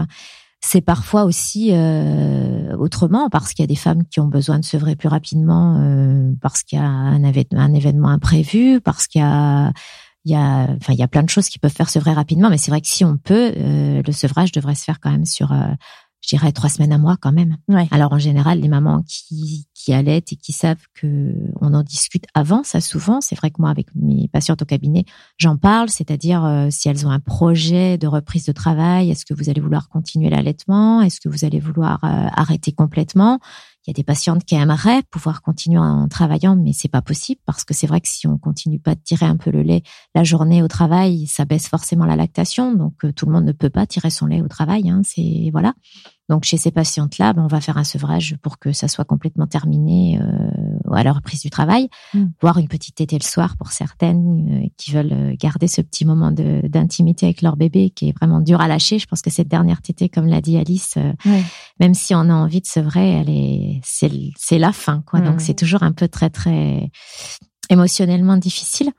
C'est 0.62 0.82
parfois 0.82 1.24
aussi 1.24 1.69
euh, 1.72 2.76
autrement 2.76 3.30
parce 3.30 3.54
qu'il 3.54 3.63
y 3.63 3.67
a 3.67 3.67
des 3.67 3.76
femmes 3.76 4.04
qui 4.06 4.19
ont 4.19 4.28
besoin 4.28 4.60
de 4.60 4.65
sevrer 4.65 4.98
plus 4.98 5.08
rapidement 5.08 5.78
euh, 5.80 6.34
parce 6.41 6.63
qu'il 6.63 6.78
y 6.78 6.82
a 6.82 6.86
un 6.86 7.74
événement 7.74 8.10
imprévu, 8.10 8.82
parce 8.82 9.08
qu'il 9.08 9.22
y 9.22 9.24
a 9.24 9.72
il 10.26 10.32
y 10.32 10.36
a 10.36 10.68
enfin 10.76 10.94
il 10.94 11.00
y 11.00 11.04
a 11.04 11.08
plein 11.08 11.24
de 11.24 11.30
choses 11.30 11.50
qui 11.50 11.60
peuvent 11.60 11.74
faire 11.74 11.90
sevrer 11.90 12.14
rapidement, 12.14 12.50
mais 12.50 12.58
c'est 12.58 12.72
vrai 12.72 12.82
que 12.82 12.88
si 12.88 13.06
on 13.06 13.18
peut, 13.18 13.54
euh, 13.56 14.02
le 14.06 14.12
sevrage 14.12 14.52
devrait 14.52 14.76
se 14.76 14.84
faire 14.84 15.00
quand 15.00 15.12
même 15.12 15.26
sur 15.26 15.52
euh, 15.52 15.74
je 16.22 16.30
dirais 16.30 16.52
trois 16.52 16.70
semaines 16.70 16.92
à 16.92 16.98
mois 16.98 17.16
quand 17.20 17.32
même. 17.32 17.58
Ouais. 17.70 17.88
Alors 17.92 18.12
en 18.12 18.20
général, 18.20 18.60
les 18.60 18.68
mamans 18.68 19.04
qui 19.08 19.68
qui 19.74 19.94
allaitent 19.94 20.34
et 20.34 20.36
qui 20.36 20.52
savent 20.52 20.86
que 20.94 21.34
on 21.62 21.74
en 21.74 21.84
discute 21.84 22.26
avant, 22.34 22.64
ça 22.64 22.82
souvent, 22.82 23.22
c'est 23.22 23.36
vrai 23.36 23.50
que 23.52 23.62
moi 23.62 23.70
avec 23.70 23.88
mes 23.96 24.28
patientes 24.28 24.62
au 24.62 24.66
cabinet, 24.66 25.06
j'en 25.38 25.56
parle, 25.56 25.90
c'est-à-dire 25.90 26.44
euh, 26.44 26.68
si 26.70 26.90
elles 26.90 27.08
ont 27.08 27.12
un 27.12 27.20
projet 27.22 27.98
de 27.98 28.08
reprise 28.08 28.46
de 28.46 28.52
travail, 28.52 29.10
est-ce 29.10 29.26
que 29.26 29.34
vous 29.34 29.50
allez 29.50 29.62
vouloir 29.62 29.88
continuer 29.88 30.30
l'allaitement, 30.30 31.02
est-ce 31.02 31.22
que 31.22 31.30
vous 31.30 31.46
allez 31.46 31.60
vouloir 31.60 32.04
euh, 32.04 32.28
arrêter 32.36 32.74
complètement? 32.74 33.40
Y 33.89 33.91
a 33.91 33.93
des 33.93 34.04
patientes 34.04 34.45
qui 34.45 34.56
aimeraient 34.56 35.02
pouvoir 35.10 35.41
continuer 35.41 35.80
en 35.80 36.08
travaillant, 36.08 36.56
mais 36.56 36.73
c'est 36.73 36.89
pas 36.89 37.02
possible 37.02 37.41
parce 37.45 37.65
que 37.65 37.73
c'est 37.73 37.88
vrai 37.88 38.02
que 38.02 38.08
si 38.08 38.28
on 38.28 38.38
continue 38.38 38.80
pas 38.80 38.93
de 38.93 38.99
tirer 39.04 39.25
un 39.25 39.36
peu 39.36 39.49
le 39.49 39.63
lait 39.63 39.82
la 40.13 40.23
journée 40.23 40.62
au 40.62 40.67
travail, 40.67 41.25
ça 41.25 41.45
baisse 41.45 41.67
forcément 41.67 42.06
la 42.06 42.15
lactation, 42.15 42.75
donc 42.75 43.04
euh, 43.04 43.12
tout 43.12 43.25
le 43.25 43.32
monde 43.32 43.45
ne 43.45 43.52
peut 43.52 43.71
pas 43.71 43.88
tirer 43.88 44.12
son 44.12 44.28
lait 44.28 44.41
au 44.41 44.47
travail, 44.47 44.89
hein, 44.89 45.02
c'est 45.04 45.49
voilà. 45.52 45.73
Donc 46.30 46.43
chez 46.43 46.58
ces 46.58 46.69
patientes-là, 46.69 47.34
ben, 47.34 47.43
on 47.43 47.47
va 47.47 47.60
faire 47.60 47.78
un 47.78 47.84
sevrage 47.84 48.38
pour 48.43 48.60
que 48.60 48.71
ça 48.71 48.88
soit 48.88 49.06
complètement 49.06 49.47
terminé 49.47 50.21
euh, 50.21 50.79
à 50.93 51.04
la 51.04 51.13
reprise 51.13 51.41
du 51.41 51.49
travail, 51.49 51.89
Mm. 52.13 52.25
voire 52.41 52.58
une 52.58 52.67
petite 52.67 52.95
tétée 52.95 53.17
le 53.19 53.23
soir 53.23 53.56
pour 53.58 53.71
certaines 53.71 54.63
euh, 54.63 54.67
qui 54.78 54.91
veulent 54.91 55.13
euh, 55.13 55.36
garder 55.39 55.67
ce 55.67 55.82
petit 55.82 56.06
moment 56.06 56.32
d'intimité 56.32 57.25
avec 57.28 57.41
leur 57.41 57.56
bébé 57.58 57.89
qui 57.91 58.10
est 58.10 58.17
vraiment 58.17 58.39
dur 58.39 58.62
à 58.62 58.67
lâcher. 58.67 58.99
Je 58.99 59.06
pense 59.08 59.21
que 59.21 59.30
cette 59.30 59.47
dernière 59.47 59.82
tétée, 59.82 60.10
comme 60.10 60.25
l'a 60.28 60.41
dit 60.41 60.58
Alice, 60.58 60.95
euh, 60.97 61.13
Ouais. 61.25 61.43
même 61.80 61.93
si 61.93 62.15
on 62.15 62.21
a 62.21 62.34
envie 62.34 62.62
de 62.62 62.65
sevrer, 62.67 63.10
elle 63.12 63.30
est 63.30 63.82
c'est 63.84 64.58
la 64.60 64.71
fin 64.71 65.04
quoi. 65.06 65.19
Mm. 65.19 65.25
Donc 65.25 65.41
c'est 65.41 65.54
toujours 65.54 65.84
un 65.84 65.91
peu 65.91 66.08
très 66.08 66.30
très 66.30 66.89
émotionnellement 67.69 68.38
difficile. 68.38 68.89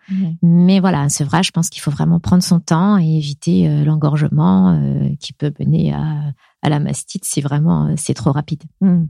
Mais 0.42 0.78
voilà, 0.80 1.00
un 1.00 1.08
sevrage, 1.08 1.46
je 1.48 1.50
pense 1.50 1.68
qu'il 1.70 1.82
faut 1.82 1.90
vraiment 1.90 2.20
prendre 2.20 2.42
son 2.42 2.60
temps 2.60 2.98
et 2.98 3.16
éviter 3.16 3.68
euh, 3.68 3.84
l'engorgement 3.84 4.70
euh, 4.78 5.08
qui 5.18 5.32
peut 5.32 5.52
mener 5.58 5.92
à, 5.92 6.32
à 6.62 6.68
la 6.68 6.78
mastite 6.78 7.24
si 7.24 7.40
vraiment 7.40 7.86
euh, 7.86 7.94
c'est 7.96 8.14
trop 8.14 8.30
rapide. 8.32 8.62
Hmm. 8.80 9.06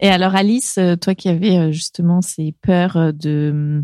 Et 0.00 0.08
alors 0.08 0.34
Alice, 0.34 0.76
euh, 0.78 0.96
toi 0.96 1.14
qui 1.14 1.28
avais 1.28 1.56
euh, 1.58 1.72
justement 1.72 2.20
ces 2.22 2.52
peurs 2.62 2.96
euh, 2.96 3.12
de 3.12 3.82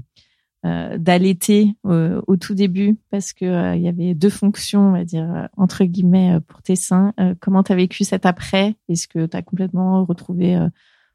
euh, 0.65 0.97
d'allaiter 0.99 1.75
euh, 1.87 2.21
au 2.29 2.37
tout 2.37 2.55
début 2.55 2.97
parce 3.11 3.33
que 3.33 3.45
euh, 3.45 3.75
il 3.75 3.83
y 3.83 3.89
avait 3.89 4.15
deux 4.15 4.31
fonctions, 4.31 4.89
on 4.89 4.93
va 4.93 5.05
dire 5.05 5.49
entre 5.57 5.85
guillemets 5.85 6.35
euh, 6.37 6.41
pour 6.41 6.63
tes 6.63 6.77
seins. 6.77 7.13
Euh, 7.19 7.35
comment 7.41 7.63
t'as 7.63 7.75
vécu 7.75 8.05
cet 8.05 8.27
après? 8.27 8.77
Est-ce 8.89 9.09
que 9.09 9.27
t'as 9.27 9.43
complètement 9.43 10.05
retrouvé 10.05 10.55
euh, 10.57 10.69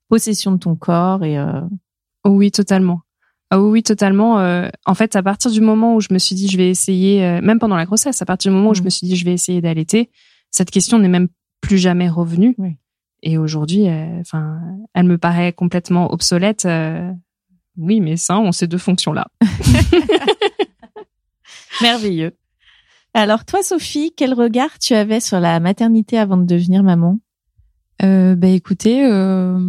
possession 0.09 0.51
de 0.51 0.57
ton 0.57 0.75
corps 0.75 1.23
et 1.23 1.37
euh, 1.37 1.61
Oui, 2.25 2.51
totalement. 2.51 3.01
Ah 3.49 3.61
oui, 3.61 3.83
totalement. 3.83 4.39
Euh, 4.39 4.67
en 4.85 4.93
fait, 4.93 5.15
à 5.15 5.23
partir 5.23 5.49
du 5.51 5.61
moment 5.61 5.95
où 5.95 6.01
je 6.01 6.09
me 6.11 6.19
suis 6.19 6.35
dit 6.35 6.49
je 6.49 6.57
vais 6.57 6.69
essayer, 6.69 7.23
euh, 7.23 7.39
même 7.41 7.59
pendant 7.59 7.77
la 7.77 7.85
grossesse, 7.85 8.21
à 8.21 8.25
partir 8.25 8.51
du 8.51 8.57
moment 8.57 8.71
où 8.71 8.73
je 8.73 8.81
Mm. 8.81 8.85
me 8.85 8.89
suis 8.89 9.07
dit 9.07 9.15
je 9.15 9.23
vais 9.23 9.31
essayer 9.33 9.61
d'allaiter, 9.61 10.09
cette 10.51 10.71
question 10.71 10.99
n'est 10.99 11.07
même 11.07 11.29
plus 11.61 11.77
jamais 11.77 12.09
revenue. 12.09 12.55
Oui. 12.57 12.75
Et 13.23 13.37
aujourd'hui, 13.37 13.87
euh, 13.87 14.19
enfin, 14.19 14.59
elle 14.93 15.05
me 15.05 15.17
paraît 15.17 15.53
complètement 15.53 16.11
obsolète. 16.11 16.65
euh, 16.65 17.11
oui, 17.77 17.99
mais 18.01 18.17
ça, 18.17 18.39
on 18.39 18.51
ces 18.51 18.67
deux 18.67 18.77
fonctions-là. 18.77 19.27
merveilleux 21.81 22.35
Alors 23.13 23.45
toi 23.45 23.61
Sophie, 23.61 24.13
quel 24.15 24.33
regard 24.33 24.79
tu 24.79 24.93
avais 24.95 25.19
sur 25.19 25.39
la 25.39 25.59
maternité 25.59 26.17
avant 26.17 26.37
de 26.37 26.45
devenir 26.45 26.81
maman? 26.83 27.19
Euh, 28.03 28.35
bah 28.35 28.47
écoutez, 28.47 29.05
euh, 29.05 29.59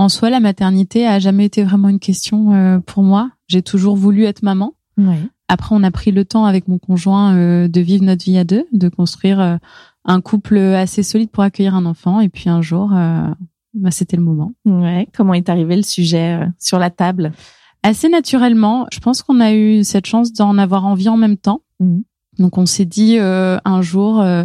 en 0.00 0.08
soi, 0.08 0.30
la 0.30 0.40
maternité 0.40 1.06
a 1.06 1.18
jamais 1.18 1.44
été 1.44 1.62
vraiment 1.62 1.90
une 1.90 1.98
question 1.98 2.54
euh, 2.54 2.78
pour 2.78 3.02
moi. 3.02 3.32
J'ai 3.48 3.60
toujours 3.60 3.96
voulu 3.96 4.24
être 4.24 4.42
maman. 4.42 4.74
Oui. 4.96 5.16
Après, 5.48 5.74
on 5.74 5.82
a 5.82 5.90
pris 5.90 6.10
le 6.10 6.24
temps 6.24 6.46
avec 6.46 6.68
mon 6.68 6.78
conjoint 6.78 7.36
euh, 7.36 7.68
de 7.68 7.80
vivre 7.80 8.04
notre 8.04 8.24
vie 8.24 8.38
à 8.38 8.44
deux, 8.44 8.66
de 8.72 8.88
construire 8.88 9.40
euh, 9.40 9.56
un 10.04 10.20
couple 10.20 10.58
assez 10.58 11.02
solide 11.02 11.30
pour 11.30 11.42
accueillir 11.42 11.74
un 11.74 11.86
enfant. 11.86 12.20
Et 12.20 12.28
puis 12.28 12.48
un 12.48 12.62
jour, 12.62 12.92
euh, 12.94 13.28
bah, 13.74 13.90
c'était 13.90 14.16
le 14.16 14.22
moment. 14.22 14.52
Ouais. 14.64 15.08
Comment 15.14 15.34
est 15.34 15.48
arrivé 15.48 15.76
le 15.76 15.82
sujet 15.82 16.40
euh, 16.40 16.46
sur 16.58 16.78
la 16.78 16.90
table? 16.90 17.32
Assez 17.82 18.08
naturellement, 18.08 18.86
je 18.92 18.98
pense 19.00 19.22
qu'on 19.22 19.40
a 19.40 19.52
eu 19.54 19.84
cette 19.84 20.06
chance 20.06 20.32
d'en 20.32 20.58
avoir 20.58 20.86
envie 20.86 21.08
en 21.08 21.16
même 21.16 21.36
temps. 21.36 21.62
Mhm. 21.80 22.02
Donc 22.38 22.58
on 22.58 22.66
s'est 22.66 22.84
dit 22.84 23.18
euh, 23.18 23.58
un 23.64 23.82
jour, 23.82 24.20
euh, 24.20 24.44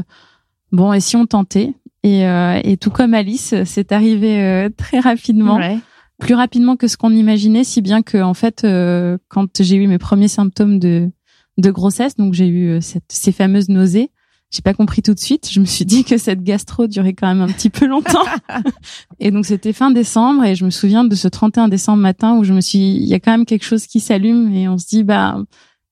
bon, 0.71 0.91
et 0.93 0.99
si 0.99 1.15
on 1.15 1.25
tentait? 1.25 1.73
Et, 2.03 2.27
euh, 2.27 2.59
et 2.63 2.77
tout 2.77 2.91
comme 2.91 3.13
Alice, 3.13 3.55
c'est 3.65 3.91
arrivé 3.91 4.41
euh, 4.41 4.69
très 4.75 4.99
rapidement. 4.99 5.55
Ouais. 5.57 5.79
plus 6.19 6.35
rapidement 6.35 6.75
que 6.75 6.87
ce 6.87 6.97
qu'on 6.97 7.11
imaginait, 7.11 7.63
si 7.63 7.81
bien 7.81 8.01
que 8.01 8.21
en 8.21 8.33
fait, 8.33 8.63
euh, 8.63 9.17
quand 9.27 9.61
j'ai 9.61 9.75
eu 9.75 9.87
mes 9.87 9.97
premiers 9.97 10.27
symptômes 10.27 10.79
de 10.79 11.09
de 11.57 11.71
grossesse, 11.71 12.15
donc 12.15 12.33
j'ai 12.33 12.47
eu 12.47 12.81
cette, 12.81 13.05
ces 13.09 13.31
fameuses 13.31 13.69
nausées, 13.69 14.11
j'ai 14.51 14.61
pas 14.61 14.73
compris 14.73 15.01
tout 15.01 15.13
de 15.13 15.19
suite. 15.19 15.49
Je 15.51 15.59
me 15.59 15.65
suis 15.65 15.85
dit 15.85 16.03
que 16.03 16.17
cette 16.17 16.43
gastro 16.43 16.87
durait 16.87 17.13
quand 17.13 17.27
même 17.27 17.41
un 17.41 17.51
petit 17.51 17.69
peu 17.69 17.85
longtemps. 17.85 18.25
et 19.19 19.31
donc 19.31 19.45
c'était 19.45 19.73
fin 19.73 19.91
décembre 19.91 20.45
et 20.45 20.55
je 20.55 20.65
me 20.65 20.69
souviens 20.69 21.03
de 21.03 21.15
ce 21.15 21.27
31 21.27 21.67
décembre 21.67 22.01
matin 22.01 22.37
où 22.37 22.43
je 22.43 22.53
me 22.53 22.61
suis, 22.61 22.95
il 22.95 23.05
y 23.05 23.13
a 23.13 23.19
quand 23.19 23.31
même 23.31 23.45
quelque 23.45 23.65
chose 23.65 23.87
qui 23.87 23.99
s'allume 23.99 24.53
et 24.53 24.67
on 24.67 24.77
se 24.77 24.87
dit 24.87 25.03
bah 25.03 25.37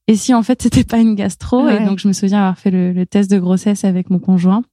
et 0.08 0.16
si 0.16 0.34
en 0.34 0.44
fait 0.44 0.62
c'était 0.62 0.84
pas 0.84 1.00
une 1.00 1.16
gastro? 1.16 1.66
Ouais. 1.66 1.82
et 1.82 1.86
donc 1.86 2.00
je 2.00 2.08
me 2.08 2.14
souviens 2.14 2.40
avoir 2.40 2.58
fait 2.58 2.72
le, 2.72 2.94
le 2.94 3.06
test 3.06 3.30
de 3.32 3.40
grossesse 3.40 3.84
avec 3.84 4.10
mon 4.10 4.20
conjoint 4.20 4.64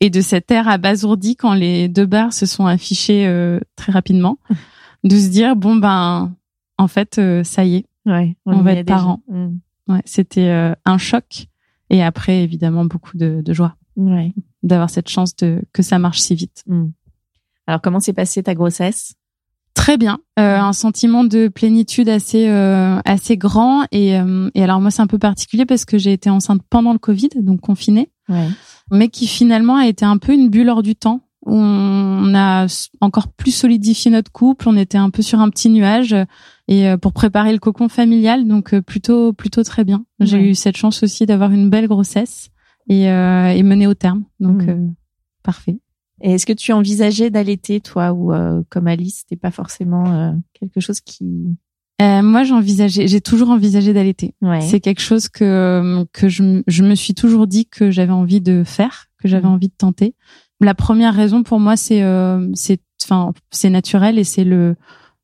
et 0.00 0.10
de 0.10 0.20
cet 0.20 0.50
air 0.50 0.68
abasourdi 0.68 1.36
quand 1.36 1.54
les 1.54 1.88
deux 1.88 2.06
barres 2.06 2.32
se 2.32 2.46
sont 2.46 2.66
affichées 2.66 3.26
euh, 3.26 3.60
très 3.76 3.92
rapidement 3.92 4.38
de 5.04 5.16
se 5.16 5.28
dire 5.28 5.56
bon 5.56 5.76
ben 5.76 6.34
en 6.76 6.88
fait 6.88 7.18
euh, 7.18 7.44
ça 7.44 7.64
y 7.64 7.76
est 7.76 7.84
Ouais. 8.08 8.36
On 8.46 8.62
va 8.62 8.72
être 8.72 8.86
parents. 8.86 9.22
Mm. 9.28 9.58
Ouais, 9.88 10.02
c'était 10.04 10.48
euh, 10.48 10.74
un 10.84 10.98
choc 10.98 11.46
et 11.90 12.02
après 12.02 12.42
évidemment 12.42 12.84
beaucoup 12.84 13.16
de, 13.16 13.40
de 13.44 13.52
joie 13.52 13.74
Ouais. 13.96 14.32
d'avoir 14.62 14.90
cette 14.90 15.08
chance 15.08 15.34
de 15.36 15.60
que 15.72 15.82
ça 15.82 15.98
marche 15.98 16.20
si 16.20 16.34
vite. 16.36 16.62
Mm. 16.68 16.86
Alors, 17.66 17.80
comment 17.82 17.98
s'est 18.00 18.12
passée 18.12 18.42
ta 18.42 18.54
grossesse? 18.54 19.14
Très 19.74 19.96
bien, 19.96 20.18
euh, 20.38 20.58
un 20.58 20.72
sentiment 20.72 21.24
de 21.24 21.48
plénitude 21.48 22.08
assez 22.08 22.48
euh, 22.48 23.00
assez 23.04 23.36
grand 23.36 23.84
et 23.92 24.18
euh, 24.18 24.50
et 24.54 24.62
alors 24.62 24.80
moi 24.80 24.90
c'est 24.90 25.02
un 25.02 25.06
peu 25.06 25.18
particulier 25.18 25.66
parce 25.66 25.84
que 25.84 25.98
j'ai 25.98 26.12
été 26.12 26.30
enceinte 26.30 26.62
pendant 26.68 26.92
le 26.92 26.98
Covid 26.98 27.28
donc 27.36 27.60
confinée 27.60 28.10
Ouais. 28.28 28.48
mais 28.90 29.08
qui 29.08 29.26
finalement 29.26 29.76
a 29.76 29.86
été 29.86 30.04
un 30.04 30.18
peu 30.18 30.32
une 30.32 30.48
bulle 30.50 30.68
hors 30.68 30.82
du 30.82 30.94
temps 30.96 31.22
on 31.46 32.34
a 32.34 32.66
encore 33.00 33.28
plus 33.28 33.52
solidifié 33.54 34.10
notre 34.10 34.30
couple, 34.32 34.68
on 34.68 34.76
était 34.76 34.98
un 34.98 35.10
peu 35.10 35.22
sur 35.22 35.40
un 35.40 35.48
petit 35.48 35.70
nuage 35.70 36.14
et 36.68 36.88
euh, 36.88 36.96
pour 36.96 37.12
préparer 37.12 37.52
le 37.52 37.58
cocon 37.58 37.88
familial 37.88 38.46
donc 38.46 38.74
euh, 38.74 38.80
plutôt 38.82 39.32
plutôt 39.32 39.62
très 39.64 39.84
bien. 39.84 40.04
J'ai 40.20 40.36
Ouais. 40.38 40.50
eu 40.50 40.54
cette 40.54 40.76
chance 40.76 41.02
aussi 41.02 41.26
d'avoir 41.26 41.50
une 41.50 41.70
belle 41.70 41.88
grossesse 41.88 42.50
et 42.88 43.10
euh, 43.10 43.48
et 43.48 43.62
mener 43.62 43.86
au 43.86 43.94
terme 43.94 44.24
donc 44.40 44.62
Mhm. 44.62 44.68
euh, 44.70 44.86
parfait. 45.42 45.78
Et 46.20 46.32
est-ce 46.32 46.46
que 46.46 46.52
tu 46.52 46.72
envisageais 46.72 47.30
d'allaiter, 47.30 47.78
toi, 47.80 48.12
ou 48.12 48.32
euh, 48.32 48.62
comme 48.70 48.88
Alice, 48.88 49.18
c'était 49.20 49.36
pas 49.40 49.52
forcément 49.52 50.12
euh, 50.12 50.32
quelque 50.52 50.80
chose 50.80 51.00
qui... 51.00 51.24
Euh, 52.02 52.22
moi 52.22 52.42
j'envisageais 52.44 53.06
j'ai 53.08 53.20
toujours 53.20 53.50
envisagé 53.50 53.92
d'allaiter. 53.92 54.34
Ouais. 54.42 54.60
C'est 54.60 54.80
quelque 54.80 55.00
chose 55.00 55.28
que 55.28 56.04
que 56.12 56.28
je, 56.28 56.62
je 56.66 56.82
me 56.84 56.94
suis 56.94 57.14
toujours 57.14 57.46
dit 57.46 57.66
que 57.66 57.90
j'avais 57.90 58.12
envie 58.12 58.40
de 58.40 58.62
faire, 58.64 59.06
que 59.20 59.26
j'avais 59.28 59.46
Mhm. 59.48 59.54
envie 59.54 59.68
de 59.68 59.74
tenter. 59.78 60.14
La 60.60 60.74
première 60.74 61.14
raison 61.14 61.42
pour 61.44 61.58
moi 61.60 61.76
c'est 61.76 62.02
euh, 62.02 62.48
c'est 62.54 62.80
enfin 63.04 63.32
c'est 63.50 63.70
naturel 63.70 64.18
et 64.18 64.24
c'est 64.24 64.44
le 64.44 64.74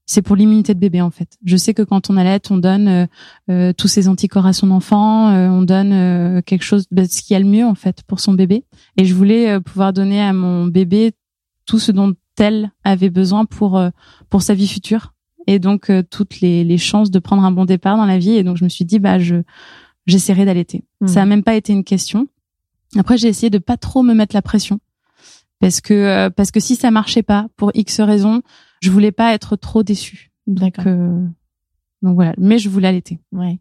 c'est 0.07 0.23
pour 0.23 0.37
l'immunité 0.37 0.75
de 0.75 0.79
bébé 0.79 1.01
en 1.01 1.11
fait. 1.11 1.37
Je 1.45 1.57
sais 1.57 1.73
que 1.73 1.83
quand 1.83 2.11
on 2.11 2.17
allait, 2.17 2.41
on 2.51 2.59
donne 2.59 2.89
euh, 2.89 3.07
euh, 3.51 3.73
tous 3.73 3.89
ces 3.89 4.09
anticorps 4.09 4.47
à 4.47 4.53
son 4.53 4.71
enfant, 4.71 5.31
euh, 5.31 5.49
on 5.49 5.63
donne 5.63 5.93
euh, 5.93 6.43
quelque 6.43 6.63
chose, 6.63 6.87
bah, 6.91 7.07
ce 7.09 7.23
qu'il 7.23 7.35
y 7.35 7.37
a 7.37 7.41
le 7.41 7.47
mieux 7.47 7.65
en 7.65 7.75
fait 7.75 8.03
pour 8.07 8.21
son 8.21 8.35
bébé. 8.35 8.65
Et 8.97 9.05
je 9.05 9.15
voulais 9.15 9.51
euh, 9.51 9.61
pouvoir 9.61 9.93
donner 9.93 10.21
à 10.21 10.33
mon 10.33 10.67
bébé 10.67 11.13
tout 11.67 11.79
ce 11.79 11.93
dont 11.93 12.15
elle 12.39 12.71
avait 12.85 13.11
besoin 13.11 13.47
pour 13.47 13.79
euh, 13.79 13.91
pour 14.29 14.43
sa 14.43 14.55
vie 14.55 14.69
future 14.69 15.15
et 15.47 15.59
donc 15.59 15.89
euh, 15.91 16.03
toutes 16.09 16.41
les, 16.41 16.65
les 16.65 16.79
chances 16.79 17.11
de 17.11 17.19
prendre 17.19 17.45
un 17.45 17.53
bon 17.53 17.65
départ 17.65 17.97
dans 17.97 18.07
la 18.07 18.19
vie. 18.19 18.33
Et 18.33 18.43
donc 18.43 18.57
je 18.57 18.65
me 18.65 18.69
suis 18.69 18.85
dit 18.85 18.99
bah 18.99 19.19
je 19.19 19.37
j'essaierai 20.07 20.45
d'allaiter. 20.45 20.85
Mhm. 21.01 21.09
Ça 21.09 21.23
a 21.23 21.25
même 21.25 21.43
pas 21.43 21.55
été 21.55 21.73
une 21.73 21.85
question. 21.85 22.29
Après 22.99 23.17
j'ai 23.17 23.29
essayé 23.29 23.49
de 23.49 23.59
pas 23.59 23.79
trop 23.79 24.03
me 24.03 24.13
mettre 24.13 24.35
la 24.35 24.43
pression 24.43 24.81
parce 25.61 25.81
que 25.81 25.95
euh, 25.95 26.31
parce 26.31 26.51
que 26.51 26.61
si 26.61 26.77
ça 26.77 26.91
marchait 26.91 27.23
pas 27.23 27.47
pour 27.57 27.71
X 27.75 28.01
raisons, 28.01 28.43
je 28.85 28.91
voulais 28.91 29.13
pas 29.13 29.33
être 29.33 29.57
trop 29.57 29.83
déçue. 29.83 30.31
Donc 30.47 30.79
euh, 30.87 31.27
donc 32.03 32.15
voilà, 32.15 32.35
mais 32.37 32.59
je 32.59 32.69
voulais 32.69 32.89
allaiter. 32.89 33.19
Ouais. 33.33 33.59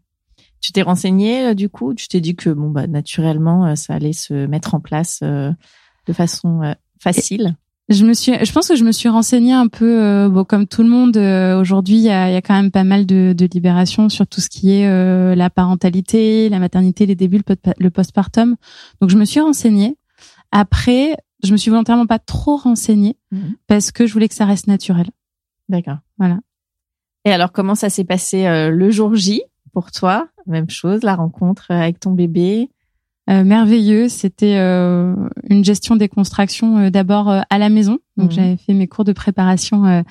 Tu 0.60 0.72
t'es 0.72 0.82
renseigné, 0.82 1.46
euh, 1.46 1.54
du 1.54 1.68
coup? 1.68 1.94
Tu 1.94 2.08
t'es 2.08 2.20
dit 2.20 2.36
que, 2.36 2.50
bon, 2.50 2.70
bah, 2.70 2.86
naturellement, 2.86 3.66
euh, 3.66 3.74
ça 3.74 3.94
allait 3.94 4.14
se 4.14 4.46
mettre 4.46 4.74
en 4.74 4.80
place 4.80 5.20
euh, 5.22 5.52
de 6.06 6.12
façon 6.12 6.62
euh, 6.62 6.72
facile? 6.98 7.56
Je 7.90 8.06
me 8.06 8.14
suis, 8.14 8.32
je 8.42 8.50
pense 8.50 8.68
que 8.68 8.76
je 8.76 8.84
me 8.84 8.92
suis 8.92 9.10
renseignée 9.10 9.52
un 9.52 9.68
peu, 9.68 10.02
euh, 10.02 10.30
bon, 10.30 10.44
comme 10.44 10.66
tout 10.66 10.82
le 10.82 10.88
monde. 10.88 11.18
euh, 11.18 11.60
Aujourd'hui, 11.60 11.96
il 11.96 12.02
y 12.02 12.10
a, 12.10 12.30
y 12.30 12.36
a 12.36 12.40
quand 12.40 12.54
même 12.54 12.70
pas 12.70 12.84
mal 12.84 13.04
de, 13.04 13.34
de 13.36 13.48
libération 13.52 14.08
sur 14.08 14.26
tout 14.26 14.40
ce 14.40 14.48
qui 14.48 14.72
est 14.72 14.86
euh, 14.88 15.34
la 15.34 15.50
parentalité, 15.50 16.48
la 16.48 16.60
maternité, 16.60 17.04
les 17.04 17.14
débuts, 17.14 17.42
le 17.78 17.90
postpartum. 17.90 18.56
Donc, 19.02 19.10
je 19.10 19.18
me 19.18 19.26
suis 19.26 19.40
renseignée. 19.40 19.98
Après, 20.50 21.16
je 21.44 21.52
me 21.52 21.56
suis 21.56 21.70
volontairement 21.70 22.06
pas 22.06 22.18
trop 22.18 22.56
renseignée 22.56 23.16
Mhm. 23.30 23.54
parce 23.66 23.92
que 23.92 24.06
je 24.06 24.12
voulais 24.12 24.28
que 24.28 24.34
ça 24.34 24.44
reste 24.46 24.66
naturel. 24.66 25.06
D'accord. 25.68 25.98
Voilà. 26.18 26.38
Et 27.24 27.30
alors, 27.32 27.52
comment 27.52 27.74
ça 27.74 27.88
s'est 27.90 28.04
passé 28.04 28.46
euh, 28.46 28.70
le 28.70 28.90
jour 28.90 29.14
J 29.14 29.42
pour 29.72 29.90
toi? 29.92 30.28
Même 30.46 30.68
chose, 30.70 31.02
la 31.02 31.14
rencontre 31.14 31.68
euh, 31.70 31.74
avec 31.80 32.00
ton 32.00 32.10
bébé? 32.12 32.68
Merveilleux. 33.28 34.08
C'était 34.08 34.56
euh, 34.56 35.14
une 35.48 35.64
gestion 35.64 35.96
des 35.96 36.08
constructions 36.08 36.78
euh, 36.78 36.90
d'abord 36.90 37.30
euh, 37.30 37.40
à 37.50 37.58
la 37.58 37.68
maison. 37.68 37.98
Donc 38.16 38.30
Mhm. 38.30 38.36
j'avais 38.36 38.56
fait 38.56 38.74
mes 38.74 38.86
cours 38.86 39.04
de 39.04 39.12
préparation 39.12 39.86
euh, 39.86 40.02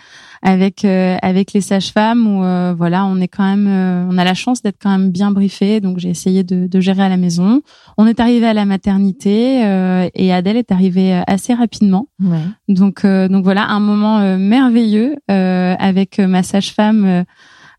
avec 0.41 0.83
euh, 0.83 1.15
avec 1.21 1.53
les 1.53 1.61
sages-femmes 1.61 2.27
où 2.27 2.43
euh, 2.43 2.73
voilà 2.77 3.05
on 3.05 3.17
est 3.21 3.29
quand 3.29 3.45
même 3.45 3.67
euh, 3.67 4.05
on 4.11 4.17
a 4.17 4.25
la 4.25 4.33
chance 4.33 4.61
d'être 4.61 4.77
quand 4.81 4.89
même 4.89 5.09
bien 5.11 5.31
briefé. 5.31 5.79
Donc 5.79 5.99
j'ai 5.99 6.09
essayé 6.09 6.43
de, 6.43 6.67
de 6.67 6.79
gérer 6.81 7.03
à 7.03 7.07
la 7.09 7.15
maison. 7.17 7.61
On 7.97 8.05
est 8.07 8.19
arrivé 8.19 8.45
à 8.45 8.53
la 8.53 8.65
maternité 8.65 9.65
euh, 9.65 10.09
et 10.15 10.33
Adèle 10.33 10.57
est 10.57 10.71
arrivée 10.71 11.13
euh, 11.13 11.21
assez 11.27 11.53
rapidement. 11.53 12.07
Ouais. 12.21 12.39
Donc 12.67 13.05
euh, 13.05 13.29
donc 13.29 13.43
voilà 13.45 13.67
un 13.69 13.79
moment 13.79 14.19
euh, 14.19 14.37
merveilleux 14.37 15.15
euh, 15.31 15.75
avec 15.79 16.19
euh, 16.19 16.27
ma 16.27 16.43
sage-femme 16.43 17.05
euh, 17.05 17.23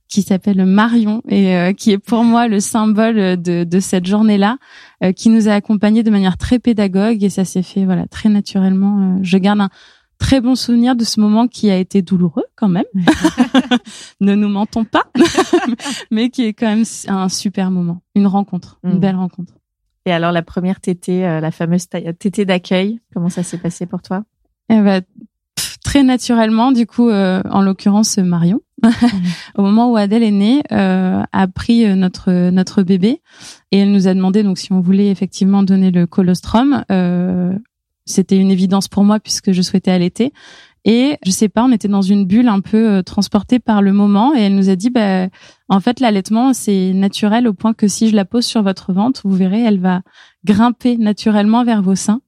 qui 0.08 0.22
s'appelle 0.22 0.64
Marion 0.64 1.22
et 1.28 1.56
euh, 1.56 1.72
qui 1.72 1.90
est 1.92 1.98
pour 1.98 2.24
moi 2.24 2.46
le 2.46 2.60
symbole 2.60 3.40
de, 3.40 3.64
de 3.64 3.80
cette 3.80 4.06
journée-là, 4.06 4.58
euh, 5.02 5.12
qui 5.12 5.28
nous 5.28 5.48
a 5.48 5.52
accompagnés 5.52 6.02
de 6.02 6.10
manière 6.10 6.36
très 6.36 6.58
pédagogue 6.58 7.22
et 7.24 7.30
ça 7.30 7.44
s'est 7.44 7.62
fait 7.62 7.84
voilà 7.84 8.06
très 8.06 8.28
naturellement. 8.28 9.16
Euh, 9.16 9.18
je 9.22 9.38
garde 9.38 9.60
un 9.60 9.70
très 10.18 10.40
bon 10.40 10.54
souvenir 10.54 10.94
de 10.94 11.04
ce 11.04 11.20
moment 11.20 11.48
qui 11.48 11.70
a 11.70 11.76
été 11.76 12.00
douloureux 12.02 12.44
quand 12.54 12.68
même. 12.68 12.84
ne 14.20 14.34
nous 14.34 14.48
mentons 14.48 14.84
pas, 14.84 15.04
mais 16.10 16.30
qui 16.30 16.44
est 16.44 16.52
quand 16.52 16.68
même 16.68 16.84
un 17.08 17.28
super 17.28 17.70
moment, 17.70 18.00
une 18.14 18.26
rencontre, 18.26 18.78
une 18.84 18.96
Mm. 18.96 19.00
belle 19.00 19.16
rencontre. 19.16 19.54
Et 20.06 20.12
alors, 20.12 20.32
la 20.32 20.42
première 20.42 20.80
tétée, 20.80 21.26
euh, 21.26 21.40
la 21.40 21.50
fameuse 21.50 21.88
tétée 21.88 22.44
d'accueil, 22.44 23.00
comment 23.14 23.30
ça 23.30 23.42
s'est 23.42 23.58
passé 23.58 23.86
pour 23.86 24.02
toi? 24.02 24.24
Eh 24.68 24.80
ben, 24.80 25.02
très 25.94 26.02
naturellement, 26.02 26.72
du 26.72 26.88
coup, 26.88 27.08
euh, 27.08 27.40
en 27.48 27.62
l'occurrence 27.62 28.18
Marion, 28.18 28.60
au 29.56 29.62
moment 29.62 29.92
où 29.92 29.96
Adèle 29.96 30.24
est 30.24 30.32
née, 30.32 30.60
euh, 30.72 31.22
a 31.32 31.46
pris 31.46 31.86
euh, 31.86 31.94
notre 31.94 32.50
notre 32.50 32.82
bébé 32.82 33.22
et 33.70 33.78
elle 33.78 33.92
nous 33.92 34.08
a 34.08 34.14
demandé 34.14 34.42
donc 34.42 34.58
si 34.58 34.72
on 34.72 34.80
voulait 34.80 35.06
effectivement 35.06 35.62
donner 35.62 35.92
le 35.92 36.08
colostrum. 36.08 36.84
Euh, 36.90 37.52
C'était 38.06 38.36
une 38.36 38.50
évidence 38.50 38.88
pour 38.88 39.04
moi 39.04 39.20
puisque 39.20 39.52
je 39.52 39.62
souhaitais 39.62 39.92
allaiter. 39.92 40.32
Et 40.84 41.16
je 41.24 41.30
sais 41.30 41.48
pas, 41.48 41.62
on 41.64 41.70
était 41.70 41.86
dans 41.86 42.02
une 42.02 42.26
bulle 42.26 42.48
un 42.48 42.60
peu 42.60 42.90
euh, 42.90 43.02
transportée 43.02 43.60
par 43.60 43.80
le 43.80 43.92
moment 43.92 44.34
et 44.34 44.40
elle 44.40 44.56
nous 44.56 44.70
a 44.70 44.76
dit, 44.76 44.90
bah, 44.90 45.28
en 45.68 45.78
fait, 45.78 46.00
l'allaitement 46.00 46.54
c'est 46.54 46.92
naturel 46.92 47.46
au 47.46 47.54
point 47.54 47.72
que 47.72 47.86
si 47.86 48.08
je 48.08 48.16
la 48.16 48.24
pose 48.24 48.44
sur 48.44 48.64
votre 48.64 48.92
ventre, 48.92 49.20
vous 49.24 49.36
verrez, 49.36 49.62
elle 49.62 49.78
va 49.78 50.02
grimper 50.44 50.96
naturellement 50.98 51.62
vers 51.62 51.82
vos 51.82 51.94
seins. 51.94 52.20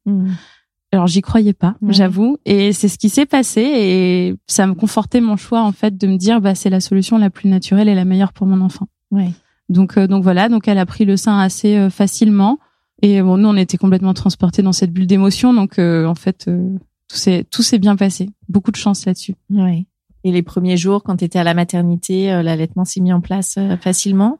Alors 0.92 1.06
j'y 1.08 1.20
croyais 1.20 1.52
pas, 1.52 1.74
Ouais. 1.82 1.92
j'avoue, 1.92 2.38
et 2.46 2.72
c'est 2.72 2.88
ce 2.88 2.96
qui 2.96 3.08
s'est 3.08 3.26
passé 3.26 3.60
et 3.60 4.34
ça 4.46 4.66
me 4.66 4.74
confortait 4.74 5.20
mon 5.20 5.36
choix 5.36 5.62
en 5.62 5.72
fait 5.72 5.96
de 5.98 6.06
me 6.06 6.16
dire 6.16 6.40
bah 6.40 6.54
c'est 6.54 6.70
la 6.70 6.80
solution 6.80 7.18
la 7.18 7.28
plus 7.28 7.48
naturelle 7.48 7.88
et 7.88 7.94
la 7.94 8.04
meilleure 8.04 8.32
pour 8.32 8.46
mon 8.46 8.60
enfant. 8.60 8.86
Ouais. 9.10 9.30
Donc 9.68 9.98
euh, 9.98 10.06
donc 10.06 10.22
voilà, 10.22 10.48
donc 10.48 10.68
elle 10.68 10.78
a 10.78 10.86
pris 10.86 11.04
le 11.04 11.16
sein 11.16 11.38
assez 11.38 11.76
euh, 11.76 11.90
facilement 11.90 12.58
et 13.02 13.20
bon 13.20 13.36
nous 13.36 13.48
on 13.48 13.56
était 13.56 13.76
complètement 13.78 14.14
transportés 14.14 14.62
dans 14.62 14.72
cette 14.72 14.92
bulle 14.92 15.06
d'émotion 15.08 15.52
donc 15.52 15.78
euh, 15.80 16.06
en 16.06 16.14
fait 16.14 16.46
euh, 16.48 16.78
tout 17.08 17.16
s'est 17.16 17.44
tout 17.50 17.62
s'est 17.62 17.78
bien 17.78 17.96
passé. 17.96 18.30
Beaucoup 18.48 18.70
de 18.70 18.76
chance 18.76 19.04
là-dessus. 19.06 19.34
Ouais. 19.50 19.86
Et 20.24 20.32
les 20.32 20.42
premiers 20.42 20.76
jours, 20.76 21.02
quand 21.04 21.16
tu 21.18 21.24
étais 21.24 21.38
à 21.38 21.44
la 21.44 21.54
maternité, 21.54 22.32
euh, 22.32 22.42
l'allaitement 22.42 22.84
s'est 22.84 23.00
mis 23.00 23.12
en 23.12 23.20
place 23.20 23.56
euh, 23.58 23.76
facilement? 23.76 24.38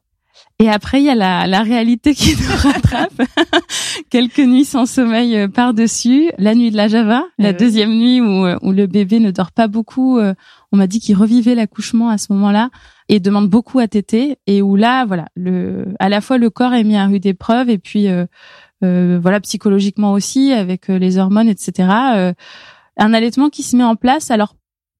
Et 0.59 0.71
après, 0.71 1.01
il 1.03 1.05
y 1.05 1.11
a 1.11 1.15
la, 1.15 1.47
la 1.47 1.63
réalité 1.63 2.15
qui 2.15 2.35
nous 2.35 2.57
rattrape. 2.73 3.13
Quelques 4.11 4.39
nuits 4.39 4.65
sans 4.65 4.87
sommeil 4.87 5.37
euh, 5.37 5.49
par-dessus. 5.49 6.31
La 6.39 6.55
nuit 6.55 6.71
de 6.71 6.77
la 6.77 6.89
Java, 6.89 7.25
la 7.39 7.49
Ouais. 7.49 7.55
deuxième 7.55 7.91
nuit 7.95 8.21
où, 8.21 8.47
euh, 8.47 8.57
où 8.63 8.73
le 8.73 8.87
bébé 8.87 9.21
ne 9.21 9.31
dort 9.31 9.53
pas 9.53 9.69
beaucoup. 9.69 10.19
euh, 10.19 10.35
On 10.73 10.77
m'a 10.77 10.87
dit 10.87 11.01
qu'il 11.01 11.17
revivait 11.17 11.55
l'accouchement 11.55 12.09
à 12.09 12.19
ce 12.19 12.33
moment-là 12.33 12.71
et 13.09 13.21
demande 13.21 13.49
beaucoup 13.49 13.79
à 13.79 13.87
téter. 13.89 14.39
Et 14.47 14.63
où 14.63 14.77
là, 14.77 15.05
voilà, 15.05 15.27
le, 15.37 15.87
à 16.01 16.09
la 16.09 16.21
fois 16.21 16.39
le 16.39 16.51
corps 16.51 16.75
est 16.75 16.85
mis 16.85 16.97
à 16.97 17.07
rude 17.07 17.27
épreuve 17.27 17.69
et 17.71 17.79
puis 17.79 18.09
euh, 18.09 18.25
euh, 18.85 19.19
voilà 19.21 19.41
psychologiquement 19.41 20.13
aussi 20.13 20.53
avec 20.53 20.89
les 20.89 21.19
hormones, 21.19 21.49
etc. 21.49 21.89
euh, 22.17 22.33
un 22.97 23.13
allaitement 23.15 23.51
qui 23.51 23.63
se 23.63 23.77
met 23.77 23.85
en 23.85 23.95
place. 23.97 24.31
Alors 24.31 24.55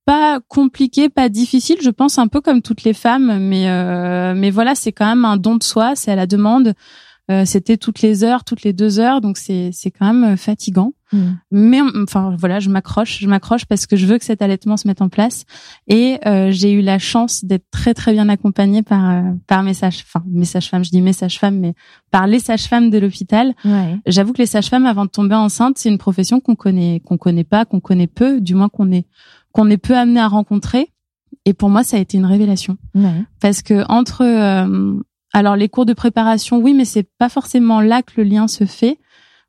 pas 0.07 0.41
compliqué, 0.49 1.11
pas 1.11 1.29
difficile, 1.29 1.77
je 1.83 1.91
pense 1.91 2.17
un 2.19 2.29
peu 2.29 2.41
comme 2.41 2.63
toutes 2.63 2.85
les 2.85 2.95
femmes, 2.95 3.39
mais 3.41 3.69
euh, 3.69 4.35
mais 4.35 4.51
voilà, 4.51 4.75
c'est 4.75 4.93
quand 4.93 5.07
même 5.07 5.27
un 5.27 5.37
don 5.37 5.57
de 5.57 5.63
soi, 5.63 5.95
c'est 5.97 6.13
à 6.13 6.17
la 6.17 6.27
demande. 6.27 6.73
Euh, 7.29 7.45
C'était 7.45 7.77
toutes 7.77 8.03
les 8.03 8.23
heures, 8.23 8.45
toutes 8.45 8.63
les 8.63 8.73
deux 8.73 9.01
heures, 9.01 9.21
donc 9.21 9.37
c'est 9.37 9.71
c'est 9.73 9.91
quand 9.91 10.07
même 10.13 10.35
euh, 10.35 10.37
fatigant. 10.37 10.93
Mais 11.51 11.81
enfin 12.03 12.35
voilà, 12.39 12.59
je 12.59 12.69
m'accroche, 12.69 13.21
je 13.21 13.29
m'accroche 13.29 13.65
parce 13.65 13.87
que 13.87 13.97
je 13.97 14.07
veux 14.07 14.19
que 14.19 14.25
cet 14.25 14.43
allaitement 14.43 14.77
se 14.77 14.89
mette 14.89 15.01
en 15.01 15.09
place. 15.09 15.45
Et 15.87 16.19
euh, 16.27 16.51
j'ai 16.51 16.73
eu 16.73 16.83
la 16.83 16.99
chance 16.99 17.45
d'être 17.45 17.65
très 17.71 17.95
très 17.95 18.13
bien 18.13 18.29
accompagnée 18.29 18.83
par 18.83 19.11
euh, 19.11 19.23
par 19.47 19.63
mes 19.63 19.75
sages, 19.75 20.05
enfin 20.07 20.25
mes 20.29 20.45
sages-femmes, 20.45 20.85
je 20.85 20.91
dis 20.91 21.01
mes 21.01 21.13
sages-femmes, 21.13 21.59
mais 21.59 21.75
par 22.11 22.27
les 22.27 22.41
sages-femmes 22.41 22.91
de 22.91 22.99
l'hôpital. 22.99 23.55
Ouais. 23.65 23.97
J'avoue 24.07 24.33
que 24.33 24.39
les 24.39 24.47
sages-femmes, 24.47 24.85
avant 24.87 25.05
de 25.05 25.11
tomber 25.11 25.37
enceinte, 25.37 25.79
c'est 25.79 25.89
une 25.89 25.99
profession 25.99 26.41
qu'on 26.41 26.57
connaît, 26.57 27.01
qu'on 27.05 27.19
connaît 27.19 27.45
pas, 27.45 27.65
qu'on 27.65 27.81
connaît 27.81 28.09
peu, 28.09 28.41
du 28.41 28.55
moins 28.55 28.69
qu'on 28.69 28.91
est, 28.93 29.07
qu'on 29.57 29.71
est 29.71 29.79
peu 29.79 29.97
amené 29.97 30.21
à 30.21 30.29
rencontrer. 30.29 30.93
Et 31.47 31.55
pour 31.55 31.71
moi, 31.71 31.83
ça 31.83 31.97
a 31.97 32.01
été 32.01 32.19
une 32.19 32.27
révélation 32.27 32.77
Ouais. 32.95 33.23
parce 33.41 33.63
que 33.63 33.85
entre, 33.89 34.23
euh, 34.23 35.01
alors 35.33 35.57
les 35.57 35.69
cours 35.69 35.87
de 35.87 35.95
préparation, 35.95 36.59
oui, 36.59 36.75
mais 36.75 36.85
c'est 36.85 37.09
pas 37.19 37.29
forcément 37.29 37.81
là 37.81 38.03
que 38.03 38.13
le 38.19 38.25
lien 38.25 38.49
se 38.49 38.65
fait. 38.67 38.99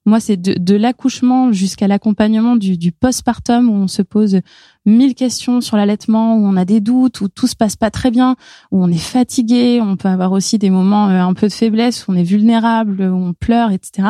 moi, 0.06 0.22
c'est 0.22 0.38
de, 0.38 0.54
de 0.58 0.76
l'accouchement 0.78 1.52
jusqu'à 1.52 1.88
l'accompagnement 1.90 2.56
du, 2.56 2.78
du 2.78 2.94
postpartum 2.94 3.70
où 3.70 3.74
on 3.74 3.88
se 3.90 4.02
pose 4.02 4.40
mille 4.86 5.16
questions 5.16 5.60
sur 5.60 5.76
l'allaitement, 5.76 6.36
où 6.38 6.46
on 6.48 6.56
a 6.56 6.64
des 6.64 6.80
doutes, 6.80 7.20
où 7.20 7.28
tout 7.28 7.48
se 7.48 7.58
passe 7.58 7.76
pas 7.76 7.92
très 7.92 8.10
bien, 8.10 8.38
où 8.72 8.82
on 8.82 8.88
est 8.90 8.98
fatigué, 8.98 9.82
on 9.82 9.98
peut 9.98 10.08
avoir 10.08 10.32
aussi 10.32 10.58
des 10.58 10.70
moments 10.70 11.10
euh, 11.10 11.22
un 11.22 11.34
peu 11.34 11.48
de 11.50 11.54
faiblesse, 11.54 12.08
où 12.08 12.12
on 12.14 12.16
est 12.16 12.24
vulnérable, 12.24 13.02
où 13.02 13.18
on 13.18 13.34
pleure, 13.34 13.72
etc. 13.72 14.10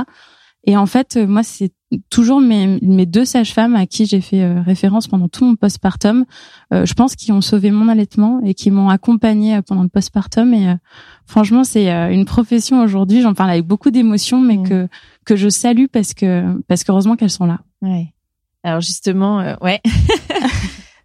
Et 0.66 0.78
en 0.78 0.86
fait, 0.86 1.18
moi, 1.18 1.42
c'est 1.42 1.72
toujours 2.10 2.42
mes, 2.42 2.80
mes 2.82 3.06
deux 3.06 3.26
sages-femmes 3.26 3.76
à 3.76 3.86
qui 3.86 4.06
j'ai 4.06 4.22
fait 4.22 4.44
euh, 4.44 4.62
référence 4.62 5.08
pendant 5.08 5.28
tout 5.28 5.46
mon 5.46 5.56
postpartum. 5.56 6.26
Euh, 6.74 6.86
je 6.86 6.94
pense 6.94 7.16
qu'ils 7.16 7.34
ont 7.34 7.42
sauvé 7.42 7.72
mon 7.72 7.88
allaitement 7.88 8.42
et 8.44 8.54
qui 8.54 8.72
m'ont 8.72 8.90
accompagnée 8.90 9.62
pendant 9.62 9.84
le 9.84 9.90
postpartum. 9.90 10.54
Et 10.54 10.76
franchement, 11.26 11.64
c'est 11.64 11.90
une 12.14 12.26
profession 12.26 12.82
aujourd'hui. 12.82 13.22
J'en 13.22 13.34
parle 13.34 13.52
avec 13.52 13.66
beaucoup 13.66 13.92
d'émotion, 13.92 14.42
mais 14.42 14.58
mmh. 14.58 14.70
que 14.70 14.88
que 15.26 15.36
je 15.36 15.50
salue 15.50 15.86
parce 15.92 16.14
que 16.14 16.62
parce 16.68 16.84
qu'heureusement 16.84 17.16
qu'elles 17.16 17.30
sont 17.30 17.46
là. 17.46 17.60
Ouais. 17.82 18.14
Alors 18.64 18.82
justement, 18.82 19.56
ouais. 19.62 19.82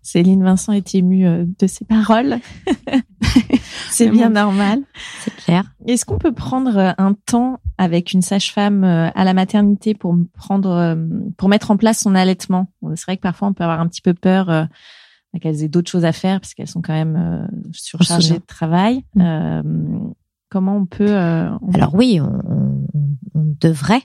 Céline 0.03 0.42
Vincent 0.42 0.72
est 0.72 0.94
émue 0.94 1.24
de 1.24 1.66
ses 1.66 1.84
paroles. 1.84 2.38
c'est 3.90 4.11
bien 4.11 4.30
normal. 4.30 4.82
C'est 5.20 5.34
clair. 5.36 5.64
Est-ce 5.86 6.05
qu'on 6.05 6.18
peut 6.18 6.32
prendre 6.32 6.94
un 6.98 7.14
temps 7.26 7.61
avec 7.78 8.12
une 8.12 8.22
sage-femme 8.22 8.84
euh, 8.84 9.11
à 9.14 9.24
la 9.24 9.34
maternité 9.34 9.94
pour 9.94 10.16
prendre, 10.34 10.70
euh, 10.70 10.96
pour 11.36 11.48
mettre 11.48 11.70
en 11.70 11.76
place 11.76 12.00
son 12.00 12.14
allaitement? 12.14 12.68
C'est 12.94 13.05
vrai 13.05 13.16
que 13.16 13.22
parfois 13.22 13.48
on 13.48 13.53
peut 13.53 13.64
avoir 13.64 13.80
un 13.80 13.88
petit 13.88 14.03
peu 14.03 14.14
peur 14.14 14.50
euh, 14.50 14.64
qu'elles 15.40 15.62
aient 15.62 15.68
d'autres 15.68 15.90
choses 15.90 16.05
à 16.05 16.12
faire 16.12 16.40
parce 16.40 16.55
qu'elles 16.55 16.68
sont 16.68 16.82
quand 16.82 16.92
même 16.92 17.48
surchargées 17.72 18.34
de 18.34 18.46
travail. 18.46 19.05
Mm. 19.14 20.11
comment 20.50 20.76
on 20.76 20.84
peut 20.84 21.14
Alors 21.16 21.94
oui, 21.94 22.20
on, 22.20 22.84
devrait 23.34 24.03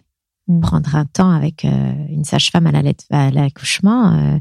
mm. 0.47 0.61
prendre 0.61 0.95
un 0.95 1.05
temps 1.05 1.31
avec 1.31 1.65
une 1.65 2.23
sage-femme 2.23 2.67
à 3.11 3.31
l'accouchement 3.31 4.39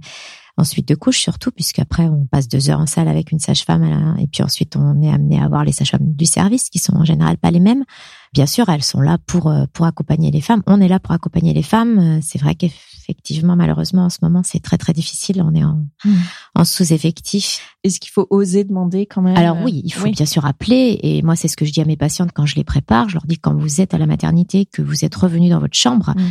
ensuite 0.57 0.89
de 0.89 0.95
couche 0.95 1.19
surtout, 1.19 1.51
puisqu'après 1.51 2.05
on 2.05 2.25
passe 2.25 2.49
deux 2.49 2.71
heures 2.71 2.81
en 2.81 2.87
salle 2.87 3.09
avec 3.09 3.31
une 3.33 3.39
sage-femme 3.39 4.17
et 4.19 4.27
puis 4.27 4.43
ensuite 4.43 4.77
on 4.77 5.03
est 5.03 5.11
amené 5.11 5.41
à 5.41 5.49
voir 5.49 5.65
les 5.65 5.73
sages-femmes 5.73 6.15
du 6.15 6.27
service 6.27 6.71
qui 6.71 6.79
sont 6.79 6.97
en 6.97 7.05
général 7.05 7.37
pas 7.37 7.51
les 7.51 7.61
mêmes. 7.61 7.85
Bien 8.33 8.47
sûr, 8.47 8.69
elles 8.69 8.83
sont 8.83 9.01
là 9.01 9.19
pour 9.27 9.49
euh, 9.49 9.65
pour 9.73 9.87
accompagner 9.87 10.31
les 10.31 10.41
femmes. 10.41 10.63
On 10.67 10.81
est 10.81 10.89
là 10.89 10.99
pour 10.99 11.13
accompagner 11.13 11.55
les 11.55 11.63
femmes. 11.63 11.99
Euh, 11.99 12.19
c'est 12.23 12.39
vrai 12.39 12.55
qu'effectivement, 12.55 13.57
malheureusement, 13.57 14.07
en 14.07 14.11
ce 14.11 14.19
moment, 14.21 14.43
c'est 14.45 14.61
très 14.61 14.77
très 14.77 14.93
difficile. 14.93 15.43
On 15.43 15.55
est 15.55 15.65
en, 15.65 15.87
mmh. 16.05 16.15
en 16.55 16.65
sous-effectif. 16.65 17.77
Est-ce 17.85 18.01
qu'il 18.01 18.11
faut 18.11 18.27
oser 18.31 18.65
demander 18.65 19.07
quand 19.07 19.23
même 19.23 19.37
Alors 19.37 19.59
oui, 19.63 19.81
il 19.85 19.93
faut 19.93 20.11
bien 20.11 20.27
sûr 20.27 20.45
appeler. 20.45 20.99
Et 21.03 21.23
moi, 21.23 21.37
c'est 21.37 21.49
ce 21.49 21.57
que 21.57 21.65
je 21.65 21.73
dis 21.73 21.81
à 21.81 21.85
mes 21.85 21.97
patientes 21.97 22.33
quand 22.35 22.47
je 22.47 22.57
les 22.57 22.65
prépare. 22.65 23.09
Je 23.09 23.15
leur 23.15 23.27
dis 23.27 23.39
quand 23.39 23.55
vous 23.55 23.81
êtes 23.81 23.95
à 23.95 23.99
la 23.99 24.07
maternité, 24.07 24.67
que 24.67 24.83
vous 24.83 25.05
êtes 25.05 25.15
revenu 25.15 25.49
dans 25.49 25.61
votre 25.61 25.77
chambre. 25.77 26.13
Mmh 26.17 26.23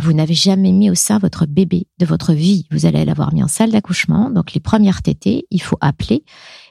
vous 0.00 0.12
n'avez 0.12 0.34
jamais 0.34 0.72
mis 0.72 0.90
au 0.90 0.94
sein 0.94 1.18
votre 1.18 1.46
bébé 1.46 1.86
de 1.98 2.06
votre 2.06 2.32
vie. 2.32 2.66
Vous 2.70 2.86
allez 2.86 3.04
l'avoir 3.04 3.32
mis 3.32 3.42
en 3.42 3.48
salle 3.48 3.70
d'accouchement. 3.70 4.30
Donc 4.30 4.52
les 4.52 4.60
premières 4.60 5.02
tétées, 5.02 5.46
il 5.50 5.62
faut 5.62 5.76
appeler 5.80 6.24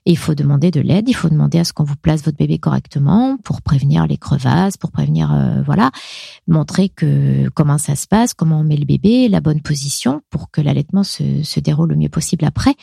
et 0.05 0.11
il 0.11 0.18
faut 0.18 0.36
demander 0.36 0.72
de 0.72 0.82
l'aide. 0.82 1.07
Il 1.07 1.14
faut 1.14 1.30
demander 1.30 1.59
à 1.59 1.64
ce 1.64 1.74
qu'on 1.74 1.84
vous 1.84 1.95
place 1.95 2.24
votre 2.24 2.38
bébé 2.38 2.57
correctement 2.57 3.38
pour 3.43 3.61
prévenir 3.61 4.07
les 4.07 4.18
crevasses, 4.18 4.78
pour 4.78 4.91
prévenir, 4.91 5.34
euh, 5.34 5.61
voilà, 5.64 5.91
montrer 6.47 6.89
que 6.89 7.49
comment 7.49 7.78
ça 7.78 7.95
se 7.95 8.07
passe, 8.07 8.34
comment 8.34 8.59
on 8.59 8.64
met 8.64 8.78
le 8.78 8.86
bébé, 8.86 9.30
la 9.30 9.41
bonne 9.41 9.61
position 9.61 10.22
pour 10.30 10.51
que 10.51 10.59
l'allaitement 10.59 11.03
se 11.03 11.59
déroule 11.59 11.89
le 11.89 11.95
mieux 11.95 12.09
possible 12.09 12.45
après. 12.45 12.76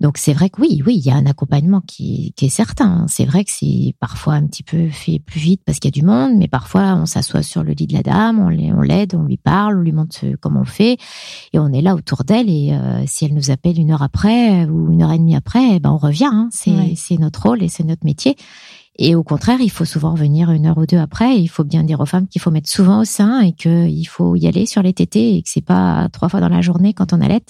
Donc 0.00 0.18
c'est 0.18 0.34
vrai 0.34 0.50
que 0.50 0.60
oui, 0.60 0.82
oui, 0.84 0.96
il 0.96 1.06
y 1.06 1.10
a 1.10 1.14
un 1.14 1.24
accompagnement 1.24 1.80
qui, 1.80 2.34
qui 2.36 2.46
est 2.46 2.50
certain. 2.50 3.06
C'est 3.08 3.24
vrai 3.24 3.44
que 3.44 3.50
c'est 3.50 3.94
parfois 3.98 4.34
un 4.34 4.46
petit 4.46 4.62
peu 4.62 4.88
fait 4.90 5.18
plus 5.18 5.40
vite 5.40 5.62
parce 5.64 5.78
qu'il 5.78 5.88
y 5.88 5.94
a 5.96 5.98
du 5.98 6.06
monde, 6.06 6.32
mais 6.36 6.48
parfois 6.48 6.96
on 6.96 7.06
s'assoit 7.06 7.42
sur 7.42 7.62
le 7.62 7.72
lit 7.72 7.86
de 7.86 7.94
la 7.94 8.02
dame, 8.02 8.38
on 8.38 8.48
l'aide, 8.48 9.14
on 9.14 9.22
lui 9.22 9.38
parle, 9.38 9.78
on 9.78 9.82
lui 9.82 9.92
montre 9.92 10.18
comment 10.40 10.60
on 10.60 10.64
fait, 10.64 10.98
et 11.54 11.58
on 11.58 11.72
est 11.72 11.80
là 11.80 11.94
autour 11.94 12.24
d'elle. 12.24 12.50
Et 12.50 12.74
euh, 12.74 13.04
si 13.06 13.24
elle 13.24 13.34
nous 13.34 13.50
appelle 13.50 13.78
une 13.78 13.90
heure 13.90 14.02
après 14.02 14.66
ou 14.66 14.92
une 14.92 15.02
heure 15.02 15.12
et 15.12 15.18
demie 15.18 15.36
après, 15.36 15.76
eh 15.76 15.80
ben 15.80 15.90
on 15.90 15.98
revient. 15.98 16.28
Hein. 16.30 16.48
C'est 16.50 16.94
c'est 16.94 17.16
notre 17.16 17.42
rôle 17.42 17.62
et 17.62 17.68
c'est 17.68 17.84
notre 17.84 18.04
métier. 18.04 18.36
Et 18.98 19.14
au 19.14 19.22
contraire, 19.22 19.60
il 19.60 19.70
faut 19.70 19.84
souvent 19.84 20.14
venir 20.14 20.50
une 20.50 20.66
heure 20.66 20.78
ou 20.78 20.86
deux 20.86 20.98
après. 20.98 21.36
il 21.36 21.48
faut 21.48 21.64
bien 21.64 21.84
dire 21.84 22.00
aux 22.00 22.06
femmes 22.06 22.26
qu'il 22.26 22.40
faut 22.40 22.50
mettre 22.50 22.68
souvent 22.68 23.00
au 23.00 23.04
sein 23.04 23.40
et 23.40 23.52
qu'il 23.52 24.08
faut 24.08 24.36
y 24.36 24.46
aller 24.46 24.66
sur 24.66 24.82
les 24.82 24.92
tétés 24.92 25.36
et 25.36 25.42
que 25.42 25.48
c'est 25.50 25.64
pas 25.64 26.08
trois 26.12 26.28
fois 26.28 26.40
dans 26.40 26.48
la 26.48 26.62
journée 26.62 26.94
quand 26.94 27.12
on 27.12 27.20
allait. 27.20 27.44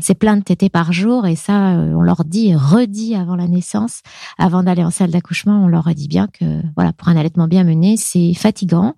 C'est 0.00 0.14
plein 0.14 0.36
de 0.36 0.42
tétés 0.42 0.68
par 0.68 0.92
jour 0.92 1.26
et 1.26 1.36
ça, 1.36 1.72
euh, 1.72 1.94
on 1.94 2.02
leur 2.02 2.24
dit, 2.24 2.54
redit 2.54 3.14
avant 3.14 3.34
la 3.34 3.48
naissance, 3.48 4.02
avant 4.38 4.62
d'aller 4.62 4.84
en 4.84 4.90
salle 4.90 5.10
d'accouchement, 5.10 5.64
on 5.64 5.68
leur 5.68 5.84
dit 5.94 6.08
bien 6.08 6.28
que 6.28 6.62
voilà, 6.76 6.92
pour 6.92 7.08
un 7.08 7.16
allaitement 7.16 7.48
bien 7.48 7.64
mené, 7.64 7.96
c'est 7.96 8.34
fatigant. 8.34 8.94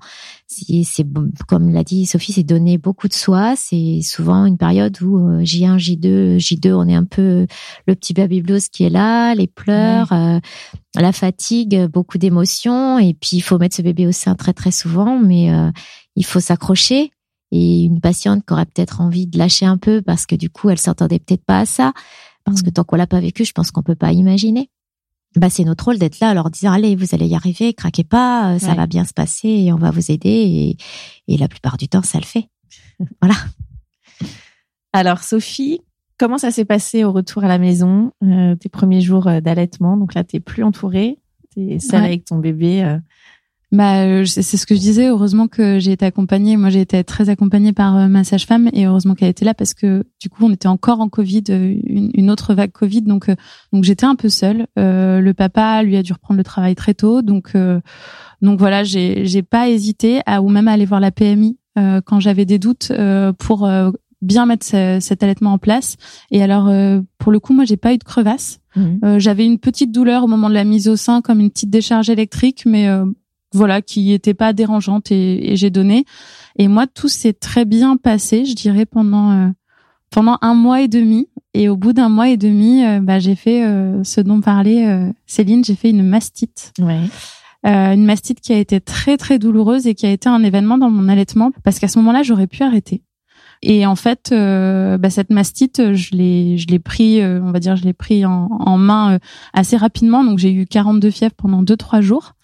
C'est 0.47 1.07
comme 1.49 1.71
l'a 1.71 1.85
dit 1.85 2.07
Sophie, 2.07 2.33
c'est 2.33 2.43
donner 2.43 2.79
beaucoup 2.79 3.09
de 3.09 3.15
soi. 3.15 3.55
C'est 3.57 4.01
souvent 4.03 4.45
une 4.45 4.59
période 4.59 5.01
où 5.03 5.19
J1, 5.41 5.79
J2, 5.79 6.39
J2, 6.39 6.73
on 6.75 6.87
est 6.87 6.95
un 6.95 7.05
peu 7.05 7.47
le 7.87 7.95
petit 7.95 8.13
baby 8.13 8.43
blues 8.43 8.69
qui 8.69 8.85
est 8.85 8.91
là, 8.91 9.35
les 9.35 9.47
pleurs. 9.47 10.13
Euh, 10.13 10.39
la 10.97 11.13
fatigue, 11.13 11.87
beaucoup 11.87 12.19
d'émotions, 12.19 12.99
et 12.99 13.15
puis 13.15 13.39
il 13.39 13.41
faut 13.41 13.59
mettre 13.59 13.77
ce 13.77 13.83
bébé 13.83 14.07
au 14.07 14.13
sein 14.13 14.35
très 14.35 14.53
très 14.53 14.71
souvent, 14.71 15.19
mais 15.19 15.53
euh, 15.53 15.71
il 16.15 16.25
faut 16.25 16.41
s'accrocher. 16.41 17.11
Et 17.51 17.85
une 17.85 18.01
patiente 18.01 18.45
qui 18.47 18.53
aurait 18.53 18.67
peut-être 18.67 19.01
envie 19.01 19.27
de 19.27 19.39
lâcher 19.39 19.67
un 19.67 19.79
peu 19.79 20.03
parce 20.03 20.27
que 20.27 20.35
du 20.35 20.51
coup 20.51 20.71
elle 20.71 20.79
s'entendait 20.79 21.19
peut-être 21.19 21.45
pas 21.45 21.61
à 21.61 21.67
ça, 21.67 21.93
parce 22.45 22.63
que 22.63 22.71
mm. 22.71 22.73
tant 22.73 22.85
qu'on 22.85 22.97
l'a 22.97 23.07
pas 23.07 23.21
vécu, 23.21 23.45
je 23.45 23.53
pense 23.53 23.71
qu'on 23.71 23.83
peut 23.83 23.95
pas 23.95 24.13
imaginer. 24.13 24.71
Bah 25.37 25.51
c'est 25.51 25.65
notre 25.65 25.87
rôle 25.87 25.99
d'être 25.99 26.21
là, 26.21 26.33
leur 26.33 26.51
dire 26.51 26.73
allez 26.73 26.95
vous 26.95 27.13
allez 27.13 27.27
y 27.27 27.35
arriver, 27.35 27.75
craquez 27.75 28.05
pas, 28.05 28.55
euh, 28.55 28.59
ça 28.59 28.75
va 28.75 28.87
bien 28.87 29.05
se 29.05 29.13
passer 29.13 29.49
et 29.49 29.73
on 29.73 29.79
va 29.79 29.91
vous 29.91 30.13
aider 30.13 30.29
et, 30.29 30.77
et 31.27 31.37
la 31.37 31.49
plupart 31.49 31.77
du 31.77 31.89
temps 31.89 32.03
ça 32.03 32.19
le 32.19 32.25
fait. 32.25 32.49
voilà. 33.21 33.35
Alors 34.93 35.25
Sophie, 35.25 35.81
Comment 36.19 36.39
ça 36.39 36.53
s'est 36.53 36.65
passé 36.65 37.03
au 37.03 37.11
retour 37.11 37.43
à 37.45 37.49
la 37.49 37.59
maison, 37.59 38.13
euh, 38.23 38.55
tes 38.55 38.69
premiers 38.69 39.01
jours 39.01 39.27
euh, 39.27 39.41
d'allaitement? 39.41 39.97
Donc 39.97 40.15
là, 40.15 40.23
t'es 40.23 40.39
plus 40.39 40.63
entourée, 40.63 41.19
t'es 41.55 41.81
seule 41.81 42.05
avec 42.05 42.25
ton 42.25 42.39
bébé. 42.39 42.85
Euh. 42.85 42.99
Bah, 43.75 44.25
c'est 44.25 44.43
ce 44.43 44.67
que 44.67 44.75
je 44.75 44.81
disais. 44.81 45.09
Heureusement 45.09 45.49
que 45.49 45.79
j'ai 45.79 45.93
été 45.93 46.07
accompagnée. 46.07 46.57
Moi, 46.57 46.71
j'ai 46.71 46.81
été 46.81 47.03
très 47.05 47.29
accompagnée 47.29 47.73
par 47.73 48.09
ma 48.09 48.25
sage-femme 48.25 48.71
et 48.73 48.87
heureusement 48.87 49.15
qu'elle 49.15 49.29
était 49.29 49.45
là 49.45 49.55
parce 49.55 49.75
que 49.75 50.05
du 50.21 50.29
coup, 50.29 50.45
on 50.45 50.53
était 50.53 50.69
encore 50.69 51.01
en 51.01 51.09
Covid, 51.09 51.45
une, 51.49 52.11
une 52.15 52.31
autre 52.31 52.55
vague 52.55 52.73
Covid. 52.73 53.03
Donc, 53.03 53.31
donc 53.73 53.85
j'étais 53.85 54.07
un 54.07 54.15
peu 54.15 54.29
seule. 54.29 54.67
le 54.77 55.33
papa, 55.33 55.83
lui, 55.83 55.97
a 55.97 56.03
dû 56.03 56.13
reprendre 56.13 56.39
le 56.39 56.45
travail 56.45 56.75
très 56.75 56.95
tôt. 56.95 57.23
Donc, 57.23 57.55
donc 58.43 58.59
voilà, 58.59 58.85
j'ai 58.85 59.27
j'ai 59.27 59.43
pas 59.43 59.69
hésité 59.69 60.21
à 60.27 60.41
ou 60.41 60.49
même 60.49 60.69
à 60.69 60.73
aller 60.73 60.87
voir 60.87 61.01
la 61.01 61.11
PMI 61.11 61.59
quand 61.77 62.21
j'avais 62.21 62.45
des 62.45 62.59
doutes 62.59 62.93
pour 63.39 63.69
bien 64.25 64.47
mettre 64.47 64.67
cet 64.67 65.23
allaitement 65.23 65.53
en 65.53 65.59
place. 65.59 65.97
Et 66.31 66.43
alors, 66.43 66.69
euh, 66.69 67.01
pour 67.19 67.31
le 67.31 67.39
coup, 67.39 67.53
moi, 67.53 67.65
j'ai 67.65 67.77
pas 67.77 67.93
eu 67.95 67.99
de 67.99 68.05
crevasse. 68.05 68.59
Mhm. 68.75 69.01
Euh, 69.05 69.19
j'avais 69.19 69.45
une 69.45 69.59
petite 69.59 69.93
douleur 69.93 70.25
au 70.25 70.27
moment 70.27 70.49
de 70.49 70.55
la 70.55 70.65
mise 70.65 70.89
au 70.89 70.97
sein, 70.97 71.21
comme 71.21 71.41
une 71.41 71.51
petite 71.51 71.71
décharge 71.71 72.11
électrique, 72.11 72.65
mais 72.67 72.89
euh, 72.89 73.05
voilà, 73.55 73.81
qui 73.81 74.13
était 74.13 74.35
pas 74.35 74.53
dérangeante 74.53 75.11
et, 75.11 75.57
j'ai 75.57 75.71
donné. 75.71 76.05
Et 76.57 76.69
moi, 76.69 76.87
tout 76.87 77.09
s'est 77.09 77.33
très 77.33 77.65
bien 77.65 77.97
passé, 77.97 78.45
je 78.45 78.55
dirais 78.55 78.87
pendant 78.87 79.53
pendant 80.11 80.39
un 80.43 80.55
mois 80.55 80.83
et 80.83 80.89
demi. 80.89 81.29
Et 81.55 81.69
au 81.69 81.77
bout 81.77 81.93
d'un 81.93 82.09
mois 82.09 82.29
et 82.29 82.37
demi, 82.37 82.83
bah, 83.03 83.19
j'ai 83.19 83.35
fait 83.35 83.63
ce 84.05 84.21
dont 84.21 84.41
parlait 84.41 85.13
Céline. 85.27 85.65
J'ai 85.65 85.75
fait 85.75 85.91
une 85.91 86.05
mastite. 86.05 86.73
Ouais. 86.81 87.01
une 87.65 88.05
mastite 88.05 88.41
qui 88.41 88.53
a 88.53 88.59
été 88.59 88.81
très 88.81 89.17
très 89.17 89.39
douloureuse 89.39 89.87
et 89.87 89.95
qui 89.95 90.07
a 90.07 90.11
été 90.11 90.29
un 90.29 90.43
événement 90.45 90.79
dans 90.79 90.91
mon 90.91 91.09
allaitement 91.09 91.51
parce 91.65 91.79
qu'à 91.79 91.89
ce 91.89 91.99
moment-là, 91.99 92.23
j'aurais 92.23 92.47
pu 92.47 92.63
arrêter. 92.63 93.03
Et 93.67 93.87
en 93.87 93.97
fait, 93.97 94.31
euh, 94.31 94.99
bah, 94.99 95.09
cette 95.09 95.31
mastite, 95.31 95.95
je 95.95 96.15
l'ai, 96.15 96.59
je 96.59 96.67
l'ai 96.67 96.79
pris, 96.79 97.23
euh, 97.23 97.41
on 97.43 97.51
va 97.51 97.61
dire, 97.61 97.77
je 97.77 97.85
l'ai 97.85 97.95
pris 97.95 98.27
en, 98.27 98.49
en 98.51 98.77
main 98.77 99.15
euh, 99.15 99.19
assez 99.55 99.79
rapidement. 99.79 100.23
Donc 100.23 100.39
j'ai 100.39 100.53
eu 100.53 100.67
42 100.67 101.11
fièvres 101.11 101.35
pendant 101.35 101.63
deux 101.63 101.77
trois 101.77 102.03
jours 102.03 102.35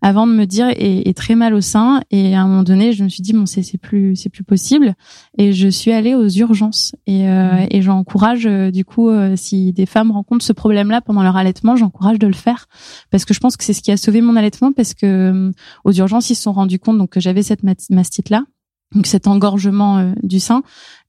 avant 0.00 0.26
de 0.26 0.32
me 0.32 0.46
dire 0.46 0.68
et, 0.70 1.06
et, 1.06 1.12
très 1.12 1.34
mal 1.34 1.52
au 1.52 1.60
sein. 1.60 2.00
Et 2.10 2.34
à 2.34 2.40
un 2.40 2.46
moment 2.46 2.62
donné, 2.62 2.94
je 2.94 3.04
me 3.04 3.10
suis 3.10 3.22
dit 3.22 3.34
bon, 3.34 3.44
c'est, 3.44 3.62
c'est 3.62 3.76
plus, 3.76 4.16
c'est 4.16 4.30
plus 4.30 4.44
possible. 4.44 4.94
Et 5.36 5.52
je 5.52 5.68
suis 5.68 5.92
allée 5.92 6.14
aux 6.14 6.28
urgences. 6.28 6.94
Et, 7.06 7.26
et 7.26 7.82
j'encourage 7.82 8.44
du 8.44 8.86
coup, 8.86 9.10
si 9.36 9.74
des 9.74 9.84
femmes 9.84 10.10
rencontrent 10.10 10.44
ce 10.44 10.54
problème-là 10.54 11.02
pendant 11.02 11.22
leur 11.22 11.36
allaitement, 11.36 11.76
j'encourage 11.76 12.18
de 12.18 12.26
le 12.26 12.32
faire 12.32 12.66
parce 13.10 13.26
que 13.26 13.34
je 13.34 13.40
pense 13.40 13.58
que 13.58 13.64
c'est 13.64 13.74
ce 13.74 13.82
qui 13.82 13.92
a 13.92 13.98
sauvé 13.98 14.22
mon 14.22 14.36
allaitement 14.36 14.72
parce 14.72 14.94
que 14.94 15.52
aux 15.84 15.92
urgences 15.92 16.30
ils 16.30 16.34
se 16.34 16.42
sont 16.42 16.52
rendus 16.52 16.78
compte 16.78 16.96
donc 16.96 17.10
que 17.10 17.20
j'avais 17.20 17.42
cette 17.42 17.62
mastite 17.62 18.30
là 18.30 18.44
donc 18.94 19.06
cet 19.06 19.26
engorgement 19.26 19.98
euh, 19.98 20.12
du 20.22 20.40
sein, 20.40 20.62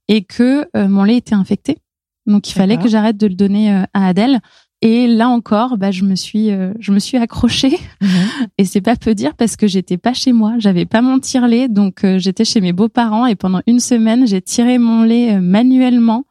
et 0.08 0.22
que 0.22 0.66
euh, 0.76 0.88
mon 0.88 1.04
lait 1.04 1.16
était 1.16 1.34
infecté. 1.34 1.78
Donc 2.26 2.48
il 2.48 2.54
fallait 2.54 2.78
que 2.78 2.88
j'arrête 2.88 3.18
de 3.18 3.26
le 3.26 3.34
donner 3.34 3.72
euh, 3.72 3.84
à 3.92 4.08
Adèle. 4.08 4.40
Et 4.80 5.06
là 5.06 5.28
encore, 5.28 5.78
bah, 5.78 5.90
je 5.90 6.04
me 6.04 6.14
suis, 6.14 6.50
je 6.78 6.92
me 6.92 6.98
suis 6.98 7.16
accrochée. 7.16 7.78
Mhm. 8.02 8.08
Et 8.58 8.66
c'est 8.66 8.82
pas 8.82 8.96
peu 8.96 9.14
dire 9.14 9.34
parce 9.34 9.56
que 9.56 9.66
j'étais 9.66 9.96
pas 9.96 10.12
chez 10.12 10.32
moi, 10.32 10.54
j'avais 10.58 10.84
pas 10.84 11.00
mon 11.00 11.18
tire-lait, 11.18 11.68
donc 11.68 12.04
j'étais 12.18 12.44
chez 12.44 12.60
mes 12.60 12.74
beaux-parents. 12.74 13.24
Et 13.24 13.34
pendant 13.34 13.62
une 13.66 13.80
semaine, 13.80 14.26
j'ai 14.26 14.42
tiré 14.42 14.76
mon 14.76 15.02
lait 15.02 15.40
manuellement 15.40 16.24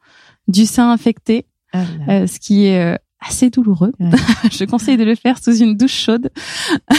du 0.46 0.66
sein 0.66 0.88
infecté, 0.92 1.46
ah 1.72 2.28
ce 2.28 2.38
qui 2.38 2.66
est 2.66 2.96
assez 3.20 3.50
douloureux. 3.50 3.92
je 4.50 4.64
conseille 4.64 4.96
de 4.96 5.04
le 5.04 5.14
faire 5.14 5.42
sous 5.42 5.56
une 5.56 5.76
douche 5.76 5.94
chaude. 5.94 6.30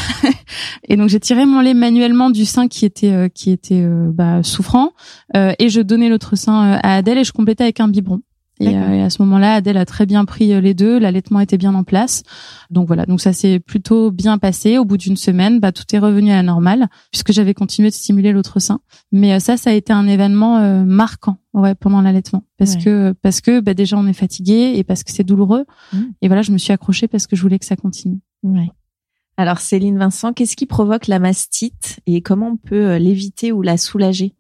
et 0.88 0.97
donc 0.97 1.09
j'ai 1.09 1.20
tiré 1.20 1.45
mon 1.45 1.61
lait 1.61 1.74
manuellement 1.74 2.30
du 2.30 2.45
sein 2.45 2.68
qui 2.68 2.86
était 2.86 3.11
euh, 3.11 3.30
qui 3.30 3.51
était 3.51 3.82
euh, 3.84 4.09
bah, 4.11 4.43
souffrant 4.43 4.93
euh, 5.36 5.53
et 5.59 5.70
je 5.70 5.82
donnais 5.82 6.09
l'autre 6.09 6.36
sein 6.36 6.80
à 6.84 6.95
Adèle 6.95 7.18
et 7.18 7.24
je 7.24 7.32
complétais 7.32 7.63
avec 7.63 7.80
un 7.80 7.88
biberon. 7.88 8.22
Et, 8.60 8.76
à 8.76 9.10
ce 9.10 9.22
moment-là, 9.24 9.56
Adèle 9.56 9.78
a 9.78 9.86
très 9.86 10.06
bien 10.06 10.26
pris 10.26 10.60
les 10.62 10.74
deux, 10.74 10.97
l'allaitement 10.97 11.39
était 11.39 11.58
bien 11.58 11.76
en 11.76 11.84
place. 11.84 12.24
Donc 12.70 12.88
voilà, 12.88 13.06
donc 13.06 13.22
ça 13.22 13.34
s'est 13.34 13.60
plutôt 13.60 14.12
bien 14.12 14.38
passé. 14.38 14.78
Au 14.78 14.86
bout 14.86 14.97
d'une 14.97 15.18
semaine, 15.18 15.60
bah 15.60 15.72
tout 15.72 15.84
est 15.93 15.99
revenu 15.99 16.32
à 16.32 16.36
la 16.36 16.43
normale 16.43 16.88
puisque 17.12 17.34
j'avais 17.34 17.53
continué 17.53 17.89
de 17.89 17.93
stimuler 17.93 18.32
l'autre 18.32 18.60
sein. 18.60 18.80
Mais 19.12 19.39
ça, 19.39 19.58
ça 19.58 19.72
a 19.72 19.74
été 19.74 19.91
un 19.91 20.08
événement 20.08 20.86
marquant 20.86 21.38
ouais 21.56 21.74
pendant 21.74 22.01
l'allaitement 22.01 22.43
parce 22.58 22.76
que 22.76 23.14
parce 23.22 23.41
que 23.41 23.62
bah, 23.62 23.74
déjà 23.74 23.97
on 23.97 24.06
est 24.08 24.14
fatigué 24.14 24.74
et 24.76 24.84
parce 24.84 25.03
que 25.03 25.12
c'est 25.12 25.24
douloureux 25.24 25.66
mmh. 25.93 26.01
et 26.22 26.28
voilà 26.28 26.41
je 26.41 26.51
me 26.51 26.58
suis 26.58 26.74
accrochée 26.74 27.08
parce 27.08 27.28
que 27.28 27.36
je 27.36 27.41
voulais 27.41 27.58
que 27.60 27.66
ça 27.66 27.78
continue 27.78 28.20
ouais. 28.43 28.70
alors 29.38 29.60
Céline 29.60 29.97
Vincent 29.97 30.34
qu'est-ce 30.34 30.56
qui 30.56 30.66
provoque 30.66 31.08
la 31.08 31.20
mastite 31.20 31.99
et 32.06 32.22
comment 32.22 32.49
on 32.49 32.58
peut 32.58 32.88
euh, 32.88 32.99
l'éviter 32.99 33.51
ou 33.51 33.62
la 33.62 33.78
soulager? 33.78 34.36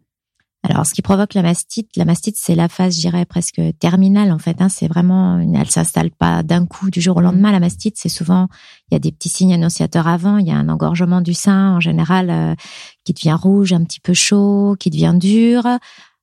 Alors, 0.67 0.85
ce 0.85 0.93
qui 0.95 1.03
provoque 1.03 1.35
la 1.35 1.43
mastite, 1.43 1.95
la 1.95 2.05
mastite, 2.05 2.37
c'est 2.39 2.55
la 2.55 2.67
phase, 2.67 2.95
je 2.95 3.01
dirais, 3.01 3.25
presque 3.25 3.61
terminale, 3.79 4.31
en 4.31 4.39
fait. 4.39 4.61
Hein. 4.61 4.69
c'est 4.69 4.87
vraiment, 4.87 5.39
elle 5.39 5.69
s'installe 5.69 6.09
pas 6.09 6.41
d'un 6.41 6.65
coup, 6.65 6.89
du 6.89 7.01
jour 7.01 7.17
au 7.17 7.21
lendemain. 7.21 7.51
La 7.51 7.59
mastite, 7.59 7.97
c'est 7.99 8.09
souvent, 8.09 8.47
il 8.89 8.95
y 8.95 8.97
a 8.97 8.99
des 8.99 9.11
petits 9.11 9.29
signes 9.29 9.53
annonciateurs 9.53 10.07
avant. 10.07 10.39
Il 10.39 10.47
y 10.47 10.51
a 10.51 10.55
un 10.55 10.67
engorgement 10.67 11.21
du 11.21 11.35
sein, 11.35 11.75
en 11.75 11.79
général, 11.79 12.29
euh, 12.31 12.55
qui 13.03 13.13
devient 13.13 13.37
rouge, 13.39 13.73
un 13.73 13.83
petit 13.83 13.99
peu 13.99 14.13
chaud, 14.13 14.75
qui 14.79 14.89
devient 14.89 15.13
dur. 15.15 15.67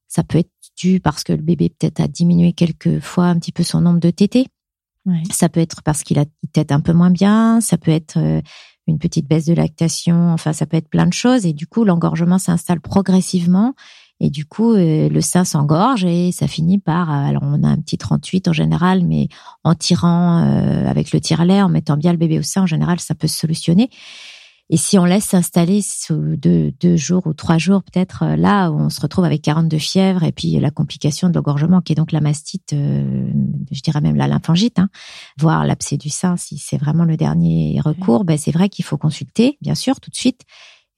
Ça 0.08 0.24
peut 0.24 0.38
être 0.38 0.50
dû 0.76 0.98
parce 0.98 1.22
que 1.22 1.32
le 1.32 1.42
bébé 1.42 1.68
peut-être 1.68 2.00
a 2.00 2.08
diminué 2.08 2.52
quelques 2.52 2.98
fois 2.98 3.26
un 3.26 3.38
petit 3.38 3.52
peu 3.52 3.62
son 3.62 3.80
nombre 3.80 4.00
de 4.00 4.10
tétés. 4.10 4.46
Ça 5.30 5.48
peut 5.48 5.60
être 5.60 5.82
parce 5.82 6.02
qu'il 6.02 6.18
a 6.18 6.24
il 6.42 6.48
tète 6.48 6.70
un 6.70 6.80
peu 6.80 6.92
moins 6.92 7.10
bien, 7.10 7.60
ça 7.60 7.76
peut 7.76 7.90
être 7.90 8.18
euh, 8.18 8.40
une 8.86 8.98
petite 8.98 9.26
baisse 9.26 9.46
de 9.46 9.54
lactation, 9.54 10.32
enfin 10.32 10.52
ça 10.52 10.66
peut 10.66 10.76
être 10.76 10.88
plein 10.88 11.06
de 11.06 11.12
choses 11.12 11.44
et 11.44 11.52
du 11.52 11.66
coup 11.66 11.84
l'engorgement 11.84 12.38
s'installe 12.38 12.80
progressivement 12.80 13.74
et 14.22 14.30
du 14.30 14.46
coup 14.46 14.72
euh, 14.72 15.10
le 15.10 15.20
sein 15.20 15.44
s'engorge 15.44 16.04
et 16.04 16.32
ça 16.32 16.48
finit 16.48 16.78
par 16.78 17.10
euh, 17.10 17.28
alors 17.28 17.42
on 17.44 17.62
a 17.62 17.68
un 17.68 17.76
petit 17.76 17.98
38 17.98 18.48
en 18.48 18.52
général 18.52 19.04
mais 19.04 19.28
en 19.64 19.74
tirant 19.74 20.38
avec 20.86 21.12
le 21.12 21.20
tire-lait 21.20 21.60
en 21.60 21.68
mettant 21.68 21.96
bien 21.96 22.12
le 22.12 22.18
bébé 22.18 22.38
au 22.38 22.42
sein 22.42 22.62
en 22.62 22.66
général 22.66 23.00
ça 23.00 23.14
peut 23.14 23.26
se 23.26 23.38
solutionner 23.38 23.90
et 24.72 24.78
si 24.78 24.98
on 24.98 25.04
laisse 25.04 25.26
s'installer 25.26 25.82
sous 25.82 26.36
deux, 26.36 26.72
deux, 26.80 26.96
jours 26.96 27.26
ou 27.26 27.34
trois 27.34 27.58
jours, 27.58 27.82
peut-être 27.82 28.22
euh, 28.22 28.36
là, 28.36 28.70
on 28.70 28.88
se 28.88 29.02
retrouve 29.02 29.26
avec 29.26 29.42
42 29.42 29.76
fièvres 29.76 30.22
et 30.22 30.32
puis 30.32 30.58
la 30.58 30.70
complication 30.70 31.28
de 31.28 31.34
l'engorgement 31.34 31.82
qui 31.82 31.92
est 31.92 31.94
donc 31.94 32.10
la 32.10 32.22
mastite, 32.22 32.72
euh, 32.72 33.30
je 33.70 33.80
dirais 33.82 34.00
même 34.00 34.16
la 34.16 34.28
lymphangite, 34.28 34.78
hein, 34.78 34.88
voire 35.38 35.66
l'abcès 35.66 35.98
du 35.98 36.08
sein, 36.08 36.38
si 36.38 36.56
c'est 36.56 36.78
vraiment 36.78 37.04
le 37.04 37.18
dernier 37.18 37.78
recours, 37.84 38.24
ben 38.24 38.38
c'est 38.38 38.50
vrai 38.50 38.70
qu'il 38.70 38.86
faut 38.86 38.96
consulter, 38.96 39.58
bien 39.60 39.74
sûr, 39.74 40.00
tout 40.00 40.08
de 40.08 40.16
suite. 40.16 40.42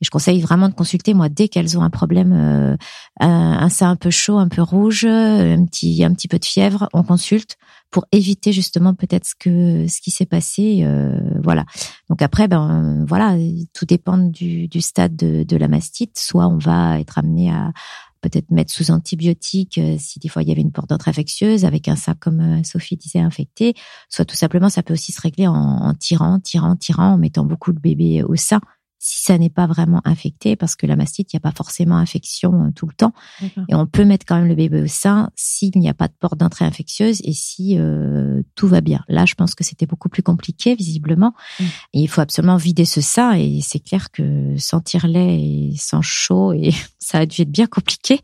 Et 0.00 0.04
je 0.04 0.10
conseille 0.10 0.40
vraiment 0.40 0.68
de 0.68 0.74
consulter, 0.74 1.14
moi, 1.14 1.28
dès 1.28 1.48
qu'elles 1.48 1.78
ont 1.78 1.82
un 1.82 1.90
problème, 1.90 2.32
euh, 2.32 2.76
un, 3.20 3.68
sein 3.68 3.90
un 3.90 3.96
peu 3.96 4.10
chaud, 4.10 4.38
un 4.38 4.48
peu 4.48 4.62
rouge, 4.62 5.04
un 5.04 5.64
petit, 5.64 6.04
un 6.04 6.12
petit 6.12 6.28
peu 6.28 6.38
de 6.38 6.44
fièvre, 6.44 6.88
on 6.92 7.02
consulte 7.02 7.56
pour 7.94 8.06
éviter 8.10 8.50
justement 8.50 8.92
peut-être 8.92 9.24
ce 9.24 9.36
que 9.38 9.86
ce 9.86 10.00
qui 10.00 10.10
s'est 10.10 10.26
passé 10.26 10.80
euh, 10.82 11.16
voilà. 11.44 11.64
Donc 12.10 12.22
après 12.22 12.48
ben 12.48 13.04
voilà 13.06 13.36
tout 13.72 13.84
dépend 13.84 14.18
du, 14.18 14.66
du 14.66 14.80
stade 14.80 15.14
de, 15.14 15.44
de, 15.44 15.56
la 15.56 15.68
mastite. 15.68 16.18
Soit 16.18 16.48
on 16.48 16.58
va 16.58 16.98
être 16.98 17.18
amené 17.18 17.52
à 17.52 17.70
peut-être 18.20 18.50
mettre 18.50 18.72
sous 18.72 18.90
antibiotiques 18.90 19.78
euh, 19.78 19.94
si 19.96 20.18
des 20.18 20.28
fois 20.28 20.42
il 20.42 20.48
y 20.48 20.50
avait 20.50 20.60
une 20.60 20.72
porte 20.72 20.88
d'entrée 20.88 21.12
infectieuse 21.12 21.64
avec 21.64 21.86
un 21.86 21.94
sac 21.94 22.18
comme 22.18 22.40
euh, 22.40 22.64
Sophie 22.64 22.96
disait 22.96 23.20
infecté. 23.20 23.74
Soit 24.08 24.24
tout 24.24 24.34
simplement 24.34 24.70
ça 24.70 24.82
peut 24.82 24.94
aussi 24.94 25.12
se 25.12 25.20
régler 25.20 25.46
en, 25.46 25.54
en 25.54 25.94
tirant 25.94 26.40
tirant 26.40 26.74
tirant 26.74 27.12
en 27.12 27.18
mettant 27.18 27.44
beaucoup 27.44 27.72
de 27.72 27.78
bébés 27.78 28.24
au 28.24 28.34
sein 28.34 28.60
si 29.06 29.22
ça 29.22 29.36
n'est 29.36 29.50
pas 29.50 29.66
vraiment 29.66 30.00
infecté, 30.06 30.56
parce 30.56 30.76
que 30.76 30.86
la 30.86 30.96
mastite, 30.96 31.30
il 31.30 31.36
n'y 31.36 31.38
a 31.38 31.42
pas 31.42 31.54
forcément 31.54 31.98
infection 31.98 32.64
euh, 32.64 32.70
tout 32.74 32.86
le 32.86 32.94
temps. 32.94 33.12
Et 33.68 33.74
on 33.74 33.86
peut 33.86 34.06
mettre 34.06 34.24
quand 34.24 34.36
même 34.36 34.48
le 34.48 34.54
bébé 34.54 34.80
au 34.80 34.86
sein 34.86 35.28
s'il 35.36 35.72
n'y 35.76 35.90
a 35.90 35.94
pas 35.94 36.08
de 36.08 36.14
porte 36.18 36.38
d'entrée 36.38 36.64
infectieuse 36.64 37.20
et 37.22 37.34
si 37.34 37.76
euh, 37.78 38.40
tout 38.54 38.66
va 38.66 38.80
bien. 38.80 39.04
Là, 39.08 39.26
je 39.26 39.34
pense 39.34 39.54
que 39.54 39.62
c'était 39.62 39.84
beaucoup 39.84 40.08
plus 40.08 40.22
compliqué, 40.22 40.74
visiblement. 40.74 41.34
Mm. 41.60 41.64
Et 41.64 42.00
il 42.00 42.08
faut 42.08 42.22
absolument 42.22 42.56
vider 42.56 42.86
ce 42.86 43.02
sein. 43.02 43.32
Et 43.32 43.60
c'est 43.60 43.78
clair 43.78 44.10
que 44.10 44.56
sentir 44.56 45.06
lait 45.06 45.38
et 45.38 45.74
sans 45.76 46.00
chaud, 46.00 46.54
et 46.54 46.70
ça 46.98 47.18
a 47.18 47.26
dû 47.26 47.42
être 47.42 47.52
bien 47.52 47.66
compliqué. 47.66 48.22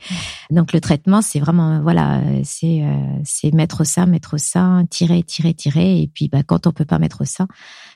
Mm. 0.51 0.55
Donc 0.55 0.73
le 0.73 0.81
traitement, 0.81 1.21
c'est 1.21 1.41
vraiment, 1.41 1.83
voilà, 1.83 2.23
c'est 2.43 2.83
euh, 2.83 2.97
c'est 3.25 3.53
mettre 3.53 3.83
au 3.83 3.85
sein, 3.85 4.07
mettre 4.07 4.33
au 4.33 4.39
sein, 4.39 4.87
tirer, 4.89 5.23
tirer, 5.25 5.53
tirer. 5.53 6.01
Et 6.01 6.09
puis, 6.09 6.29
bah, 6.29 6.43
quand 6.43 6.67
on 6.67 6.73
peut 6.73 6.87
pas 6.87 6.99
mettre 6.99 7.21
au 7.21 7.27
sein, 7.27 7.49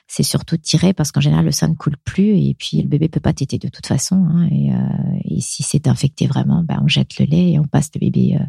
c'est 0.07 0.23
surtout 0.23 0.57
tirer 0.57 0.93
parce 0.93 1.11
qu'en 1.11 1.21
général 1.21 1.45
le 1.45 1.51
sein 1.51 1.67
ne 1.67 1.73
coule 1.73 1.97
plus 1.97 2.37
et 2.37 2.55
puis 2.57 2.81
le 2.81 2.87
bébé 2.87 3.09
peut 3.09 3.19
pas 3.19 3.33
téter 3.33 3.57
de 3.57 3.69
toute 3.69 3.87
façon. 3.87 4.15
Hein, 4.15 4.47
et, 4.51 4.71
euh, 4.73 5.19
et, 5.23 5.41
si 5.41 5.63
c'est 5.63 5.87
infecté 5.87 6.27
vraiment, 6.27 6.63
ben 6.63 6.79
on 6.83 6.87
jette 6.87 7.19
le 7.19 7.25
lait 7.25 7.51
et 7.51 7.59
on 7.59 7.65
passe 7.65 7.89
le 7.95 7.99
bébé 7.99 8.37
euh, 8.39 8.45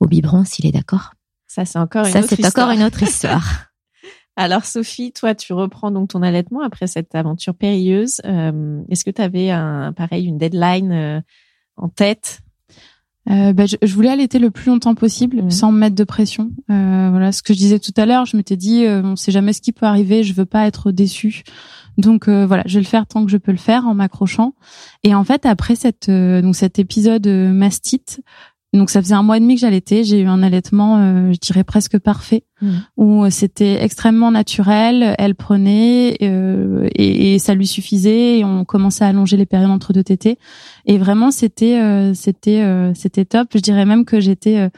au 0.00 0.06
biberon 0.06 0.44
s'il 0.44 0.66
est 0.66 0.72
d'accord. 0.72 1.14
Ça 1.46 1.64
c'est 1.64 1.78
encore 1.78 2.06
une 2.06 2.12
Ça 2.12 2.22
c'est 2.22 2.46
encore 2.46 2.70
une 2.70 2.82
autre 2.82 3.02
histoire. 3.02 3.66
Alors 4.36 4.64
Sophie, 4.64 5.12
toi 5.12 5.34
tu 5.34 5.52
reprends 5.52 5.90
donc 5.90 6.10
ton 6.10 6.22
allaitement 6.22 6.62
après 6.62 6.86
cette 6.86 7.14
aventure 7.14 7.54
périlleuse. 7.54 8.20
Euh, 8.24 8.82
est-ce 8.88 9.04
que 9.04 9.10
tu 9.10 9.20
avais 9.20 9.50
un 9.50 9.92
pareil 9.92 10.26
une 10.26 10.38
deadline 10.38 11.22
en 11.76 11.88
tête? 11.88 12.40
Euh, 13.28 13.52
bah, 13.52 13.66
je, 13.66 13.76
je, 13.82 13.94
voulais 13.94 14.08
allaiter 14.08 14.38
le 14.38 14.50
plus 14.50 14.70
longtemps 14.70 14.94
possible 14.94 15.42
mmh. 15.42 15.50
sans 15.50 15.72
me 15.72 15.78
mettre 15.78 15.94
de 15.94 16.04
pression. 16.04 16.50
Euh, 16.70 17.08
voilà 17.10 17.32
ce 17.32 17.42
que 17.42 17.52
je 17.52 17.58
disais 17.58 17.78
tout 17.78 17.92
à 17.96 18.06
l'heure. 18.06 18.24
Je 18.24 18.36
m'étais 18.36 18.56
dit, 18.56 18.86
euh, 18.86 19.02
on 19.02 19.16
sait 19.16 19.30
jamais 19.30 19.52
ce 19.52 19.60
qui 19.60 19.72
peut 19.72 19.86
arriver. 19.86 20.22
Je 20.24 20.32
veux 20.32 20.46
pas 20.46 20.66
être 20.66 20.90
déçue. 20.90 21.42
Donc 21.98 22.28
euh, 22.28 22.46
voilà, 22.46 22.62
je 22.66 22.74
vais 22.74 22.80
le 22.80 22.86
faire 22.86 23.06
tant 23.06 23.24
que 23.24 23.30
je 23.30 23.36
peux 23.36 23.52
le 23.52 23.58
faire 23.58 23.86
en 23.86 23.94
m'accrochant. 23.94 24.54
Et 25.04 25.14
en 25.14 25.22
fait, 25.22 25.44
après 25.44 25.74
cette 25.74 26.08
donc 26.10 26.56
cet 26.56 26.78
épisode 26.78 27.26
mastite, 27.26 28.22
donc 28.72 28.90
ça 28.90 29.02
faisait 29.02 29.14
un 29.14 29.24
mois 29.24 29.36
et 29.36 29.40
demi 29.40 29.56
que 29.56 29.60
j'allaitais. 29.60 30.04
J'ai 30.04 30.20
eu 30.20 30.26
un 30.26 30.42
allaitement, 30.44 30.98
euh, 30.98 31.32
je 31.32 31.38
dirais 31.38 31.64
presque 31.64 31.98
parfait, 31.98 32.44
mmh. 32.62 32.68
où 32.96 33.28
c'était 33.28 33.82
extrêmement 33.82 34.30
naturel. 34.30 35.16
Elle 35.18 35.34
prenait 35.34 36.16
euh, 36.22 36.88
et, 36.94 37.34
et, 37.34 37.38
ça 37.40 37.54
lui 37.54 37.66
suffisait. 37.66 38.38
Et 38.38 38.44
on 38.44 38.64
commençait 38.64 39.04
à 39.04 39.08
allonger 39.08 39.36
les 39.36 39.46
périodes 39.46 39.70
entre 39.70 39.92
deux 39.92 40.04
tétés. 40.04 40.38
Et 40.86 40.98
vraiment, 40.98 41.32
c'était 41.32 41.80
euh, 41.80 42.14
c'était 42.14 42.62
c'était 42.94 43.24
top. 43.24 43.48
Je 43.54 43.60
dirais 43.60 43.84
même 43.84 44.04
que 44.04 44.20
j'étais 44.20 44.70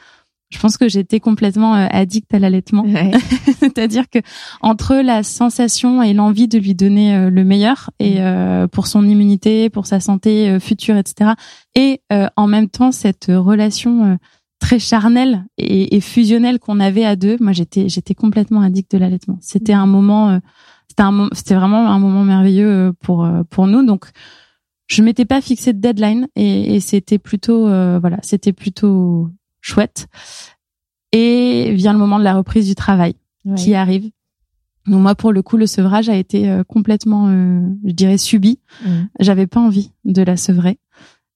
je 0.53 0.59
pense 0.59 0.76
que 0.76 0.88
j'étais 0.88 1.18
complètement 1.18 1.74
euh, 1.74 1.86
addict 1.90 2.32
à 2.34 2.38
l'allaitement. 2.38 2.84
C'est-à-dire 3.59 4.09
que 4.11 4.18
entre 4.61 4.96
la 4.96 5.22
sensation 5.22 6.03
et 6.03 6.12
l'envie 6.12 6.46
de 6.46 6.59
lui 6.59 6.74
donner 6.74 7.16
euh, 7.16 7.30
le 7.30 7.44
meilleur 7.44 7.90
et 7.98 8.16
mm. 8.16 8.18
euh, 8.20 8.68
pour 8.68 8.86
son 8.86 9.09
immunité, 9.09 9.70
pour 9.70 9.86
sa 9.86 9.98
santé 9.98 10.59
future, 10.61 10.96
etc. 10.96 11.32
Et 11.74 12.00
en 12.36 12.46
même 12.46 12.68
temps 12.68 12.92
cette 12.92 13.26
relation 13.28 14.18
très 14.61 14.78
charnelle 14.78 15.44
et, 15.57 16.00
fusionnelle 16.00 16.59
qu'on 16.59 16.80
avait 16.80 17.05
à 17.05 17.16
deux, 17.16 17.36
moi 17.40 17.53
j'étais 17.53 17.88
j'étais 17.88 18.14
complètement 18.14 18.61
addict 18.61 18.92
de 18.92 18.98
l'allaitement. 18.98 19.38
C'était 19.40 19.72
un 19.72 19.86
moment, 19.86 20.38
c'était 20.88 21.03
un 21.03 21.28
c'était 21.32 21.55
vraiment 21.55 21.88
un 21.88 21.98
moment 21.98 22.24
merveilleux 22.24 22.92
pour 23.00 23.26
pour 23.48 23.66
nous. 23.66 23.84
Donc 23.84 24.07
je 24.88 25.03
m'étais 25.03 25.24
pas 25.24 25.40
fixé 25.40 25.72
de 25.72 25.80
deadline 25.80 26.28
et, 26.36 26.74
et 26.74 26.80
c'était 26.80 27.18
plutôt 27.18 27.62
voilà 27.62 28.18
c'était 28.22 28.53
plutôt 28.53 29.30
chouette. 29.62 30.08
Et 31.12 31.72
vient 31.74 31.94
le 31.94 31.98
moment 31.98 32.18
de 32.18 32.24
la 32.24 32.34
reprise 32.34 32.66
du 32.66 32.74
travail 32.74 33.14
qui 33.56 33.74
arrive. 33.74 34.10
Donc 34.86 35.00
moi, 35.00 35.14
pour 35.14 35.32
le 35.32 35.42
coup, 35.42 35.56
le 35.56 35.66
sevrage 35.66 36.08
a 36.08 36.16
été 36.16 36.50
euh, 36.50 36.64
complètement, 36.64 37.28
euh, 37.28 37.60
je 37.84 37.92
dirais, 37.92 38.18
subi. 38.18 38.58
Mmh. 38.84 38.90
J'avais 39.20 39.46
pas 39.46 39.60
envie 39.60 39.92
de 40.04 40.22
la 40.22 40.36
sevrer, 40.36 40.78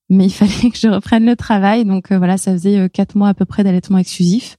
mais 0.08 0.26
il 0.26 0.30
fallait 0.32 0.70
que 0.70 0.78
je 0.78 0.88
reprenne 0.88 1.24
le 1.24 1.36
travail. 1.36 1.84
Donc 1.84 2.10
euh, 2.10 2.18
voilà, 2.18 2.38
ça 2.38 2.52
faisait 2.52 2.88
quatre 2.88 3.14
mois 3.14 3.28
à 3.28 3.34
peu 3.34 3.44
près 3.44 3.64
d'allaitement 3.64 3.98
exclusif. 3.98 4.56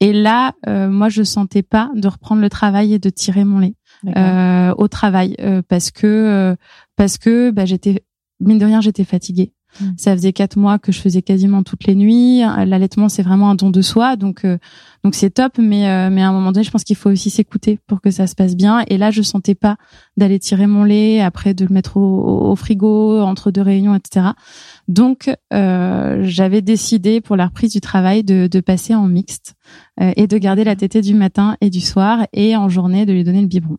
Et 0.00 0.12
là, 0.12 0.52
moi, 0.66 1.08
je 1.08 1.22
sentais 1.22 1.62
pas 1.62 1.90
de 1.94 2.06
reprendre 2.06 2.42
le 2.42 2.50
travail 2.50 2.92
et 2.92 2.98
de 2.98 3.08
tirer 3.08 3.44
mon 3.44 3.60
lait 3.60 3.76
au 4.76 4.88
travail 4.88 5.34
parce 5.68 5.90
que 5.90 6.54
parce 6.96 7.16
que 7.16 7.50
bah, 7.50 7.64
j'étais 7.64 8.04
mine 8.38 8.58
de 8.58 8.66
rien, 8.66 8.82
j'étais 8.82 9.04
fatiguée. 9.04 9.54
Mm. 9.80 9.84
Ça 9.96 10.16
faisait 10.16 10.32
quatre 10.32 10.56
mois 10.56 10.78
que 10.78 10.92
je 10.92 11.00
faisais 11.00 11.22
quasiment 11.22 11.62
toutes 11.62 11.84
les 11.84 11.94
nuits. 11.94 12.40
L'allaitement, 12.40 13.08
c'est 13.08 13.22
vraiment 13.22 13.50
un 13.50 13.54
don 13.54 13.70
de 13.70 13.82
soi, 13.82 14.16
donc 14.16 14.44
euh, 14.44 14.58
donc 15.04 15.14
c'est 15.14 15.30
top. 15.30 15.58
Mais 15.58 15.88
euh, 15.88 16.10
mais 16.10 16.22
à 16.22 16.28
un 16.28 16.32
moment 16.32 16.52
donné, 16.52 16.64
je 16.64 16.70
pense 16.70 16.84
qu'il 16.84 16.96
faut 16.96 17.10
aussi 17.10 17.30
s'écouter 17.30 17.78
pour 17.86 18.00
que 18.00 18.10
ça 18.10 18.26
se 18.26 18.34
passe 18.34 18.56
bien. 18.56 18.84
Et 18.88 18.98
là, 18.98 19.10
je 19.10 19.22
sentais 19.22 19.54
pas 19.54 19.76
d'aller 20.16 20.38
tirer 20.38 20.66
mon 20.66 20.84
lait 20.84 21.20
après 21.20 21.54
de 21.54 21.64
le 21.64 21.72
mettre 21.72 21.96
au, 21.96 22.50
au 22.50 22.56
frigo 22.56 23.20
entre 23.20 23.50
deux 23.50 23.62
réunions, 23.62 23.94
etc. 23.94 24.28
Donc 24.88 25.30
euh, 25.52 26.20
j'avais 26.22 26.62
décidé 26.62 27.20
pour 27.20 27.36
la 27.36 27.46
reprise 27.46 27.72
du 27.72 27.80
travail 27.80 28.24
de, 28.24 28.48
de 28.50 28.60
passer 28.60 28.94
en 28.94 29.06
mixte 29.06 29.54
et 29.98 30.26
de 30.26 30.38
garder 30.38 30.62
la 30.62 30.76
tétée 30.76 31.00
du 31.00 31.14
matin 31.14 31.56
et 31.60 31.70
du 31.70 31.80
soir 31.80 32.26
et 32.32 32.54
en 32.54 32.68
journée 32.68 33.06
de 33.06 33.12
lui 33.12 33.24
donner 33.24 33.40
le 33.40 33.46
biberon. 33.46 33.78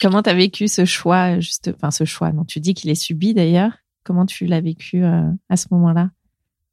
Comment 0.00 0.20
t'as 0.20 0.34
vécu 0.34 0.66
ce 0.66 0.84
choix, 0.84 1.38
juste, 1.38 1.70
enfin 1.76 1.92
ce 1.92 2.04
choix? 2.04 2.32
Non, 2.32 2.44
tu 2.44 2.58
dis 2.58 2.74
qu'il 2.74 2.90
est 2.90 2.96
subi 2.96 3.34
d'ailleurs. 3.34 3.81
Comment 4.04 4.26
tu 4.26 4.46
l'as 4.46 4.60
vécu 4.60 5.04
euh, 5.04 5.30
à 5.48 5.56
ce 5.56 5.66
moment-là? 5.70 6.10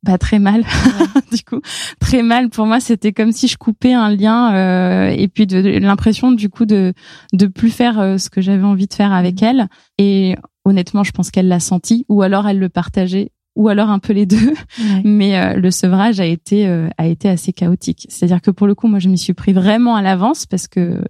Bah 0.04 0.18
très 0.18 0.40
mal. 0.40 0.64
Du 1.32 1.44
coup 1.44 1.62
très 2.00 2.24
mal. 2.24 2.50
Pour 2.50 2.66
moi 2.66 2.80
c'était 2.80 3.12
comme 3.12 3.32
si 3.32 3.48
je 3.48 3.58
coupais 3.58 3.94
un 3.94 4.10
lien 4.10 4.54
euh, 4.56 5.10
et 5.10 5.28
puis 5.28 5.46
de, 5.46 5.60
l'impression 5.80 6.32
du 6.32 6.50
coup 6.50 6.66
de 6.66 6.94
de 7.34 7.48
plus 7.48 7.70
faire 7.70 8.00
euh, 8.00 8.18
ce 8.18 8.30
que 8.30 8.42
j'avais 8.42 8.64
envie 8.64 8.88
de 8.88 8.94
faire 8.94 9.12
avec 9.12 9.44
elle. 9.44 9.68
Et 9.98 10.36
honnêtement 10.66 11.04
je 11.04 11.12
pense 11.12 11.32
qu'elle 11.32 11.48
l'a 11.48 11.60
senti 11.60 12.06
ou 12.08 12.22
alors 12.22 12.48
elle 12.48 12.60
le 12.60 12.70
partageait 12.70 13.32
ou 13.56 13.68
alors 13.68 13.90
un 13.90 14.00
peu 14.00 14.14
les 14.14 14.26
deux. 14.26 14.54
Mais 15.04 15.38
euh, 15.38 15.54
le 15.56 15.70
sevrage 15.70 16.20
a 16.22 16.26
été 16.26 16.66
a 16.98 17.06
été 17.06 17.28
assez 17.28 17.52
chaotique. 17.52 18.08
C'est-à-dire 18.10 18.42
que 18.42 18.52
pour 18.52 18.68
le 18.68 18.76
coup 18.76 18.88
moi 18.88 19.00
je 19.00 19.10
m'y 19.10 19.18
suis 19.18 19.34
pris 19.34 19.52
vraiment 19.52 19.96
à 19.96 20.02
l'avance 20.02 20.46
parce 20.46 20.68
que 20.68 21.04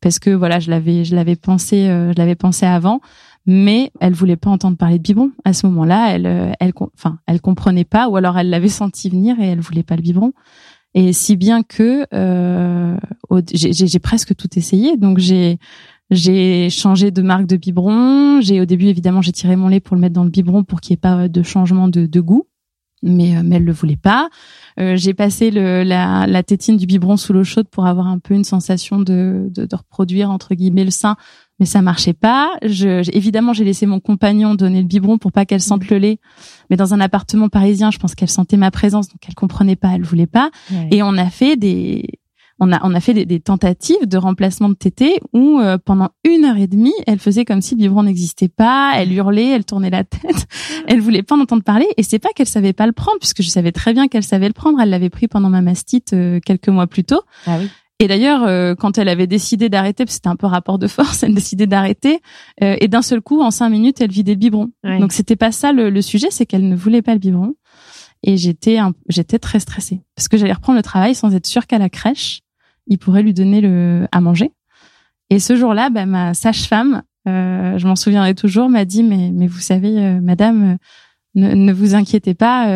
parce 0.00 0.18
que 0.18 0.30
voilà 0.30 0.58
je 0.58 0.70
l'avais 0.70 1.04
je 1.04 1.14
l'avais 1.14 1.36
pensé 1.36 1.86
je 1.86 2.18
l'avais 2.18 2.34
pensé 2.34 2.66
avant 2.66 3.00
mais 3.46 3.92
elle 4.00 4.12
voulait 4.12 4.36
pas 4.36 4.50
entendre 4.50 4.76
parler 4.76 4.98
de 4.98 5.02
biberon 5.02 5.30
à 5.44 5.52
ce 5.52 5.66
moment-là. 5.66 6.14
Elle, 6.14 6.26
euh, 6.26 6.52
elle, 6.60 6.72
enfin, 6.94 7.18
elle 7.26 7.40
comprenait 7.40 7.84
pas, 7.84 8.08
ou 8.08 8.16
alors 8.16 8.38
elle 8.38 8.50
l'avait 8.50 8.68
senti 8.68 9.08
venir 9.08 9.38
et 9.40 9.46
elle 9.46 9.60
voulait 9.60 9.82
pas 9.82 9.96
le 9.96 10.02
biberon. 10.02 10.32
Et 10.94 11.12
si 11.12 11.36
bien 11.36 11.62
que 11.62 12.06
euh, 12.14 12.96
j'ai 13.52 13.98
presque 13.98 14.34
tout 14.34 14.48
essayé. 14.56 14.96
Donc 14.96 15.18
j'ai 15.18 15.58
j'ai 16.10 16.70
changé 16.70 17.10
de 17.10 17.20
marque 17.22 17.46
de 17.46 17.56
biberon. 17.56 18.40
J'ai 18.40 18.60
au 18.60 18.64
début 18.64 18.86
évidemment 18.86 19.22
j'ai 19.22 19.32
tiré 19.32 19.56
mon 19.56 19.68
lait 19.68 19.80
pour 19.80 19.94
le 19.94 20.00
mettre 20.00 20.14
dans 20.14 20.24
le 20.24 20.30
biberon 20.30 20.64
pour 20.64 20.80
qu'il 20.80 20.94
n'y 20.94 20.98
ait 20.98 21.00
pas 21.00 21.28
de 21.28 21.42
changement 21.42 21.88
de, 21.88 22.06
de 22.06 22.20
goût. 22.20 22.46
Mais, 23.02 23.36
euh, 23.36 23.42
mais 23.44 23.56
elle 23.56 23.64
le 23.64 23.72
voulait 23.72 23.96
pas. 23.96 24.30
Euh, 24.80 24.96
j'ai 24.96 25.12
passé 25.12 25.50
le, 25.50 25.82
la, 25.82 26.26
la 26.26 26.42
tétine 26.42 26.78
du 26.78 26.86
biberon 26.86 27.18
sous 27.18 27.34
l'eau 27.34 27.44
chaude 27.44 27.68
pour 27.68 27.86
avoir 27.86 28.06
un 28.06 28.18
peu 28.18 28.32
une 28.32 28.44
sensation 28.44 28.98
de, 28.98 29.48
de, 29.50 29.66
de 29.66 29.76
reproduire 29.76 30.30
entre 30.30 30.54
guillemets 30.54 30.84
le 30.84 30.90
sein 30.90 31.16
mais 31.58 31.66
ça 31.66 31.82
marchait 31.82 32.12
pas. 32.12 32.52
Je, 32.62 33.08
évidemment, 33.14 33.52
j'ai 33.52 33.64
laissé 33.64 33.86
mon 33.86 34.00
compagnon 34.00 34.54
donner 34.54 34.80
le 34.82 34.86
biberon 34.86 35.18
pour 35.18 35.32
pas 35.32 35.46
qu'elle 35.46 35.62
sente 35.62 35.84
mm. 35.84 35.88
le 35.90 35.98
lait. 35.98 36.18
Mais 36.70 36.76
dans 36.76 36.94
un 36.94 37.00
appartement 37.00 37.48
parisien, 37.48 37.90
je 37.90 37.98
pense 37.98 38.14
qu'elle 38.14 38.30
sentait 38.30 38.56
ma 38.56 38.70
présence, 38.70 39.08
donc 39.08 39.20
elle 39.26 39.34
comprenait 39.34 39.76
pas, 39.76 39.90
elle 39.94 40.02
voulait 40.02 40.26
pas. 40.26 40.50
Et 40.90 41.02
on 41.02 41.16
a 41.16 41.30
fait 41.30 41.56
des, 41.56 42.20
on 42.58 42.72
a, 42.72 42.80
on 42.84 42.94
a 42.94 43.00
fait 43.00 43.14
des, 43.14 43.26
des 43.26 43.40
tentatives 43.40 44.06
de 44.06 44.16
remplacement 44.16 44.68
de 44.68 44.74
tété 44.74 45.20
où 45.32 45.60
euh, 45.60 45.78
pendant 45.82 46.10
une 46.24 46.44
heure 46.44 46.56
et 46.56 46.66
demie, 46.66 46.94
elle 47.06 47.18
faisait 47.18 47.44
comme 47.44 47.60
si 47.60 47.74
le 47.74 47.80
biberon 47.80 48.04
n'existait 48.04 48.48
pas. 48.48 48.92
Elle 48.96 49.12
hurlait, 49.12 49.50
elle 49.50 49.64
tournait 49.64 49.90
la 49.90 50.04
tête. 50.04 50.46
elle 50.88 51.00
voulait 51.00 51.22
pas 51.22 51.36
en 51.36 51.40
entendre 51.40 51.62
parler. 51.62 51.86
Et 51.96 52.02
c'est 52.02 52.18
pas 52.18 52.30
qu'elle 52.34 52.46
savait 52.46 52.72
pas 52.72 52.86
le 52.86 52.92
prendre, 52.92 53.18
puisque 53.18 53.42
je 53.42 53.48
savais 53.48 53.72
très 53.72 53.92
bien 53.92 54.08
qu'elle 54.08 54.22
savait 54.22 54.48
le 54.48 54.54
prendre. 54.54 54.80
Elle 54.80 54.90
l'avait 54.90 55.10
pris 55.10 55.28
pendant 55.28 55.50
ma 55.50 55.60
mastite 55.60 56.12
euh, 56.12 56.40
quelques 56.44 56.68
mois 56.68 56.86
plus 56.86 57.04
tôt. 57.04 57.20
Ah 57.46 57.58
oui. 57.60 57.68
Et 57.98 58.08
d'ailleurs, 58.08 58.44
euh, 58.44 58.74
quand 58.74 58.98
elle 58.98 59.08
avait 59.08 59.26
décidé 59.26 59.68
d'arrêter, 59.68 60.04
c'était 60.06 60.28
un 60.28 60.36
peu 60.36 60.46
rapport 60.46 60.78
de 60.78 60.86
force, 60.86 61.22
elle 61.22 61.34
décidait 61.34 61.66
d'arrêter, 61.66 62.20
euh, 62.62 62.76
et 62.80 62.88
d'un 62.88 63.02
seul 63.02 63.20
coup, 63.20 63.40
en 63.40 63.50
cinq 63.50 63.70
minutes, 63.70 64.00
elle 64.00 64.10
vidait 64.10 64.32
le 64.32 64.38
biberon. 64.38 64.70
Donc 64.84 65.12
c'était 65.12 65.36
pas 65.36 65.52
ça 65.52 65.72
le, 65.72 66.02
sujet, 66.02 66.28
c'est 66.30 66.46
qu'elle 66.46 66.68
ne 66.68 66.76
voulait 66.76 67.02
pas 67.02 67.14
le 67.14 67.18
biberon. 67.18 67.54
Et 68.22 68.36
j'étais 68.36 68.78
j'étais 69.08 69.38
très 69.38 69.60
stressée 69.60 70.00
parce 70.16 70.26
que 70.26 70.36
j'allais 70.36 70.54
reprendre 70.54 70.78
le 70.78 70.82
travail 70.82 71.14
sans 71.14 71.34
être 71.34 71.46
sûre 71.46 71.66
qu'à 71.66 71.78
la 71.78 71.90
crèche, 71.90 72.40
il 72.86 72.98
pourrait 72.98 73.22
lui 73.22 73.34
donner 73.34 73.60
le 73.60 74.06
à 74.10 74.20
manger. 74.20 74.52
Et 75.28 75.38
ce 75.38 75.54
jour-là, 75.54 75.90
bah, 75.90 76.06
ma 76.06 76.32
sage-femme, 76.32 77.02
euh, 77.28 77.76
je 77.78 77.86
m'en 77.86 77.94
souviendrai 77.94 78.34
toujours, 78.34 78.68
m'a 78.68 78.84
dit 78.84 79.02
mais 79.02 79.30
mais 79.32 79.46
vous 79.46 79.60
savez, 79.60 80.18
Madame, 80.20 80.78
ne, 81.36 81.54
ne, 81.54 81.72
vous 81.72 81.94
inquiétez 81.94 82.34
pas, 82.34 82.66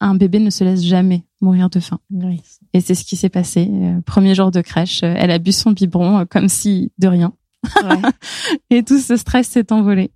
un 0.00 0.14
bébé 0.14 0.38
ne 0.38 0.50
se 0.50 0.62
laisse 0.62 0.84
jamais 0.84 1.24
mourir 1.42 1.68
de 1.68 1.80
faim. 1.80 1.98
Oui. 2.10 2.40
Et 2.72 2.80
c'est 2.80 2.94
ce 2.94 3.04
qui 3.04 3.16
s'est 3.16 3.28
passé. 3.28 3.68
Euh, 3.70 4.00
premier 4.06 4.34
jour 4.34 4.50
de 4.50 4.60
crèche, 4.62 5.02
euh, 5.02 5.14
elle 5.16 5.30
a 5.30 5.38
bu 5.38 5.52
son 5.52 5.72
biberon 5.72 6.20
euh, 6.20 6.24
comme 6.24 6.48
si 6.48 6.92
de 6.98 7.08
rien. 7.08 7.34
Ouais. 7.82 8.00
et 8.70 8.82
tout 8.82 8.98
ce 8.98 9.16
stress 9.16 9.48
s'est 9.48 9.72
envolé. 9.72 10.12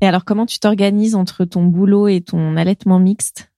Et 0.00 0.06
alors, 0.06 0.24
comment 0.24 0.46
tu 0.46 0.58
t'organises 0.58 1.14
entre 1.14 1.44
ton 1.44 1.64
boulot 1.64 2.08
et 2.08 2.20
ton 2.20 2.56
allaitement 2.56 2.98
mixte? 2.98 3.52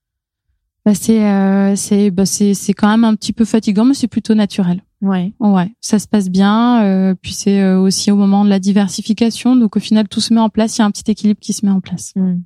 Bah, 0.85 0.95
c'est 0.95 1.75
c'est 1.75 2.13
bah, 2.13 2.27
c'est 2.27 2.55
c'est 2.55 2.73
quand 2.73 2.89
même 2.89 3.03
un 3.03 3.17
petit 3.17 3.33
peu 3.33 3.45
fatigant, 3.45 3.85
mais 3.85 3.95
c'est 3.95 4.07
plutôt 4.07 4.35
naturel. 4.35 4.83
Ouais. 5.03 5.33
Ouais, 5.41 5.75
ça 5.81 5.99
se 5.99 6.07
passe 6.07 6.29
bien. 6.29 6.85
Euh, 6.85 7.15
puis 7.21 7.33
c'est 7.33 7.73
aussi 7.73 8.13
au 8.13 8.17
moment 8.17 8.45
de 8.45 8.51
la 8.51 8.61
diversification, 8.61 9.57
donc 9.57 9.77
au 9.77 9.81
final 9.81 10.07
tout 10.07 10.21
se 10.21 10.33
met 10.33 10.39
en 10.39 10.49
place. 10.49 10.77
Il 10.77 10.83
y 10.83 10.83
a 10.83 10.85
un 10.85 10.93
petit 10.93 11.11
équilibre 11.11 11.41
qui 11.41 11.55
se 11.55 11.67
met 11.67 11.73
en 11.73 11.81
place. 11.81 12.13
Hmm. 12.15 12.43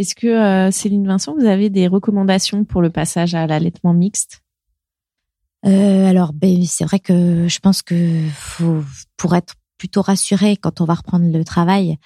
Est-ce 0.00 0.14
que 0.14 0.28
euh, 0.28 0.70
Céline 0.70 1.06
Vincent, 1.06 1.34
vous 1.38 1.44
avez 1.44 1.68
des 1.68 1.86
recommandations 1.86 2.64
pour 2.64 2.80
le 2.80 2.88
passage 2.88 3.34
à 3.34 3.46
l'allaitement 3.46 3.92
mixte? 3.92 4.40
Euh, 5.66 6.06
Alors, 6.06 6.32
ben, 6.32 6.64
c'est 6.64 6.84
vrai 6.84 7.00
que 7.00 7.46
je 7.46 7.58
pense 7.58 7.82
que 7.82 8.26
faut, 8.32 8.82
pour 9.18 9.36
être 9.36 9.56
plutôt 9.76 10.00
rassuré 10.00 10.56
quand 10.56 10.80
on 10.80 10.86
va 10.86 10.94
reprendre 10.94 11.30
le 11.30 11.44
travail, 11.44 11.98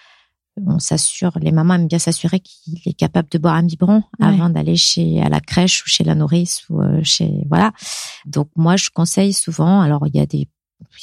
on 0.57 0.81
s'assure, 0.81 1.39
les 1.41 1.53
mamans 1.53 1.75
aiment 1.75 1.87
bien 1.87 2.01
s'assurer 2.01 2.41
qu'il 2.41 2.81
est 2.85 2.95
capable 2.95 3.29
de 3.29 3.39
boire 3.39 3.55
un 3.55 3.63
biberon 3.63 4.03
avant 4.21 4.51
d'aller 4.51 4.75
chez 4.75 5.23
à 5.23 5.29
la 5.29 5.41
crèche 5.41 5.85
ou 5.85 5.89
chez 5.89 6.03
la 6.03 6.17
nourrice 6.17 6.65
ou 6.71 6.81
euh, 6.81 7.01
chez 7.05 7.45
voilà. 7.49 7.73
Donc 8.27 8.49
moi 8.57 8.75
je 8.77 8.91
conseille 8.91 9.33
souvent. 9.33 9.81
Alors 9.81 10.05
il 10.09 10.17
y 10.17 10.21
a 10.21 10.27
des 10.27 10.49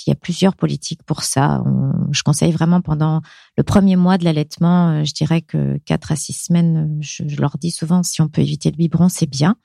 il 0.05 0.09
y 0.09 0.11
a 0.11 0.15
plusieurs 0.15 0.55
politiques 0.55 1.03
pour 1.03 1.23
ça. 1.23 1.63
je 2.11 2.23
conseille 2.23 2.51
vraiment 2.51 2.81
pendant 2.81 3.21
le 3.57 3.63
premier 3.63 3.95
mois 3.95 4.17
de 4.17 4.23
l'allaitement, 4.23 4.89
euh, 4.89 5.03
je 5.03 5.13
dirais 5.13 5.41
que 5.41 5.77
quatre 5.85 6.11
à 6.11 6.15
six 6.15 6.33
semaines, 6.33 6.99
je, 7.01 7.23
leur 7.39 7.57
dis 7.57 7.71
souvent 7.71 8.03
si 8.03 8.21
on 8.21 8.27
peut 8.27 8.41
éviter 8.41 8.71
le 8.71 8.77
biberon, 8.77 9.09
c'est 9.09 9.29
bien. 9.29 9.55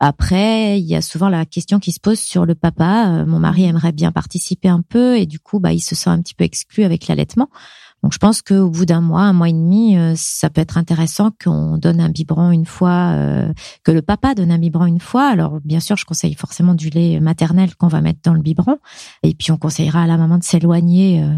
Après, 0.00 0.80
il 0.80 0.84
y 0.84 0.96
a 0.96 1.02
souvent 1.02 1.28
la 1.28 1.44
question 1.44 1.78
qui 1.78 1.92
se 1.92 2.00
pose 2.00 2.18
sur 2.18 2.46
le 2.46 2.54
papa. 2.54 3.08
Euh, 3.08 3.26
mon 3.26 3.38
mari 3.38 3.64
aimerait 3.64 3.92
bien 3.92 4.12
participer 4.12 4.68
un 4.68 4.82
peu 4.82 5.16
et 5.16 5.26
du 5.26 5.38
coup, 5.38 5.60
bah, 5.60 5.72
il 5.72 5.80
se 5.80 5.94
sent 5.94 6.10
un 6.10 6.20
petit 6.20 6.34
peu 6.34 6.44
exclu 6.44 6.84
avec 6.84 7.06
l'allaitement. 7.06 7.48
Donc 8.02 8.12
je 8.12 8.18
pense 8.18 8.42
qu'au 8.42 8.70
bout 8.70 8.86
d'un 8.86 9.00
mois, 9.00 9.22
un 9.22 9.32
mois 9.32 9.48
et 9.48 9.52
demi, 9.52 9.96
euh, 9.96 10.14
ça 10.16 10.50
peut 10.50 10.60
être 10.60 10.78
intéressant 10.78 11.30
qu'on 11.42 11.78
donne 11.78 12.00
un 12.00 12.08
biberon 12.08 12.52
une 12.52 12.66
fois, 12.66 13.12
euh, 13.14 13.52
que 13.82 13.90
le 13.90 14.02
papa 14.02 14.34
donne 14.34 14.52
un 14.52 14.58
biberon 14.58 14.86
une 14.86 15.00
fois. 15.00 15.26
Alors 15.28 15.60
bien 15.64 15.80
sûr, 15.80 15.96
je 15.96 16.04
conseille 16.04 16.34
forcément 16.34 16.74
du 16.74 16.90
lait 16.90 17.18
maternel 17.20 17.74
qu'on 17.74 17.88
va 17.88 18.00
mettre 18.00 18.20
dans 18.22 18.34
le 18.34 18.42
biberon. 18.42 18.78
Et 19.22 19.34
puis 19.34 19.50
on 19.50 19.56
conseillera 19.56 20.02
à 20.02 20.06
la 20.06 20.16
maman 20.16 20.38
de 20.38 20.44
s'éloigner, 20.44 21.22
euh, 21.22 21.34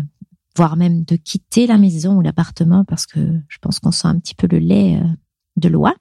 voire 0.57 0.77
même 0.77 1.05
de 1.05 1.17
quitter 1.17 1.67
la 1.67 1.79
maison 1.79 2.17
ou 2.17 2.21
l'appartement 2.21 2.85
parce 2.85 3.07
que 3.07 3.21
je 3.49 3.59
pense 3.61 3.79
qu'on 3.79 3.93
sent 3.93 4.09
un 4.09 4.19
petit 4.19 4.35
peu 4.35 4.47
le 4.51 4.59
lait 4.59 5.01
de 5.61 5.69
loin. 5.69 5.95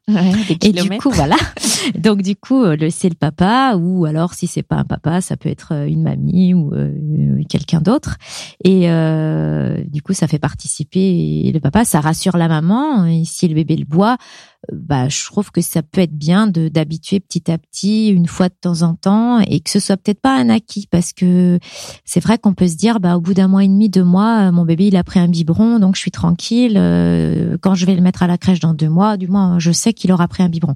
et 0.62 0.72
du 0.72 0.89
coup, 0.97 1.10
voilà. 1.12 1.36
Donc 1.97 2.22
du 2.22 2.36
coup, 2.36 2.64
le 2.64 2.89
c'est 2.89 3.10
le 3.10 3.16
papa 3.16 3.76
ou 3.78 4.05
alors 4.05 4.34
si 4.34 4.47
c'est 4.47 4.64
pas 4.64 4.78
un 4.78 4.84
papa, 4.84 5.22
ça 5.22 5.38
peut 5.38 5.49
être 5.49 5.74
euh, 5.74 5.86
une 5.86 6.03
mamie 6.03 6.53
ou 6.53 6.74
euh, 6.74 7.43
quelqu'un 7.47 7.82
d'autre. 7.82 8.18
Et 8.64 8.89
euh, 8.89 9.82
du 9.88 10.01
coup, 10.01 10.14
ça 10.14 10.28
fait 10.28 10.39
participer 10.39 11.51
le 11.53 11.60
papa, 11.60 11.86
ça 11.86 11.99
rassure 11.99 12.38
la 12.38 12.47
maman. 12.47 13.05
Et 13.05 13.24
si 13.26 13.47
le 13.47 13.55
bébé 13.55 13.76
le 13.76 13.86
boit, 13.86 14.18
bah, 14.72 15.07
je 15.07 15.26
trouve 15.26 15.51
que 15.51 15.62
ça 15.62 15.82
peut 15.82 16.01
être 16.01 16.14
bien 16.14 16.47
de 16.47 16.68
d'habituer 16.68 17.20
petit 17.20 17.49
à 17.49 17.57
petit, 17.57 18.10
une 18.10 18.28
fois 18.28 18.49
de 18.49 18.55
temps 18.60 18.82
en 18.82 18.93
temps, 18.93 19.39
et 19.39 19.62
que 19.62 19.70
ce 19.70 19.80
soit 19.80 19.97
peut-être 19.97 20.22
pas 20.22 20.38
un 20.38 20.49
acquis, 20.49 20.88
parce 20.89 21.14
que 21.14 21.60
c'est 22.05 22.20
vrai 22.20 22.38
qu'on 22.38 22.53
peut 22.53 22.68
se 22.68 22.76
dire, 22.76 22.99
bah, 22.99 23.16
au 23.16 23.22
bout 23.22 23.34
d'un 23.34 23.47
mois 23.47 23.64
et 23.64 23.68
demi, 23.68 23.89
deux 23.89 24.03
mois, 24.03 24.51
mon 24.51 24.66
bébé 24.66 24.88
il 24.88 24.97
a 24.97 25.03
pris 25.03 25.20
un 25.20 25.28
biberon, 25.28 25.80
donc 25.80 25.95
je 25.95 26.01
suis 26.01 26.12
tranquille. 26.12 26.76
Euh, 26.78 27.57
quand 27.62 27.76
je 27.76 27.86
vais 27.86 27.95
le 27.95 28.01
mettre 28.01 28.24
à 28.24 28.28
la 28.28 28.38
crèche 28.38 28.60
dans 28.60 28.74
deux 28.74 28.89
mois, 28.89 29.18
du 29.18 29.28
moins, 29.28 29.60
je 29.60 29.72
sais 29.72 29.93
qu'il 29.93 30.12
aura 30.12 30.28
pris 30.28 30.43
un 30.43 30.49
biberon. 30.49 30.76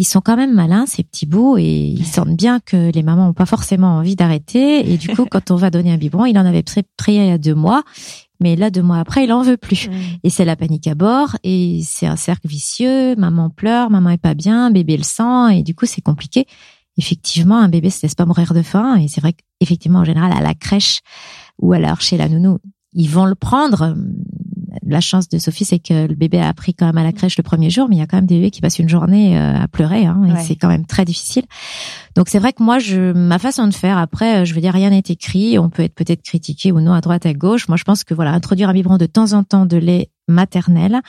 Ils 0.00 0.06
sont 0.06 0.20
quand 0.20 0.36
même 0.36 0.54
malins, 0.54 0.86
ces 0.86 1.02
petits 1.02 1.26
bouts, 1.26 1.58
et 1.58 1.64
ils 1.64 2.06
sentent 2.06 2.36
bien 2.36 2.60
que 2.60 2.92
les 2.92 3.02
mamans 3.02 3.26
n'ont 3.26 3.32
pas 3.32 3.46
forcément 3.46 3.96
envie 3.98 4.14
d'arrêter. 4.14 4.92
Et 4.92 4.96
du 4.96 5.08
coup, 5.08 5.26
quand 5.30 5.50
on 5.50 5.56
va 5.56 5.70
donner 5.70 5.92
un 5.92 5.96
biberon, 5.96 6.24
il 6.24 6.38
en 6.38 6.46
avait 6.46 6.62
pris, 6.62 6.82
pris 6.96 7.14
il 7.14 7.26
y 7.26 7.30
a 7.30 7.38
deux 7.38 7.54
mois. 7.54 7.82
Mais 8.40 8.56
là, 8.56 8.70
deux 8.70 8.82
mois 8.82 8.98
après, 8.98 9.24
il 9.24 9.32
en 9.32 9.42
veut 9.42 9.56
plus. 9.56 9.88
Et 10.22 10.30
c'est 10.30 10.44
la 10.44 10.56
panique 10.56 10.86
à 10.86 10.94
bord. 10.94 11.36
Et 11.42 11.80
c'est 11.84 12.06
un 12.06 12.16
cercle 12.16 12.46
vicieux. 12.46 13.16
Maman 13.16 13.50
pleure, 13.50 13.90
maman 13.90 14.10
est 14.10 14.18
pas 14.18 14.34
bien, 14.34 14.70
bébé 14.70 14.96
le 14.96 15.02
sent. 15.02 15.58
Et 15.58 15.62
du 15.62 15.74
coup, 15.74 15.86
c'est 15.86 16.02
compliqué. 16.02 16.46
Effectivement, 16.96 17.58
un 17.58 17.68
bébé 17.68 17.90
se 17.90 18.02
laisse 18.02 18.14
pas 18.14 18.26
mourir 18.26 18.54
de 18.54 18.62
faim. 18.62 18.96
Et 18.96 19.08
c'est 19.08 19.20
vrai 19.20 19.34
qu'effectivement, 19.60 20.00
en 20.00 20.04
général, 20.04 20.32
à 20.32 20.40
la 20.40 20.54
crèche 20.54 21.00
ou 21.58 21.72
alors 21.72 22.00
chez 22.00 22.16
la 22.16 22.28
nounou, 22.28 22.58
ils 22.92 23.10
vont 23.10 23.26
le 23.26 23.34
prendre 23.34 23.96
la 24.86 25.00
chance 25.00 25.28
de 25.28 25.38
Sophie, 25.38 25.64
c'est 25.64 25.78
que 25.78 26.06
le 26.06 26.14
bébé 26.14 26.38
a 26.38 26.48
appris 26.48 26.74
quand 26.74 26.86
même 26.86 26.98
à 26.98 27.04
la 27.04 27.12
crèche 27.12 27.36
le 27.36 27.42
premier 27.42 27.70
jour, 27.70 27.88
mais 27.88 27.96
il 27.96 27.98
y 27.98 28.02
a 28.02 28.06
quand 28.06 28.16
même 28.16 28.26
des 28.26 28.36
bébés 28.36 28.50
qui 28.50 28.60
passent 28.60 28.78
une 28.78 28.88
journée 28.88 29.38
euh, 29.38 29.62
à 29.62 29.68
pleurer, 29.68 30.06
hein, 30.06 30.22
et 30.26 30.42
c'est 30.42 30.56
quand 30.56 30.68
même 30.68 30.86
très 30.86 31.04
difficile. 31.04 31.44
Donc 32.14 32.28
c'est 32.28 32.38
vrai 32.38 32.52
que 32.52 32.62
moi, 32.62 32.78
je, 32.78 33.12
ma 33.12 33.38
façon 33.38 33.66
de 33.66 33.74
faire, 33.74 33.98
après, 33.98 34.44
je 34.46 34.54
veux 34.54 34.60
dire, 34.60 34.72
rien 34.72 34.90
n'est 34.90 35.02
écrit, 35.08 35.58
on 35.58 35.70
peut 35.70 35.82
être 35.82 35.94
peut-être 35.94 36.22
critiqué 36.22 36.72
ou 36.72 36.80
non 36.80 36.92
à 36.92 37.00
droite, 37.00 37.26
à 37.26 37.34
gauche. 37.34 37.68
Moi, 37.68 37.76
je 37.76 37.84
pense 37.84 38.04
que 38.04 38.14
voilà, 38.14 38.32
introduire 38.32 38.68
un 38.68 38.72
biberon 38.72 38.98
de 38.98 39.06
temps 39.06 39.32
en 39.32 39.44
temps 39.44 39.66
de 39.66 39.76
lait 39.76 40.10
maternel, 40.28 41.00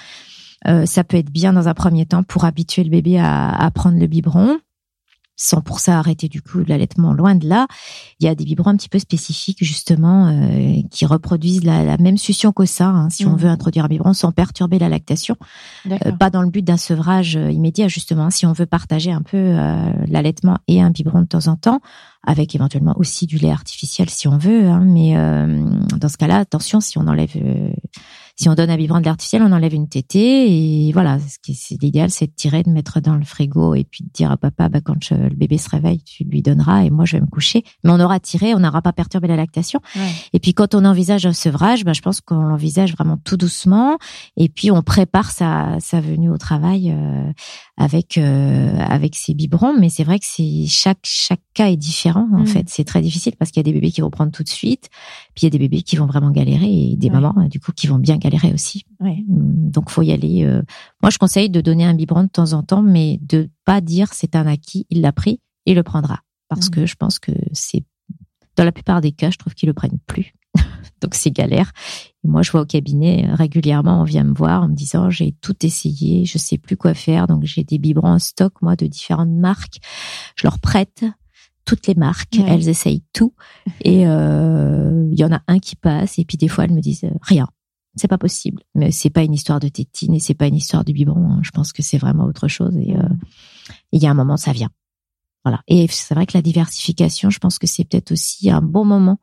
euh, 0.67 0.85
ça 0.85 1.03
peut 1.03 1.17
être 1.17 1.31
bien 1.31 1.53
dans 1.53 1.67
un 1.67 1.73
premier 1.73 2.05
temps 2.05 2.23
pour 2.23 2.45
habituer 2.45 2.83
le 2.83 2.89
bébé 2.89 3.17
à, 3.17 3.49
à 3.49 3.71
prendre 3.71 3.97
le 3.97 4.07
biberon 4.07 4.59
sans 5.39 5.61
pour 5.61 5.79
ça 5.79 5.97
arrêter 5.97 6.27
du 6.27 6.41
coup 6.41 6.59
l'allaitement, 6.67 7.13
loin 7.13 7.33
de 7.33 7.47
là. 7.47 7.65
Il 8.19 8.25
y 8.25 8.27
a 8.27 8.35
des 8.35 8.43
biberons 8.43 8.71
un 8.71 8.75
petit 8.75 8.89
peu 8.89 8.99
spécifiques 8.99 9.63
justement 9.63 10.27
euh, 10.27 10.81
qui 10.91 11.05
reproduisent 11.05 11.63
la, 11.63 11.97
même 11.97 12.17
succion 12.17 12.51
qu'au 12.51 12.65
sein, 12.65 12.93
hein, 12.93 13.09
si 13.09 13.25
on 13.25 13.33
mmh. 13.33 13.37
veut 13.37 13.49
introduire 13.49 13.85
un 13.85 13.87
biberon 13.87 14.13
sans 14.13 14.33
perturber 14.33 14.79
la 14.79 14.89
lactation, 14.89 15.37
euh, 15.89 16.11
pas 16.11 16.29
dans 16.29 16.41
le 16.41 16.49
but 16.49 16.61
d'un 16.61 16.77
sevrage 16.77 17.37
euh, 17.37 17.49
immédiat 17.49 17.87
justement, 17.87 18.29
si 18.29 18.45
on 18.45 18.51
veut 18.51 18.65
partager 18.65 19.11
un 19.11 19.21
peu 19.21 19.55
l'allaitement 20.07 20.57
et 20.67 20.81
un 20.81 20.89
biberon 20.89 21.21
de 21.21 21.27
temps 21.27 21.47
en 21.47 21.55
temps, 21.55 21.79
avec 22.25 22.53
éventuellement 22.55 22.93
aussi 22.97 23.25
du 23.25 23.37
lait 23.37 23.51
artificiel 23.51 24.09
si 24.09 24.27
on 24.27 24.37
veut, 24.37 24.67
hein, 24.67 24.83
mais 24.85 25.15
dans 25.97 26.09
ce 26.09 26.17
cas-là, 26.17 26.37
attention 26.37 26.79
si 26.81 26.97
on 26.97 27.07
enlève 27.07 27.31
Si 28.35 28.47
on 28.47 28.55
donne 28.55 28.69
un 28.69 28.77
biberon 28.77 28.99
de 28.99 29.05
l'artificiel, 29.05 29.41
on 29.41 29.51
enlève 29.51 29.73
une 29.73 29.89
tétée 29.89 30.87
et 30.87 30.91
voilà. 30.93 31.19
Ce 31.19 31.37
qui 31.41 31.55
c'est 31.55 31.81
l'idéal, 31.81 32.09
c'est 32.09 32.27
de 32.27 32.31
tirer, 32.31 32.63
de 32.63 32.69
mettre 32.69 33.01
dans 33.01 33.15
le 33.15 33.25
frigo 33.25 33.75
et 33.75 33.83
puis 33.83 34.03
de 34.03 34.09
dire 34.13 34.31
à 34.31 34.37
papa, 34.37 34.69
bah, 34.69 34.79
quand 34.79 35.11
le 35.11 35.35
bébé 35.35 35.57
se 35.57 35.69
réveille, 35.69 36.01
tu 36.01 36.23
lui 36.23 36.41
donneras 36.41 36.83
et 36.83 36.89
moi 36.89 37.05
je 37.05 37.17
vais 37.17 37.21
me 37.21 37.27
coucher. 37.27 37.63
Mais 37.83 37.91
on 37.91 37.99
aura 37.99 38.19
tiré, 38.19 38.53
on 38.55 38.59
n'aura 38.59 38.81
pas 38.81 38.93
perturbé 38.93 39.27
la 39.27 39.35
lactation. 39.35 39.81
Et 40.31 40.39
puis 40.39 40.53
quand 40.53 40.73
on 40.73 40.85
envisage 40.85 41.25
un 41.25 41.33
sevrage, 41.33 41.83
bah, 41.83 41.93
je 41.93 42.01
pense 42.01 42.21
qu'on 42.21 42.43
l'envisage 42.43 42.93
vraiment 42.93 43.17
tout 43.17 43.37
doucement 43.37 43.97
et 44.37 44.49
puis 44.49 44.71
on 44.71 44.81
prépare 44.81 45.31
sa, 45.31 45.77
sa 45.79 45.99
venue 45.99 46.29
au 46.29 46.37
travail 46.37 46.91
euh, 46.91 47.31
avec 47.77 48.17
euh, 48.17 48.77
avec 48.79 49.15
ses 49.15 49.33
biberons. 49.33 49.77
Mais 49.77 49.89
c'est 49.89 50.03
vrai 50.03 50.19
que 50.19 50.25
c'est 50.25 50.65
chaque 50.67 50.99
chaque 51.03 51.41
cas 51.53 51.67
est 51.67 51.77
différent 51.77 52.08
en 52.17 52.25
mm. 52.27 52.47
fait. 52.47 52.69
C'est 52.69 52.83
très 52.83 53.01
difficile 53.01 53.35
parce 53.37 53.51
qu'il 53.51 53.59
y 53.59 53.63
a 53.63 53.63
des 53.63 53.73
bébés 53.73 53.91
qui 53.91 54.01
vont 54.01 54.09
prendre 54.09 54.31
tout 54.31 54.43
de 54.43 54.49
suite, 54.49 54.89
puis 55.35 55.43
il 55.43 55.45
y 55.45 55.47
a 55.47 55.49
des 55.49 55.59
bébés 55.59 55.81
qui 55.81 55.95
vont 55.95 56.05
vraiment 56.05 56.31
galérer 56.31 56.91
et 56.91 56.95
des 56.95 57.09
mamans 57.09 57.33
du 57.49 57.59
coup 57.59 57.71
qui 57.71 57.87
vont 57.87 57.99
bien 57.99 58.17
galérer 58.17 58.53
aussi. 58.53 58.85
Ouais. 58.99 59.23
Mm, 59.27 59.71
donc 59.71 59.89
faut 59.89 60.01
y 60.01 60.11
aller. 60.11 60.43
Euh. 60.45 60.61
Moi, 61.01 61.09
je 61.09 61.17
conseille 61.17 61.49
de 61.49 61.61
donner 61.61 61.85
un 61.85 61.93
biberon 61.93 62.23
de 62.23 62.29
temps 62.29 62.53
en 62.53 62.63
temps, 62.63 62.81
mais 62.81 63.19
de 63.21 63.49
pas 63.65 63.81
dire 63.81 64.13
c'est 64.13 64.35
un 64.35 64.47
acquis, 64.47 64.85
il 64.89 65.01
l'a 65.01 65.11
pris, 65.11 65.39
il 65.65 65.75
le 65.75 65.83
prendra, 65.83 66.19
parce 66.47 66.67
mm. 66.67 66.71
que 66.71 66.85
je 66.85 66.95
pense 66.95 67.19
que 67.19 67.31
c'est 67.53 67.83
dans 68.55 68.65
la 68.65 68.71
plupart 68.71 68.99
des 68.99 69.13
cas, 69.13 69.29
je 69.31 69.37
trouve 69.37 69.53
qu'ils 69.53 69.67
le 69.67 69.73
prennent 69.73 69.99
plus. 70.05 70.33
donc 71.01 71.15
c'est 71.15 71.31
galère. 71.31 71.71
moi, 72.23 72.41
je 72.41 72.51
vois 72.51 72.61
au 72.61 72.65
cabinet 72.65 73.29
régulièrement, 73.31 74.01
on 74.01 74.03
vient 74.03 74.23
me 74.23 74.33
voir 74.33 74.63
en 74.63 74.67
me 74.67 74.75
disant 74.75 75.09
j'ai 75.09 75.33
tout 75.41 75.65
essayé, 75.65 76.25
je 76.25 76.37
sais 76.37 76.57
plus 76.57 76.75
quoi 76.75 76.93
faire, 76.93 77.27
donc 77.27 77.43
j'ai 77.45 77.63
des 77.63 77.77
biberons 77.77 78.13
en 78.13 78.19
stock 78.19 78.61
moi 78.61 78.75
de 78.75 78.87
différentes 78.87 79.29
marques. 79.29 79.79
Je 80.35 80.45
leur 80.45 80.59
prête 80.59 81.05
toutes 81.69 81.85
les 81.85 81.93
marques, 81.93 82.39
elles 82.39 82.67
essayent 82.67 83.03
tout 83.13 83.35
et 83.81 84.07
euh, 84.07 85.07
il 85.11 85.19
y 85.19 85.23
en 85.23 85.31
a 85.31 85.43
un 85.47 85.59
qui 85.59 85.75
passe 85.75 86.17
et 86.17 86.25
puis 86.25 86.35
des 86.35 86.47
fois 86.47 86.63
elles 86.63 86.73
me 86.73 86.81
disent 86.81 87.05
rien. 87.21 87.47
C'est 87.95 88.07
pas 88.07 88.17
possible. 88.17 88.63
Mais 88.73 88.89
c'est 88.89 89.11
pas 89.11 89.21
une 89.21 89.35
histoire 89.35 89.59
de 89.59 89.67
tétine 89.67 90.15
et 90.15 90.19
c'est 90.19 90.33
pas 90.33 90.47
une 90.47 90.55
histoire 90.55 90.83
du 90.83 90.93
biberon. 90.93 91.29
Hein. 91.29 91.41
Je 91.43 91.51
pense 91.51 91.71
que 91.71 91.83
c'est 91.83 91.99
vraiment 91.99 92.25
autre 92.25 92.47
chose 92.47 92.75
et 92.75 92.97
euh, 92.97 93.07
il 93.91 94.01
y 94.01 94.07
a 94.07 94.09
un 94.09 94.15
moment 94.15 94.35
ça 94.35 94.51
vient. 94.51 94.71
Voilà. 95.45 95.61
Et 95.67 95.85
c'est 95.89 96.15
vrai 96.15 96.25
que 96.25 96.35
la 96.35 96.41
diversification, 96.41 97.29
je 97.29 97.37
pense 97.37 97.59
que 97.59 97.67
c'est 97.67 97.83
peut-être 97.83 98.13
aussi 98.13 98.49
un 98.49 98.63
bon 98.63 98.83
moment, 98.83 99.19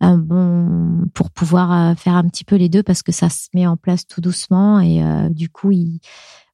un 0.00 0.18
bon 0.18 1.04
pour 1.14 1.32
pouvoir 1.32 1.72
euh, 1.72 1.94
faire 1.96 2.14
un 2.14 2.28
petit 2.28 2.44
peu 2.44 2.54
les 2.54 2.68
deux 2.68 2.84
parce 2.84 3.02
que 3.02 3.10
ça 3.10 3.28
se 3.28 3.48
met 3.54 3.66
en 3.66 3.76
place 3.76 4.06
tout 4.06 4.20
doucement 4.20 4.78
et 4.78 5.02
euh, 5.02 5.28
du 5.30 5.48
coup, 5.48 5.72
il, 5.72 5.98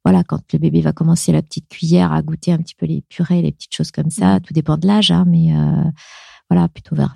voilà, 0.04 0.22
quand 0.24 0.40
le 0.52 0.58
bébé 0.58 0.80
va 0.80 0.92
commencer 0.92 1.32
la 1.32 1.42
petite 1.42 1.68
cuillère 1.68 2.12
à 2.12 2.22
goûter 2.22 2.52
un 2.52 2.58
petit 2.58 2.74
peu 2.74 2.86
les 2.86 3.02
purées, 3.08 3.42
les 3.42 3.52
petites 3.52 3.74
choses 3.74 3.90
comme 3.90 4.10
ça, 4.10 4.40
tout 4.40 4.52
dépend 4.52 4.76
de 4.76 4.86
l'âge, 4.86 5.10
hein, 5.10 5.24
mais 5.26 5.56
euh, 5.56 5.90
voilà, 6.50 6.68
plutôt 6.68 6.94
vers 6.94 7.14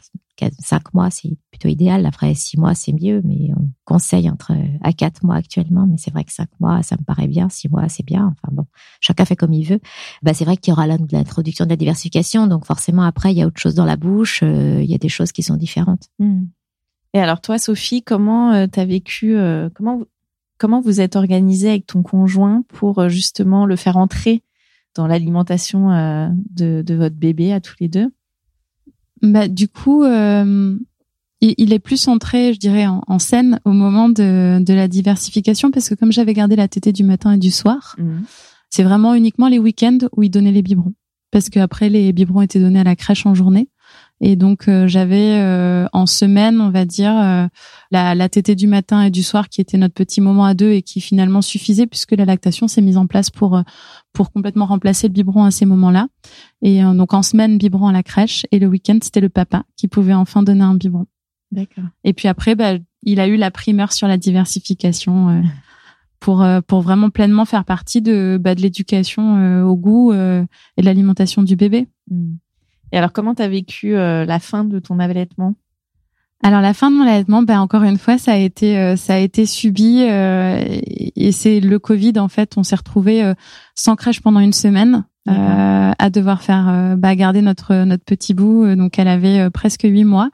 cinq 0.60 0.94
mois, 0.94 1.10
c'est 1.10 1.36
plutôt 1.50 1.68
idéal. 1.68 2.06
Après 2.06 2.34
six 2.34 2.58
mois, 2.58 2.74
c'est 2.74 2.92
mieux, 2.92 3.22
mais 3.24 3.50
on 3.56 3.70
conseille 3.84 4.30
entre 4.30 4.52
à 4.82 4.92
quatre 4.92 5.24
mois 5.24 5.36
actuellement. 5.36 5.86
Mais 5.86 5.96
c'est 5.98 6.10
vrai 6.10 6.24
que 6.24 6.32
cinq 6.32 6.48
mois, 6.60 6.82
ça 6.82 6.96
me 6.98 7.04
paraît 7.04 7.26
bien. 7.26 7.48
Six 7.48 7.68
mois, 7.68 7.88
c'est 7.88 8.04
bien. 8.04 8.32
Enfin 8.32 8.52
bon, 8.52 8.66
chacun 9.00 9.24
fait 9.24 9.36
comme 9.36 9.52
il 9.52 9.64
veut. 9.64 9.80
Bah 10.22 10.34
c'est 10.34 10.44
vrai 10.44 10.56
qu'il 10.56 10.70
y 10.70 10.72
aura 10.72 10.86
l'introduction 10.86 11.64
de 11.64 11.70
la 11.70 11.76
diversification, 11.76 12.46
donc 12.46 12.64
forcément 12.64 13.02
après 13.02 13.32
il 13.32 13.38
y 13.38 13.42
a 13.42 13.46
autre 13.46 13.60
chose 13.60 13.74
dans 13.74 13.84
la 13.84 13.96
bouche, 13.96 14.40
euh, 14.42 14.80
il 14.82 14.90
y 14.90 14.94
a 14.94 14.98
des 14.98 15.08
choses 15.08 15.32
qui 15.32 15.42
sont 15.42 15.56
différentes. 15.56 16.08
Hmm. 16.18 16.44
Et 17.14 17.20
alors 17.20 17.40
toi, 17.40 17.58
Sophie, 17.58 18.02
comment 18.02 18.52
euh, 18.52 18.66
tu 18.70 18.80
as 18.80 18.84
vécu 18.84 19.36
euh, 19.36 19.70
Comment 19.74 20.02
comment 20.58 20.80
vous 20.80 21.00
êtes 21.00 21.16
organisée 21.16 21.70
avec 21.70 21.86
ton 21.86 22.02
conjoint 22.02 22.64
pour 22.68 23.08
justement 23.08 23.66
le 23.66 23.76
faire 23.76 23.96
entrer 23.96 24.42
dans 24.94 25.06
l'alimentation 25.06 25.88
de, 26.50 26.82
de 26.82 26.94
votre 26.94 27.16
bébé 27.16 27.52
à 27.52 27.60
tous 27.60 27.74
les 27.80 27.88
deux? 27.88 28.10
Bah, 29.22 29.48
du 29.48 29.68
coup, 29.68 30.04
euh, 30.04 30.76
il, 31.40 31.72
est 31.72 31.78
plus 31.78 31.96
centré, 31.96 32.52
je 32.52 32.58
dirais, 32.58 32.86
en, 32.86 33.18
scène 33.18 33.60
au 33.64 33.72
moment 33.72 34.08
de, 34.08 34.60
de, 34.60 34.74
la 34.74 34.88
diversification, 34.88 35.70
parce 35.70 35.88
que 35.88 35.94
comme 35.94 36.12
j'avais 36.12 36.34
gardé 36.34 36.56
la 36.56 36.68
tétée 36.68 36.92
du 36.92 37.04
matin 37.04 37.32
et 37.32 37.38
du 37.38 37.50
soir, 37.50 37.96
mhm. 37.98 38.24
c'est 38.70 38.82
vraiment 38.82 39.14
uniquement 39.14 39.48
les 39.48 39.58
week-ends 39.58 39.98
où 40.16 40.22
il 40.22 40.30
donnait 40.30 40.52
les 40.52 40.62
biberons. 40.62 40.94
Parce 41.30 41.48
qu'après, 41.50 41.88
les 41.90 42.12
biberons 42.12 42.42
étaient 42.42 42.60
donnés 42.60 42.80
à 42.80 42.84
la 42.84 42.96
crèche 42.96 43.26
en 43.26 43.34
journée. 43.34 43.68
Et 44.20 44.36
donc 44.36 44.68
euh, 44.68 44.88
j'avais 44.88 45.38
euh, 45.38 45.86
en 45.92 46.06
semaine, 46.06 46.60
on 46.60 46.70
va 46.70 46.84
dire, 46.84 47.16
euh, 47.16 47.46
la, 47.90 48.14
la 48.14 48.28
tétée 48.28 48.56
du 48.56 48.66
matin 48.66 49.02
et 49.02 49.10
du 49.10 49.22
soir 49.22 49.48
qui 49.48 49.60
était 49.60 49.78
notre 49.78 49.94
petit 49.94 50.20
moment 50.20 50.44
à 50.44 50.54
deux 50.54 50.72
et 50.72 50.82
qui 50.82 51.00
finalement 51.00 51.40
suffisait 51.40 51.86
puisque 51.86 52.12
la 52.12 52.24
lactation 52.24 52.66
s'est 52.66 52.82
mise 52.82 52.96
en 52.96 53.06
place 53.06 53.30
pour 53.30 53.62
pour 54.12 54.32
complètement 54.32 54.66
remplacer 54.66 55.06
le 55.06 55.12
biberon 55.12 55.44
à 55.44 55.50
ces 55.50 55.66
moments-là. 55.66 56.08
Et 56.62 56.82
donc 56.82 57.14
en 57.14 57.22
semaine 57.22 57.58
biberon 57.58 57.88
à 57.88 57.92
la 57.92 58.02
crèche 58.02 58.44
et 58.50 58.58
le 58.58 58.66
week-end 58.66 58.98
c'était 59.02 59.20
le 59.20 59.28
papa 59.28 59.64
qui 59.76 59.86
pouvait 59.86 60.14
enfin 60.14 60.42
donner 60.42 60.64
un 60.64 60.74
biberon. 60.74 61.06
D'accord. 61.52 61.84
Et 62.04 62.12
puis 62.12 62.28
après, 62.28 62.54
bah, 62.54 62.74
il 63.04 63.20
a 63.20 63.28
eu 63.28 63.36
la 63.36 63.50
primeur 63.50 63.92
sur 63.92 64.08
la 64.08 64.18
diversification. 64.18 65.42
pour 66.20 66.44
pour 66.66 66.80
vraiment 66.80 67.10
pleinement 67.10 67.44
faire 67.44 67.64
partie 67.64 68.02
de 68.02 68.38
bah, 68.40 68.56
de 68.56 68.60
l'éducation 68.60 69.62
au 69.64 69.76
goût 69.76 70.12
et 70.12 70.16
de 70.16 70.84
l'alimentation 70.84 71.44
du 71.44 71.54
bébé. 71.54 71.86
Mmh. 72.10 72.34
Et 72.92 72.98
alors, 72.98 73.12
comment 73.12 73.34
tu 73.34 73.42
as 73.42 73.48
vécu 73.48 73.94
euh, 73.94 74.24
la 74.24 74.38
fin 74.38 74.64
de 74.64 74.78
ton 74.78 74.98
allaitement? 74.98 75.54
Alors 76.44 76.60
la 76.60 76.72
fin 76.72 76.92
de 76.92 76.96
mon 76.96 77.02
allaitement, 77.02 77.42
ben 77.42 77.58
encore 77.58 77.82
une 77.82 77.98
fois, 77.98 78.16
ça 78.16 78.32
a 78.32 78.36
été 78.36 78.78
euh, 78.78 78.94
ça 78.94 79.14
a 79.14 79.18
été 79.18 79.44
subi 79.44 80.04
euh, 80.08 80.62
et 81.16 81.32
c'est 81.32 81.58
le 81.58 81.80
Covid 81.80 82.12
en 82.18 82.28
fait. 82.28 82.56
On 82.56 82.62
s'est 82.62 82.76
retrouvé 82.76 83.32
sans 83.74 83.96
crèche 83.96 84.20
pendant 84.20 84.38
une 84.38 84.52
semaine 84.52 85.04
à 85.26 86.10
devoir 86.10 86.40
faire 86.42 86.96
bah, 86.96 87.16
garder 87.16 87.42
notre 87.42 87.84
notre 87.84 88.04
petit 88.04 88.34
bout. 88.34 88.76
donc 88.76 89.00
elle 89.00 89.08
avait 89.08 89.50
presque 89.50 89.82
huit 89.82 90.04
mois 90.04 90.30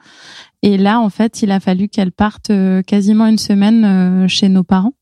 et 0.61 0.77
là 0.77 1.01
en 1.01 1.09
fait 1.09 1.41
il 1.41 1.51
a 1.51 1.59
fallu 1.59 1.89
qu'elle 1.89 2.13
parte 2.13 2.51
quasiment 2.85 3.25
une 3.25 3.39
semaine 3.39 4.27
chez 4.29 4.47
nos 4.47 4.63
parents. 4.63 4.93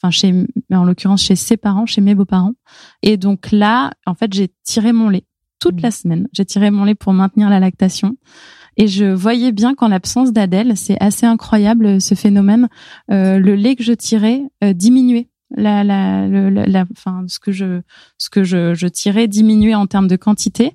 Enfin 0.00 0.10
chez 0.10 0.46
en 0.70 0.84
l'occurrence 0.84 1.22
chez 1.22 1.36
ses 1.36 1.56
parents, 1.56 1.86
chez 1.86 2.02
mes 2.02 2.14
beaux-parents. 2.14 2.52
Et 3.02 3.16
donc 3.16 3.50
là 3.50 3.92
en 4.06 4.14
fait 4.14 4.32
j'ai 4.34 4.52
tiré 4.62 4.92
mon 4.92 5.08
lait 5.08 5.24
toute 5.58 5.76
mm. 5.76 5.82
la 5.82 5.90
semaine. 5.90 6.28
J'ai 6.32 6.44
tiré 6.44 6.70
mon 6.70 6.84
lait 6.84 6.94
pour 6.94 7.12
maintenir 7.12 7.50
la 7.50 7.60
lactation. 7.60 8.16
Et 8.76 8.86
je 8.86 9.04
voyais 9.06 9.50
bien 9.50 9.74
qu'en 9.74 9.88
l'absence 9.88 10.32
d'Adèle, 10.32 10.76
c'est 10.76 10.96
assez 11.00 11.26
incroyable 11.26 12.00
ce 12.00 12.14
phénomène, 12.14 12.68
euh, 13.10 13.38
le 13.38 13.56
lait 13.56 13.74
que 13.74 13.82
je 13.82 13.92
tirais 13.92 14.42
euh, 14.62 14.72
diminuait. 14.72 15.28
La, 15.56 15.82
la, 15.82 16.28
la, 16.28 16.84
enfin, 16.92 17.24
ce 17.26 17.38
que 17.38 17.52
je, 17.52 17.80
ce 18.18 18.28
que 18.28 18.44
je, 18.44 18.74
je 18.74 18.86
tirais 18.86 19.28
diminuait 19.28 19.74
en 19.74 19.86
termes 19.86 20.06
de 20.06 20.16
quantité. 20.16 20.74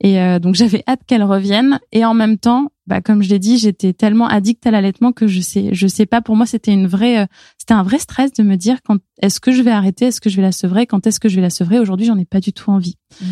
Et 0.00 0.20
euh, 0.20 0.38
donc 0.38 0.54
j'avais 0.54 0.82
hâte 0.86 1.00
qu'elle 1.06 1.22
revienne. 1.22 1.80
Et 1.92 2.04
en 2.04 2.14
même 2.14 2.38
temps, 2.38 2.70
bah, 2.86 3.00
comme 3.00 3.22
je 3.22 3.28
l'ai 3.28 3.38
dit, 3.38 3.58
j'étais 3.58 3.92
tellement 3.92 4.26
addict 4.26 4.66
à 4.66 4.70
l'allaitement 4.70 5.12
que 5.12 5.26
je 5.26 5.40
sais, 5.40 5.70
je 5.72 5.86
sais 5.86 6.06
pas. 6.06 6.20
Pour 6.20 6.36
moi, 6.36 6.46
c'était 6.46 6.72
une 6.72 6.86
vraie, 6.86 7.20
euh, 7.20 7.26
c'était 7.58 7.74
un 7.74 7.82
vrai 7.82 7.98
stress 7.98 8.32
de 8.32 8.42
me 8.42 8.56
dire 8.56 8.78
quand 8.84 8.98
est-ce 9.20 9.40
que 9.40 9.52
je 9.52 9.62
vais 9.62 9.70
arrêter, 9.70 10.06
est-ce 10.06 10.20
que 10.20 10.30
je 10.30 10.36
vais 10.36 10.42
la 10.42 10.52
sevrer, 10.52 10.86
quand 10.86 11.06
est-ce 11.06 11.20
que 11.20 11.28
je 11.28 11.36
vais 11.36 11.42
la 11.42 11.50
sevrer? 11.50 11.78
Aujourd'hui, 11.78 12.06
j'en 12.06 12.18
ai 12.18 12.24
pas 12.24 12.40
du 12.40 12.52
tout 12.52 12.70
envie. 12.70 12.96
Mm. 13.20 13.24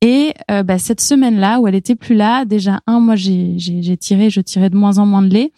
Et 0.00 0.32
euh, 0.50 0.62
bah, 0.62 0.78
cette 0.78 1.00
semaine-là 1.00 1.60
où 1.60 1.66
elle 1.66 1.74
était 1.74 1.96
plus 1.96 2.14
là, 2.14 2.44
déjà 2.44 2.80
un, 2.86 3.00
moi 3.00 3.16
j'ai 3.16 3.54
j'ai 3.58 3.96
tiré, 3.96 4.30
je 4.30 4.40
tirais 4.40 4.70
de 4.70 4.76
moins 4.76 4.98
en 4.98 5.06
moins 5.06 5.22
de 5.22 5.32
lait. 5.32 5.52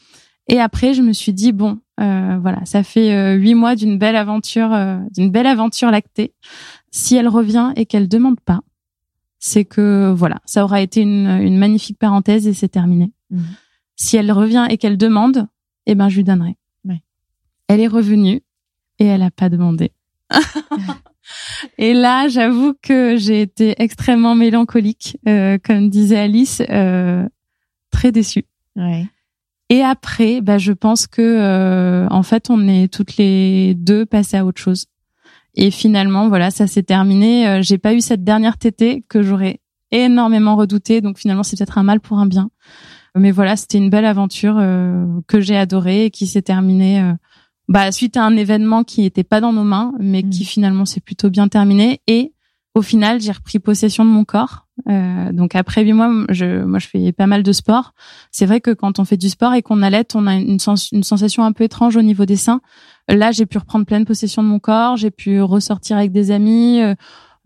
Et 0.48 0.58
après, 0.58 0.94
je 0.94 1.02
me 1.02 1.12
suis 1.12 1.32
dit 1.32 1.52
bon, 1.52 1.78
euh, 2.00 2.38
voilà, 2.40 2.64
ça 2.64 2.82
fait 2.82 3.14
euh, 3.14 3.34
huit 3.34 3.54
mois 3.54 3.76
d'une 3.76 3.98
belle 3.98 4.16
aventure, 4.16 4.70
d'une 5.14 5.30
belle 5.30 5.46
aventure 5.46 5.90
lactée. 5.90 6.32
Si 6.90 7.16
elle 7.16 7.28
revient 7.28 7.72
et 7.76 7.86
qu'elle 7.86 8.08
demande 8.08 8.40
pas, 8.40 8.60
c'est 9.38 9.64
que 9.64 10.12
voilà, 10.16 10.40
ça 10.46 10.64
aura 10.64 10.80
été 10.80 11.02
une, 11.02 11.28
une 11.28 11.58
magnifique 11.58 11.98
parenthèse 11.98 12.46
et 12.46 12.54
c'est 12.54 12.68
terminé. 12.68 13.12
Mhm. 13.30 13.44
Si 13.96 14.16
elle 14.16 14.32
revient 14.32 14.66
et 14.70 14.78
qu'elle 14.78 14.96
demande, 14.96 15.46
eh 15.86 15.94
ben 15.94 16.08
je 16.08 16.16
lui 16.16 16.24
donnerai. 16.24 16.56
Elle 17.70 17.78
est 17.78 17.86
revenue 17.86 18.42
et 18.98 19.04
elle 19.04 19.22
a 19.22 19.30
pas 19.30 19.48
demandé. 19.48 19.92
Et 21.78 21.94
là, 21.94 22.28
j'avoue 22.28 22.74
que 22.82 23.16
j'ai 23.16 23.42
été 23.42 23.74
extrêmement 23.82 24.34
mélancolique, 24.34 25.18
euh, 25.28 25.58
comme 25.62 25.88
disait 25.88 26.18
Alice, 26.18 26.62
euh, 26.70 27.28
très 27.90 28.12
déçue. 28.12 28.44
Ouais. 28.76 29.06
Et 29.70 29.82
après, 29.82 30.40
bah, 30.40 30.58
je 30.58 30.72
pense 30.72 31.06
que 31.06 31.22
euh, 31.22 32.08
en 32.10 32.24
fait, 32.24 32.50
on 32.50 32.66
est 32.68 32.92
toutes 32.92 33.16
les 33.16 33.74
deux 33.74 34.04
passées 34.04 34.36
à 34.36 34.44
autre 34.44 34.60
chose. 34.60 34.86
Et 35.54 35.70
finalement, 35.70 36.28
voilà, 36.28 36.50
ça 36.50 36.66
s'est 36.66 36.82
terminé. 36.82 37.46
Euh, 37.48 37.62
j'ai 37.62 37.78
pas 37.78 37.94
eu 37.94 38.00
cette 38.00 38.24
dernière 38.24 38.58
tétée 38.58 39.04
que 39.08 39.22
j'aurais 39.22 39.60
énormément 39.92 40.56
redoutée. 40.56 41.00
Donc 41.00 41.18
finalement, 41.18 41.44
c'est 41.44 41.56
peut-être 41.56 41.78
un 41.78 41.84
mal 41.84 42.00
pour 42.00 42.18
un 42.18 42.26
bien. 42.26 42.50
Mais 43.16 43.30
voilà, 43.30 43.56
c'était 43.56 43.78
une 43.78 43.90
belle 43.90 44.04
aventure 44.04 44.56
euh, 44.58 45.04
que 45.28 45.40
j'ai 45.40 45.56
adorée 45.56 46.06
et 46.06 46.10
qui 46.10 46.26
s'est 46.26 46.42
terminée 46.42 47.14
bah, 47.70 47.92
suite 47.92 48.16
à 48.16 48.24
un 48.24 48.36
événement 48.36 48.82
qui 48.82 49.02
n'était 49.02 49.22
pas 49.22 49.40
dans 49.40 49.52
nos 49.52 49.62
mains, 49.62 49.92
mais 50.00 50.24
qui 50.24 50.42
mm. 50.42 50.46
finalement 50.46 50.84
s'est 50.84 51.00
plutôt 51.00 51.30
bien 51.30 51.46
terminé. 51.46 52.00
Et 52.08 52.32
au 52.74 52.82
final, 52.82 53.20
j'ai 53.20 53.30
repris 53.30 53.60
possession 53.60 54.04
de 54.04 54.10
mon 54.10 54.24
corps. 54.24 54.66
Euh, 54.88 55.32
donc 55.32 55.54
après 55.54 55.84
huit 55.84 55.92
mois, 55.92 56.10
je, 56.30 56.64
moi, 56.64 56.80
je 56.80 56.88
fais 56.88 57.12
pas 57.12 57.28
mal 57.28 57.44
de 57.44 57.52
sport. 57.52 57.92
C'est 58.32 58.44
vrai 58.44 58.60
que 58.60 58.72
quand 58.72 58.98
on 58.98 59.04
fait 59.04 59.16
du 59.16 59.28
sport 59.28 59.54
et 59.54 59.62
qu'on 59.62 59.82
allait, 59.82 60.04
on 60.16 60.26
a 60.26 60.34
une, 60.34 60.58
sens, 60.58 60.90
une 60.90 61.04
sensation 61.04 61.44
un 61.44 61.52
peu 61.52 61.62
étrange 61.62 61.96
au 61.96 62.02
niveau 62.02 62.24
des 62.24 62.34
seins. 62.34 62.60
Là, 63.08 63.30
j'ai 63.30 63.46
pu 63.46 63.58
reprendre 63.58 63.86
pleine 63.86 64.04
possession 64.04 64.42
de 64.42 64.48
mon 64.48 64.58
corps. 64.58 64.96
J'ai 64.96 65.12
pu 65.12 65.40
ressortir 65.40 65.96
avec 65.96 66.10
des 66.10 66.32
amis. 66.32 66.80
Euh, 66.80 66.96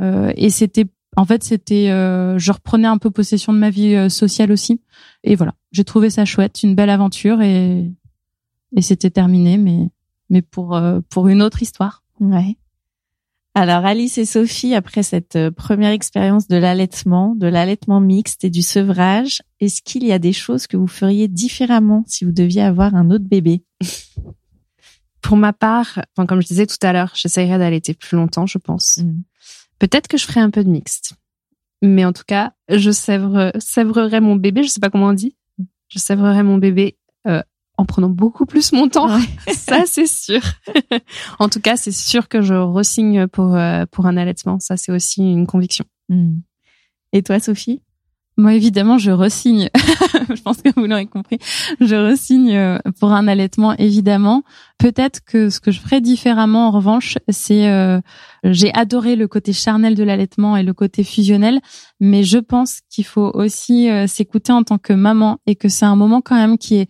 euh 0.01 0.33
et 0.37 0.49
c'était, 0.49 0.87
en 1.19 1.27
fait, 1.27 1.45
c'était, 1.45 1.91
euh, 1.91 2.39
je 2.39 2.51
reprenais 2.51 2.89
un 2.89 2.97
peu 2.97 3.11
possession 3.11 3.53
de 3.53 3.59
ma 3.59 3.69
vie 3.69 3.95
euh, 3.95 4.09
sociale 4.09 4.51
aussi. 4.51 4.81
Et 5.23 5.37
voilà, 5.37 5.53
j'ai 5.71 5.85
trouvé 5.85 6.09
ça 6.09 6.25
chouette, 6.25 6.63
une 6.63 6.75
belle 6.75 6.91
aventure 6.91 7.43
et 7.43 7.93
et 8.77 8.83
c'était 8.83 9.11
terminé, 9.11 9.57
mais 9.57 9.89
mais 10.31 10.43
pour 10.43 10.81
pour 11.11 11.29
une 11.29 11.43
autre 11.43 11.63
histoire. 11.63 12.03
Ouais. 12.21 12.57
Alors 13.57 13.87
Alice 13.87 14.19
et 14.19 14.25
Sophie, 14.25 14.75
après 14.75 15.05
cette 15.05 15.37
euh, 15.37 15.53
première 15.53 15.93
expérience 15.93 16.49
de 16.49 16.57
l'allaitement, 16.57 17.37
de 17.37 17.47
l'allaitement 17.47 18.01
mixte 18.01 18.43
et 18.43 18.51
du 18.51 18.63
sevrage, 18.63 19.43
est-ce 19.61 19.81
qu'il 19.81 20.05
y 20.05 20.11
a 20.11 20.19
des 20.19 20.33
choses 20.33 20.67
que 20.67 20.77
vous 20.77 20.89
feriez 20.89 21.29
différemment 21.29 22.03
si 22.09 22.25
vous 22.25 22.33
deviez 22.33 22.63
avoir 22.63 22.97
un 22.97 23.13
autre 23.13 23.25
bébé? 23.25 23.63
Pour 25.23 25.37
ma 25.37 25.53
part, 25.53 26.01
enfin, 26.17 26.27
comme 26.27 26.43
je 26.43 26.49
disais 26.49 26.67
tout 26.67 26.77
à 26.83 26.93
l'heure, 26.93 27.13
j'essayerais 27.15 27.59
d'allaiter 27.59 27.95
plus 27.95 28.17
longtemps, 28.17 28.45
je 28.45 28.59
pense. 28.59 28.99
Mm. 28.99 29.23
Peut-être 29.79 30.09
que 30.09 30.19
je 30.19 30.27
ferais 30.27 30.41
un 30.41 30.51
peu 30.51 30.65
de 30.65 30.69
mixte. 30.69 31.15
Mais 31.81 32.05
en 32.05 32.13
tout 32.13 32.25
cas, 32.27 32.55
je 32.69 32.91
sèvre, 32.91 33.53
sèvrerais 33.59 34.21
mon 34.21 34.35
bébé, 34.35 34.65
je 34.65 34.69
sais 34.69 34.81
pas 34.81 34.91
comment 34.91 35.09
on 35.09 35.13
dit. 35.13 35.37
Je 35.89 36.01
sèvrerais 36.01 36.43
mon 36.43 36.59
bébé 36.59 36.99
euh, 37.29 37.43
en 37.77 37.85
prenant 37.85 38.09
beaucoup 38.09 38.47
plus 38.47 38.73
mon 38.73 38.89
temps. 38.89 39.09
ça, 39.49 39.83
c'est 39.87 40.07
sûr. 40.07 40.41
en 41.39 41.49
tout 41.49 41.61
cas, 41.61 41.77
c'est 41.77 41.93
sûr 41.93 42.29
que 42.29 42.43
je 42.43 42.55
resigne 42.55 43.27
pour, 43.27 43.55
euh, 43.55 43.85
pour 43.91 44.07
un 44.07 44.17
allaitement. 44.17 44.59
Ça, 44.61 44.77
c'est 44.77 44.93
aussi 44.93 45.23
une 45.23 45.47
conviction. 45.47 45.85
Hmm. 46.09 46.39
Et 47.13 47.23
toi, 47.23 47.41
Sophie? 47.41 47.81
Moi, 48.37 48.55
évidemment, 48.55 48.99
je 48.99 49.13
resigne. 49.13 49.71
je 50.29 50.43
pense 50.43 50.61
que 50.61 50.69
vous 50.75 50.87
l'aurez 50.87 51.07
compris. 51.07 51.39
Je 51.81 51.95
resigne 51.95 52.57
euh, 52.57 52.79
pour 52.99 53.13
un 53.13 53.29
allaitement, 53.29 53.75
évidemment. 53.75 54.43
Peut-être 54.77 55.21
que 55.25 55.51
ce 55.51 55.61
que 55.61 55.71
je 55.71 55.81
ferais 55.81 56.01
différemment, 56.01 56.67
en 56.67 56.71
revanche, 56.73 57.17
c'est 57.29 57.69
euh, 57.69 58.01
j'ai 58.43 58.75
adoré 58.75 59.15
le 59.15 59.29
côté 59.29 59.53
charnel 59.53 59.95
de 59.95 60.03
l'allaitement 60.03 60.57
et 60.57 60.65
le 60.65 60.75
côté 60.75 61.05
fusionnel, 61.05 61.61
mais 62.01 62.25
je 62.25 62.39
pense 62.39 62.81
qu'il 62.91 63.05
faut 63.05 63.31
aussi 63.35 63.89
s'écouter 64.09 64.51
en 64.51 64.65
tant 64.65 64.79
que 64.79 64.93
maman 64.93 65.39
et 65.47 65.55
que 65.55 65.69
c'est 65.69 65.87
un 65.87 65.95
moment 65.95 66.21
quand 66.21 66.35
même 66.35 66.59
qui 66.59 66.75
est 66.75 66.89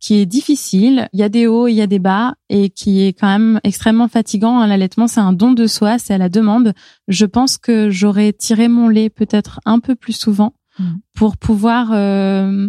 qui 0.00 0.16
est 0.16 0.26
difficile. 0.26 1.08
Il 1.12 1.20
y 1.20 1.22
a 1.22 1.28
des 1.28 1.46
hauts, 1.46 1.66
il 1.66 1.74
y 1.74 1.82
a 1.82 1.86
des 1.86 1.98
bas, 1.98 2.34
et 2.48 2.70
qui 2.70 3.02
est 3.02 3.12
quand 3.12 3.26
même 3.26 3.60
extrêmement 3.64 4.08
fatigant. 4.08 4.64
L'allaitement, 4.66 5.06
c'est 5.06 5.20
un 5.20 5.32
don 5.32 5.52
de 5.52 5.66
soi, 5.66 5.98
c'est 5.98 6.14
à 6.14 6.18
la 6.18 6.28
demande. 6.28 6.72
Je 7.08 7.26
pense 7.26 7.58
que 7.58 7.90
j'aurais 7.90 8.32
tiré 8.32 8.68
mon 8.68 8.88
lait 8.88 9.10
peut-être 9.10 9.60
un 9.64 9.80
peu 9.80 9.94
plus 9.94 10.12
souvent 10.12 10.54
mm. 10.78 10.84
pour 11.16 11.36
pouvoir 11.36 11.90
euh, 11.92 12.68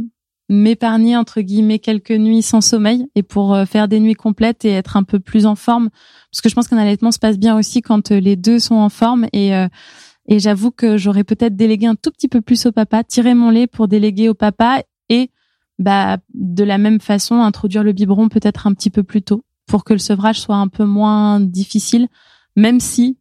m'épargner 0.50 1.16
entre 1.16 1.42
guillemets 1.42 1.80
quelques 1.80 2.12
nuits 2.12 2.42
sans 2.42 2.62
sommeil 2.62 3.06
et 3.16 3.24
pour 3.24 3.54
euh, 3.54 3.66
faire 3.66 3.88
des 3.88 4.00
nuits 4.00 4.16
complètes 4.16 4.66
et 4.66 4.72
être 4.72 4.98
un 4.98 5.04
peu 5.04 5.20
plus 5.20 5.46
en 5.46 5.56
forme. 5.56 5.90
Parce 6.32 6.42
que 6.42 6.50
je 6.50 6.56
pense 6.56 6.68
qu'un 6.68 6.78
allaitement 6.78 7.12
se 7.12 7.20
passe 7.20 7.38
bien 7.38 7.58
aussi 7.58 7.82
quand 7.82 8.12
euh, 8.12 8.20
les 8.20 8.36
deux 8.36 8.60
sont 8.60 8.76
en 8.76 8.90
forme 8.90 9.28
et 9.34 9.52
et 10.32 10.38
j'avoue 10.38 10.70
que 10.70 10.96
j'aurais 10.96 11.24
peut-être 11.24 11.56
délégué 11.56 11.88
un 11.88 11.96
tout 11.96 12.12
petit 12.12 12.28
peu 12.28 12.42
plus 12.42 12.68
au 12.68 12.72
papa, 12.72 13.04
tiré 13.04 13.34
mon 13.34 13.50
lait 13.50 13.66
pour 13.66 13.88
déléguer 13.88 14.30
au 14.30 14.36
papa 14.36 14.84
et 15.10 15.32
bah, 15.80 16.18
de 16.34 16.64
la 16.64 16.78
même 16.78 17.00
façon, 17.00 17.42
introduire 17.42 17.84
le 17.84 17.94
biberon 17.94 18.30
peut-être 18.30 18.68
un 18.68 18.74
petit 18.74 18.90
peu 18.90 19.04
plus 19.04 19.22
tôt 19.22 19.44
pour 19.66 19.84
que 19.84 19.94
le 19.94 20.00
sevrage 20.00 20.40
soit 20.40 20.58
un 20.58 20.68
peu 20.68 20.86
moins 20.86 21.40
difficile, 21.40 22.08
même 22.56 22.80
si 22.80 23.18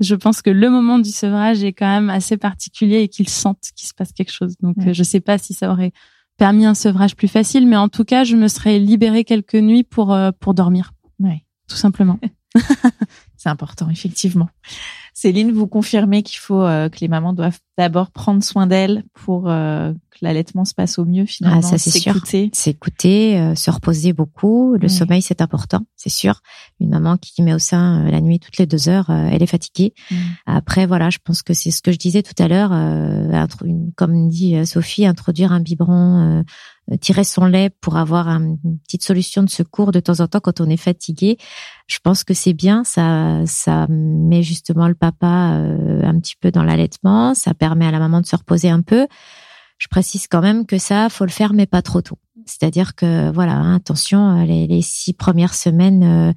je 0.00 0.14
pense 0.14 0.42
que 0.42 0.50
le 0.50 0.70
moment 0.70 0.98
du 0.98 1.10
sevrage 1.10 1.62
est 1.62 1.72
quand 1.72 1.86
même 1.86 2.10
assez 2.10 2.36
particulier 2.36 3.00
et 3.00 3.08
qu'ils 3.08 3.28
sentent 3.28 3.70
qu'il 3.76 3.86
se 3.86 3.94
passe 3.94 4.12
quelque 4.12 4.32
chose. 4.32 4.56
Donc, 4.60 4.76
je 4.92 5.02
sais 5.02 5.20
pas 5.20 5.36
si 5.36 5.52
ça 5.52 5.70
aurait 5.70 5.92
permis 6.38 6.64
un 6.64 6.74
sevrage 6.74 7.16
plus 7.16 7.28
facile, 7.28 7.66
mais 7.66 7.76
en 7.76 7.90
tout 7.90 8.04
cas, 8.04 8.24
je 8.24 8.34
me 8.34 8.48
serais 8.48 8.78
libérée 8.78 9.24
quelques 9.24 9.56
nuits 9.56 9.84
pour 9.84 10.14
euh, 10.14 10.30
pour 10.40 10.54
dormir. 10.54 10.92
Ouais. 11.18 11.44
Tout 11.68 11.76
simplement. 11.76 12.18
C'est 13.36 13.50
important, 13.50 13.90
effectivement. 13.90 14.48
Céline, 15.14 15.52
vous 15.52 15.66
confirmez 15.66 16.22
qu'il 16.22 16.38
faut 16.38 16.62
euh, 16.62 16.88
que 16.88 16.98
les 17.00 17.08
mamans 17.08 17.32
doivent 17.32 17.58
d'abord 17.76 18.10
prendre 18.10 18.42
soin 18.42 18.66
d'elles 18.66 19.04
pour 19.14 19.48
euh, 19.48 19.92
que 19.92 20.18
l'allaitement 20.22 20.64
se 20.64 20.74
passe 20.74 20.98
au 20.98 21.04
mieux 21.04 21.24
finalement. 21.26 21.60
Ah, 21.60 21.62
ça 21.62 21.78
c'est 21.78 21.90
sûr. 21.90 22.14
S'écouter, 22.52 23.38
euh, 23.38 23.54
se 23.54 23.70
reposer 23.70 24.12
beaucoup. 24.12 24.76
Le 24.76 24.88
sommeil 24.88 25.22
c'est 25.22 25.40
important, 25.40 25.80
c'est 25.96 26.10
sûr. 26.10 26.40
Une 26.78 26.90
maman 26.90 27.16
qui 27.16 27.42
met 27.42 27.54
au 27.54 27.58
sein 27.58 28.08
la 28.10 28.20
nuit 28.20 28.38
toutes 28.38 28.58
les 28.58 28.66
deux 28.66 28.88
heures, 28.88 29.10
elle 29.10 29.42
est 29.42 29.46
fatiguée. 29.46 29.94
Mm. 30.10 30.16
Après 30.46 30.86
voilà, 30.86 31.10
je 31.10 31.18
pense 31.22 31.42
que 31.42 31.54
c'est 31.54 31.70
ce 31.70 31.82
que 31.82 31.92
je 31.92 31.98
disais 31.98 32.22
tout 32.22 32.40
à 32.42 32.48
l'heure. 32.48 32.70
comme 33.96 34.28
dit 34.28 34.66
Sophie, 34.66 35.06
introduire 35.06 35.52
un 35.52 35.60
biberon 35.60 36.44
euh, 36.92 36.96
tirer 36.96 37.24
son 37.24 37.46
lait 37.46 37.70
pour 37.80 37.96
avoir 37.96 38.28
une 38.28 38.58
petite 38.84 39.04
solution 39.04 39.42
de 39.42 39.50
secours 39.50 39.92
de 39.92 40.00
temps 40.00 40.20
en 40.20 40.26
temps 40.26 40.40
quand 40.40 40.60
on 40.60 40.68
est 40.68 40.76
fatigué. 40.76 41.36
Je 41.86 41.98
pense 42.02 42.24
que 42.24 42.34
c'est 42.34 42.52
bien, 42.52 42.84
ça, 42.84 43.42
ça 43.46 43.86
met 43.88 44.42
justement 44.42 44.88
le 44.88 44.94
papa 45.00 45.54
euh, 45.54 46.02
un 46.04 46.18
petit 46.20 46.36
peu 46.40 46.50
dans 46.50 46.62
l'allaitement, 46.62 47.34
ça 47.34 47.54
permet 47.54 47.86
à 47.86 47.90
la 47.90 47.98
maman 47.98 48.20
de 48.20 48.26
se 48.26 48.36
reposer 48.36 48.70
un 48.70 48.82
peu. 48.82 49.06
Je 49.78 49.88
précise 49.88 50.26
quand 50.28 50.42
même 50.42 50.66
que 50.66 50.78
ça, 50.78 51.08
faut 51.08 51.24
le 51.24 51.30
faire, 51.30 51.54
mais 51.54 51.66
pas 51.66 51.82
trop 51.82 52.02
tôt. 52.02 52.18
C'est-à-dire 52.44 52.94
que 52.94 53.32
voilà, 53.32 53.54
hein, 53.54 53.76
attention, 53.76 54.44
les, 54.44 54.82
six 54.82 55.14
premières 55.14 55.54
semaines 55.54 56.04
euh, 56.04 56.32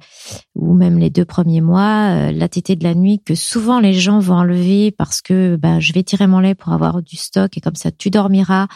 ou 0.54 0.74
même 0.74 0.98
les 0.98 1.10
deux 1.10 1.24
premiers 1.24 1.60
mois, 1.60 2.32
la 2.32 2.48
tétée 2.48 2.76
de 2.76 2.84
la 2.84 2.94
nuit 2.94 3.20
que 3.24 3.34
souvent 3.34 3.80
les 3.80 3.92
gens 3.92 4.18
vont 4.18 4.36
enlever 4.36 4.92
parce 4.92 5.20
que 5.22 5.56
bah, 5.56 5.80
je 5.80 5.92
vais 5.92 6.02
tirer 6.02 6.26
mon 6.26 6.40
lait 6.40 6.54
pour 6.54 6.72
avoir 6.72 7.02
du 7.02 7.16
stock 7.16 7.56
et 7.56 7.60
comme 7.60 7.74
ça 7.74 7.90
tu 7.90 8.10
dormiras 8.10 8.66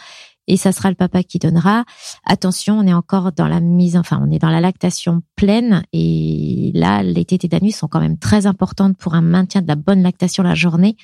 et 0.49 0.57
ça 0.57 0.73
sera 0.73 0.89
le 0.89 0.95
papa 0.95 1.23
qui 1.23 1.39
donnera. 1.39 1.85
Attention, 2.25 2.77
on 2.77 2.87
est 2.87 2.93
encore 2.93 3.31
dans 3.31 3.47
la 3.47 3.61
mise, 3.61 3.95
enfin, 3.95 4.19
on 4.21 4.31
est 4.31 4.39
dans 4.39 4.49
la 4.49 4.59
lactation 4.59 5.21
pleine 5.35 5.83
et 5.93 6.71
là, 6.73 7.03
les 7.03 7.23
tétées 7.23 7.47
nuit 7.61 7.71
sont 7.71 7.87
quand 7.87 8.01
même 8.01 8.17
très 8.17 8.47
importantes 8.47 8.97
pour 8.97 9.13
un 9.13 9.21
maintien 9.21 9.61
de 9.61 9.67
la 9.67 9.75
bonne 9.75 10.01
lactation 10.01 10.43
la 10.43 10.55
journée. 10.55 10.97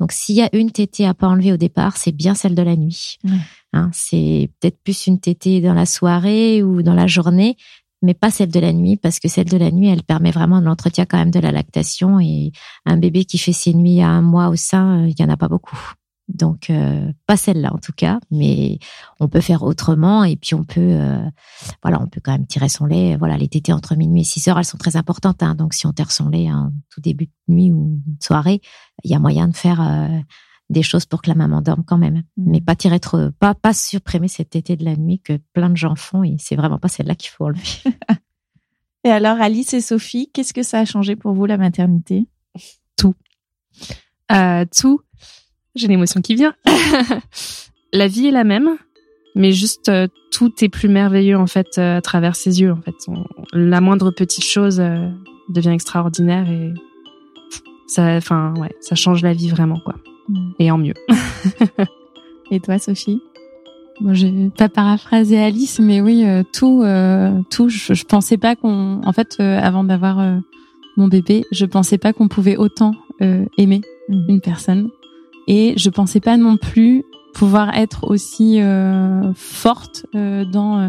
Donc, 0.00 0.12
s'il 0.12 0.36
y 0.36 0.42
a 0.42 0.50
une 0.52 0.70
tétée 0.70 1.06
à 1.06 1.14
pas 1.14 1.28
enlever 1.28 1.52
au 1.52 1.56
départ, 1.56 1.96
c'est 1.96 2.12
bien 2.12 2.34
celle 2.34 2.54
de 2.54 2.62
la 2.62 2.76
nuit. 2.76 3.18
Hein, 3.72 3.90
c'est 3.92 4.50
peut-être 4.60 4.78
plus 4.82 5.06
une 5.06 5.20
tétée 5.20 5.60
dans 5.60 5.74
la 5.74 5.86
soirée 5.86 6.62
ou 6.62 6.82
dans 6.82 6.94
la 6.94 7.06
journée, 7.06 7.56
mais 8.02 8.14
pas 8.14 8.30
celle 8.30 8.50
de 8.50 8.60
la 8.60 8.72
nuit 8.72 8.96
parce 8.96 9.18
que 9.20 9.28
celle 9.28 9.48
de 9.48 9.56
la 9.56 9.70
nuit, 9.70 9.88
elle 9.88 10.02
permet 10.02 10.30
vraiment 10.30 10.60
de 10.60 10.66
l'entretien 10.66 11.04
quand 11.04 11.18
même 11.18 11.30
de 11.30 11.40
la 11.40 11.52
lactation 11.52 12.18
et 12.20 12.52
un 12.84 12.96
bébé 12.96 13.24
qui 13.24 13.38
fait 13.38 13.52
ses 13.52 13.74
nuits 13.74 14.00
à 14.00 14.08
un 14.08 14.22
mois 14.22 14.48
au 14.48 14.56
sein, 14.56 15.06
il 15.06 15.18
y 15.18 15.24
en 15.24 15.28
a 15.28 15.36
pas 15.36 15.48
beaucoup. 15.48 15.78
Donc 16.28 16.68
euh, 16.68 17.10
pas 17.26 17.38
celle-là 17.38 17.72
en 17.72 17.78
tout 17.78 17.92
cas, 17.92 18.20
mais 18.30 18.78
on 19.18 19.28
peut 19.28 19.40
faire 19.40 19.62
autrement 19.62 20.24
et 20.24 20.36
puis 20.36 20.54
on 20.54 20.62
peut 20.62 20.80
euh, 20.80 21.24
voilà, 21.82 22.00
on 22.02 22.06
peut 22.06 22.20
quand 22.22 22.32
même 22.32 22.46
tirer 22.46 22.68
son 22.68 22.84
lait. 22.84 23.16
Voilà, 23.16 23.38
les 23.38 23.48
tétées 23.48 23.72
entre 23.72 23.96
minuit 23.96 24.20
et 24.20 24.24
6 24.24 24.48
heures, 24.48 24.58
elles 24.58 24.64
sont 24.66 24.76
très 24.76 24.96
importantes. 24.96 25.42
Hein, 25.42 25.54
donc 25.54 25.72
si 25.72 25.86
on 25.86 25.92
tire 25.92 26.12
son 26.12 26.28
lait 26.28 26.52
en 26.52 26.70
tout 26.90 27.00
début 27.00 27.26
de 27.26 27.54
nuit 27.54 27.72
ou 27.72 28.00
de 28.04 28.22
soirée, 28.22 28.60
il 29.04 29.10
y 29.10 29.14
a 29.14 29.18
moyen 29.18 29.48
de 29.48 29.56
faire 29.56 29.80
euh, 29.80 30.18
des 30.68 30.82
choses 30.82 31.06
pour 31.06 31.22
que 31.22 31.30
la 31.30 31.34
maman 31.34 31.62
dorme 31.62 31.82
quand 31.82 31.96
même, 31.96 32.16
mmh. 32.16 32.22
mais 32.36 32.60
pas 32.60 32.76
tirer 32.76 33.00
trop, 33.00 33.30
pas 33.40 33.54
pas 33.54 33.72
supprimer 33.72 34.28
cette 34.28 34.50
tétée 34.50 34.76
de 34.76 34.84
la 34.84 34.96
nuit 34.96 35.20
que 35.20 35.38
plein 35.54 35.70
de 35.70 35.78
gens 35.78 35.96
font 35.96 36.24
et 36.24 36.36
c'est 36.38 36.56
vraiment 36.56 36.78
pas 36.78 36.88
celle-là 36.88 37.14
qu'il 37.14 37.30
faut 37.30 37.46
enlever. 37.46 37.62
et 39.04 39.08
alors 39.08 39.40
Alice 39.40 39.72
et 39.72 39.80
Sophie, 39.80 40.30
qu'est-ce 40.34 40.52
que 40.52 40.62
ça 40.62 40.80
a 40.80 40.84
changé 40.84 41.16
pour 41.16 41.32
vous 41.32 41.46
la 41.46 41.56
maternité? 41.56 42.28
Tout, 42.96 43.14
tout 44.76 45.00
j'ai 45.78 45.88
l'émotion 45.88 46.20
qui 46.20 46.34
vient. 46.34 46.54
la 47.92 48.08
vie 48.08 48.28
est 48.28 48.32
la 48.32 48.44
même, 48.44 48.76
mais 49.34 49.52
juste 49.52 49.88
euh, 49.88 50.08
tout 50.30 50.52
est 50.62 50.68
plus 50.68 50.88
merveilleux 50.88 51.36
en 51.36 51.46
fait 51.46 51.78
euh, 51.78 51.98
à 51.98 52.00
travers 52.02 52.36
ses 52.36 52.60
yeux. 52.60 52.72
En 52.72 52.80
fait, 52.82 52.94
la 53.52 53.80
moindre 53.80 54.10
petite 54.10 54.44
chose 54.44 54.80
euh, 54.80 55.08
devient 55.48 55.70
extraordinaire 55.70 56.50
et 56.50 56.74
ça, 57.86 58.16
enfin 58.16 58.52
ouais, 58.58 58.74
ça 58.80 58.94
change 58.94 59.22
la 59.22 59.32
vie 59.32 59.48
vraiment 59.48 59.80
quoi, 59.84 59.94
mm. 60.28 60.50
et 60.58 60.70
en 60.70 60.78
mieux. 60.78 60.94
et 62.50 62.60
toi, 62.60 62.78
Sophie? 62.78 63.22
Moi, 64.00 64.12
j'ai 64.12 64.50
pas 64.56 64.68
paraphrasé 64.68 65.38
Alice, 65.38 65.80
mais 65.80 66.00
oui, 66.00 66.24
tout, 66.52 66.84
tout. 67.50 67.68
Je, 67.68 67.94
je, 67.94 68.04
pensais 68.04 68.36
pas 68.36 68.54
qu'on, 68.54 69.00
en 69.04 69.12
fait, 69.12 69.40
avant 69.40 69.82
d'avoir 69.82 70.24
mon 70.96 71.08
bébé, 71.08 71.44
je 71.50 71.66
pensais 71.66 71.98
pas 71.98 72.12
qu'on 72.12 72.28
pouvait 72.28 72.56
autant 72.56 72.92
aimer 73.18 73.80
mm. 74.08 74.28
une 74.28 74.40
personne 74.40 74.88
et 75.48 75.72
je 75.76 75.90
pensais 75.90 76.20
pas 76.20 76.36
non 76.36 76.56
plus 76.56 77.04
pouvoir 77.32 77.74
être 77.76 78.04
aussi 78.10 78.60
euh, 78.60 79.32
forte 79.34 80.06
euh, 80.14 80.44
dans 80.44 80.80
euh, 80.80 80.88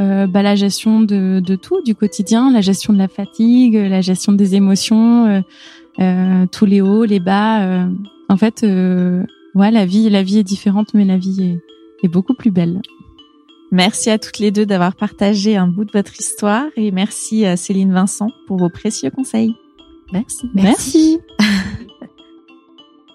euh, 0.00 0.26
bah, 0.26 0.42
la 0.42 0.56
gestion 0.56 1.00
de, 1.00 1.40
de, 1.40 1.54
tout 1.56 1.80
du 1.82 1.94
quotidien, 1.94 2.50
la 2.50 2.60
gestion 2.60 2.92
de 2.92 2.98
la 2.98 3.08
fatigue, 3.08 3.74
la 3.74 4.00
gestion 4.00 4.32
des 4.32 4.54
émotions, 4.54 5.42
euh, 6.00 6.46
tous 6.50 6.66
les 6.66 6.80
hauts, 6.80 7.04
les 7.04 7.20
bas. 7.20 7.86
en 8.28 8.36
fait, 8.36 8.62
ouais, 8.62 9.70
la 9.70 9.86
vie, 9.86 10.10
la 10.10 10.22
vie 10.22 10.38
est 10.38 10.44
différente, 10.44 10.94
mais 10.94 11.04
la 11.04 11.16
vie 11.16 11.42
est, 11.42 12.06
est 12.06 12.08
beaucoup 12.08 12.34
plus 12.34 12.50
belle. 12.50 12.80
Merci 13.72 14.10
à 14.10 14.18
toutes 14.18 14.40
les 14.40 14.50
deux 14.50 14.66
d'avoir 14.66 14.96
partagé 14.96 15.56
un 15.56 15.68
bout 15.68 15.84
de 15.84 15.92
votre 15.92 16.18
histoire 16.18 16.66
et 16.76 16.90
merci 16.90 17.46
à 17.46 17.56
Céline 17.56 17.92
Vincent 17.92 18.30
pour 18.48 18.56
vos 18.56 18.70
précieux 18.70 19.10
conseils. 19.10 19.54
Merci. 20.12 20.50
Merci. 20.54 21.18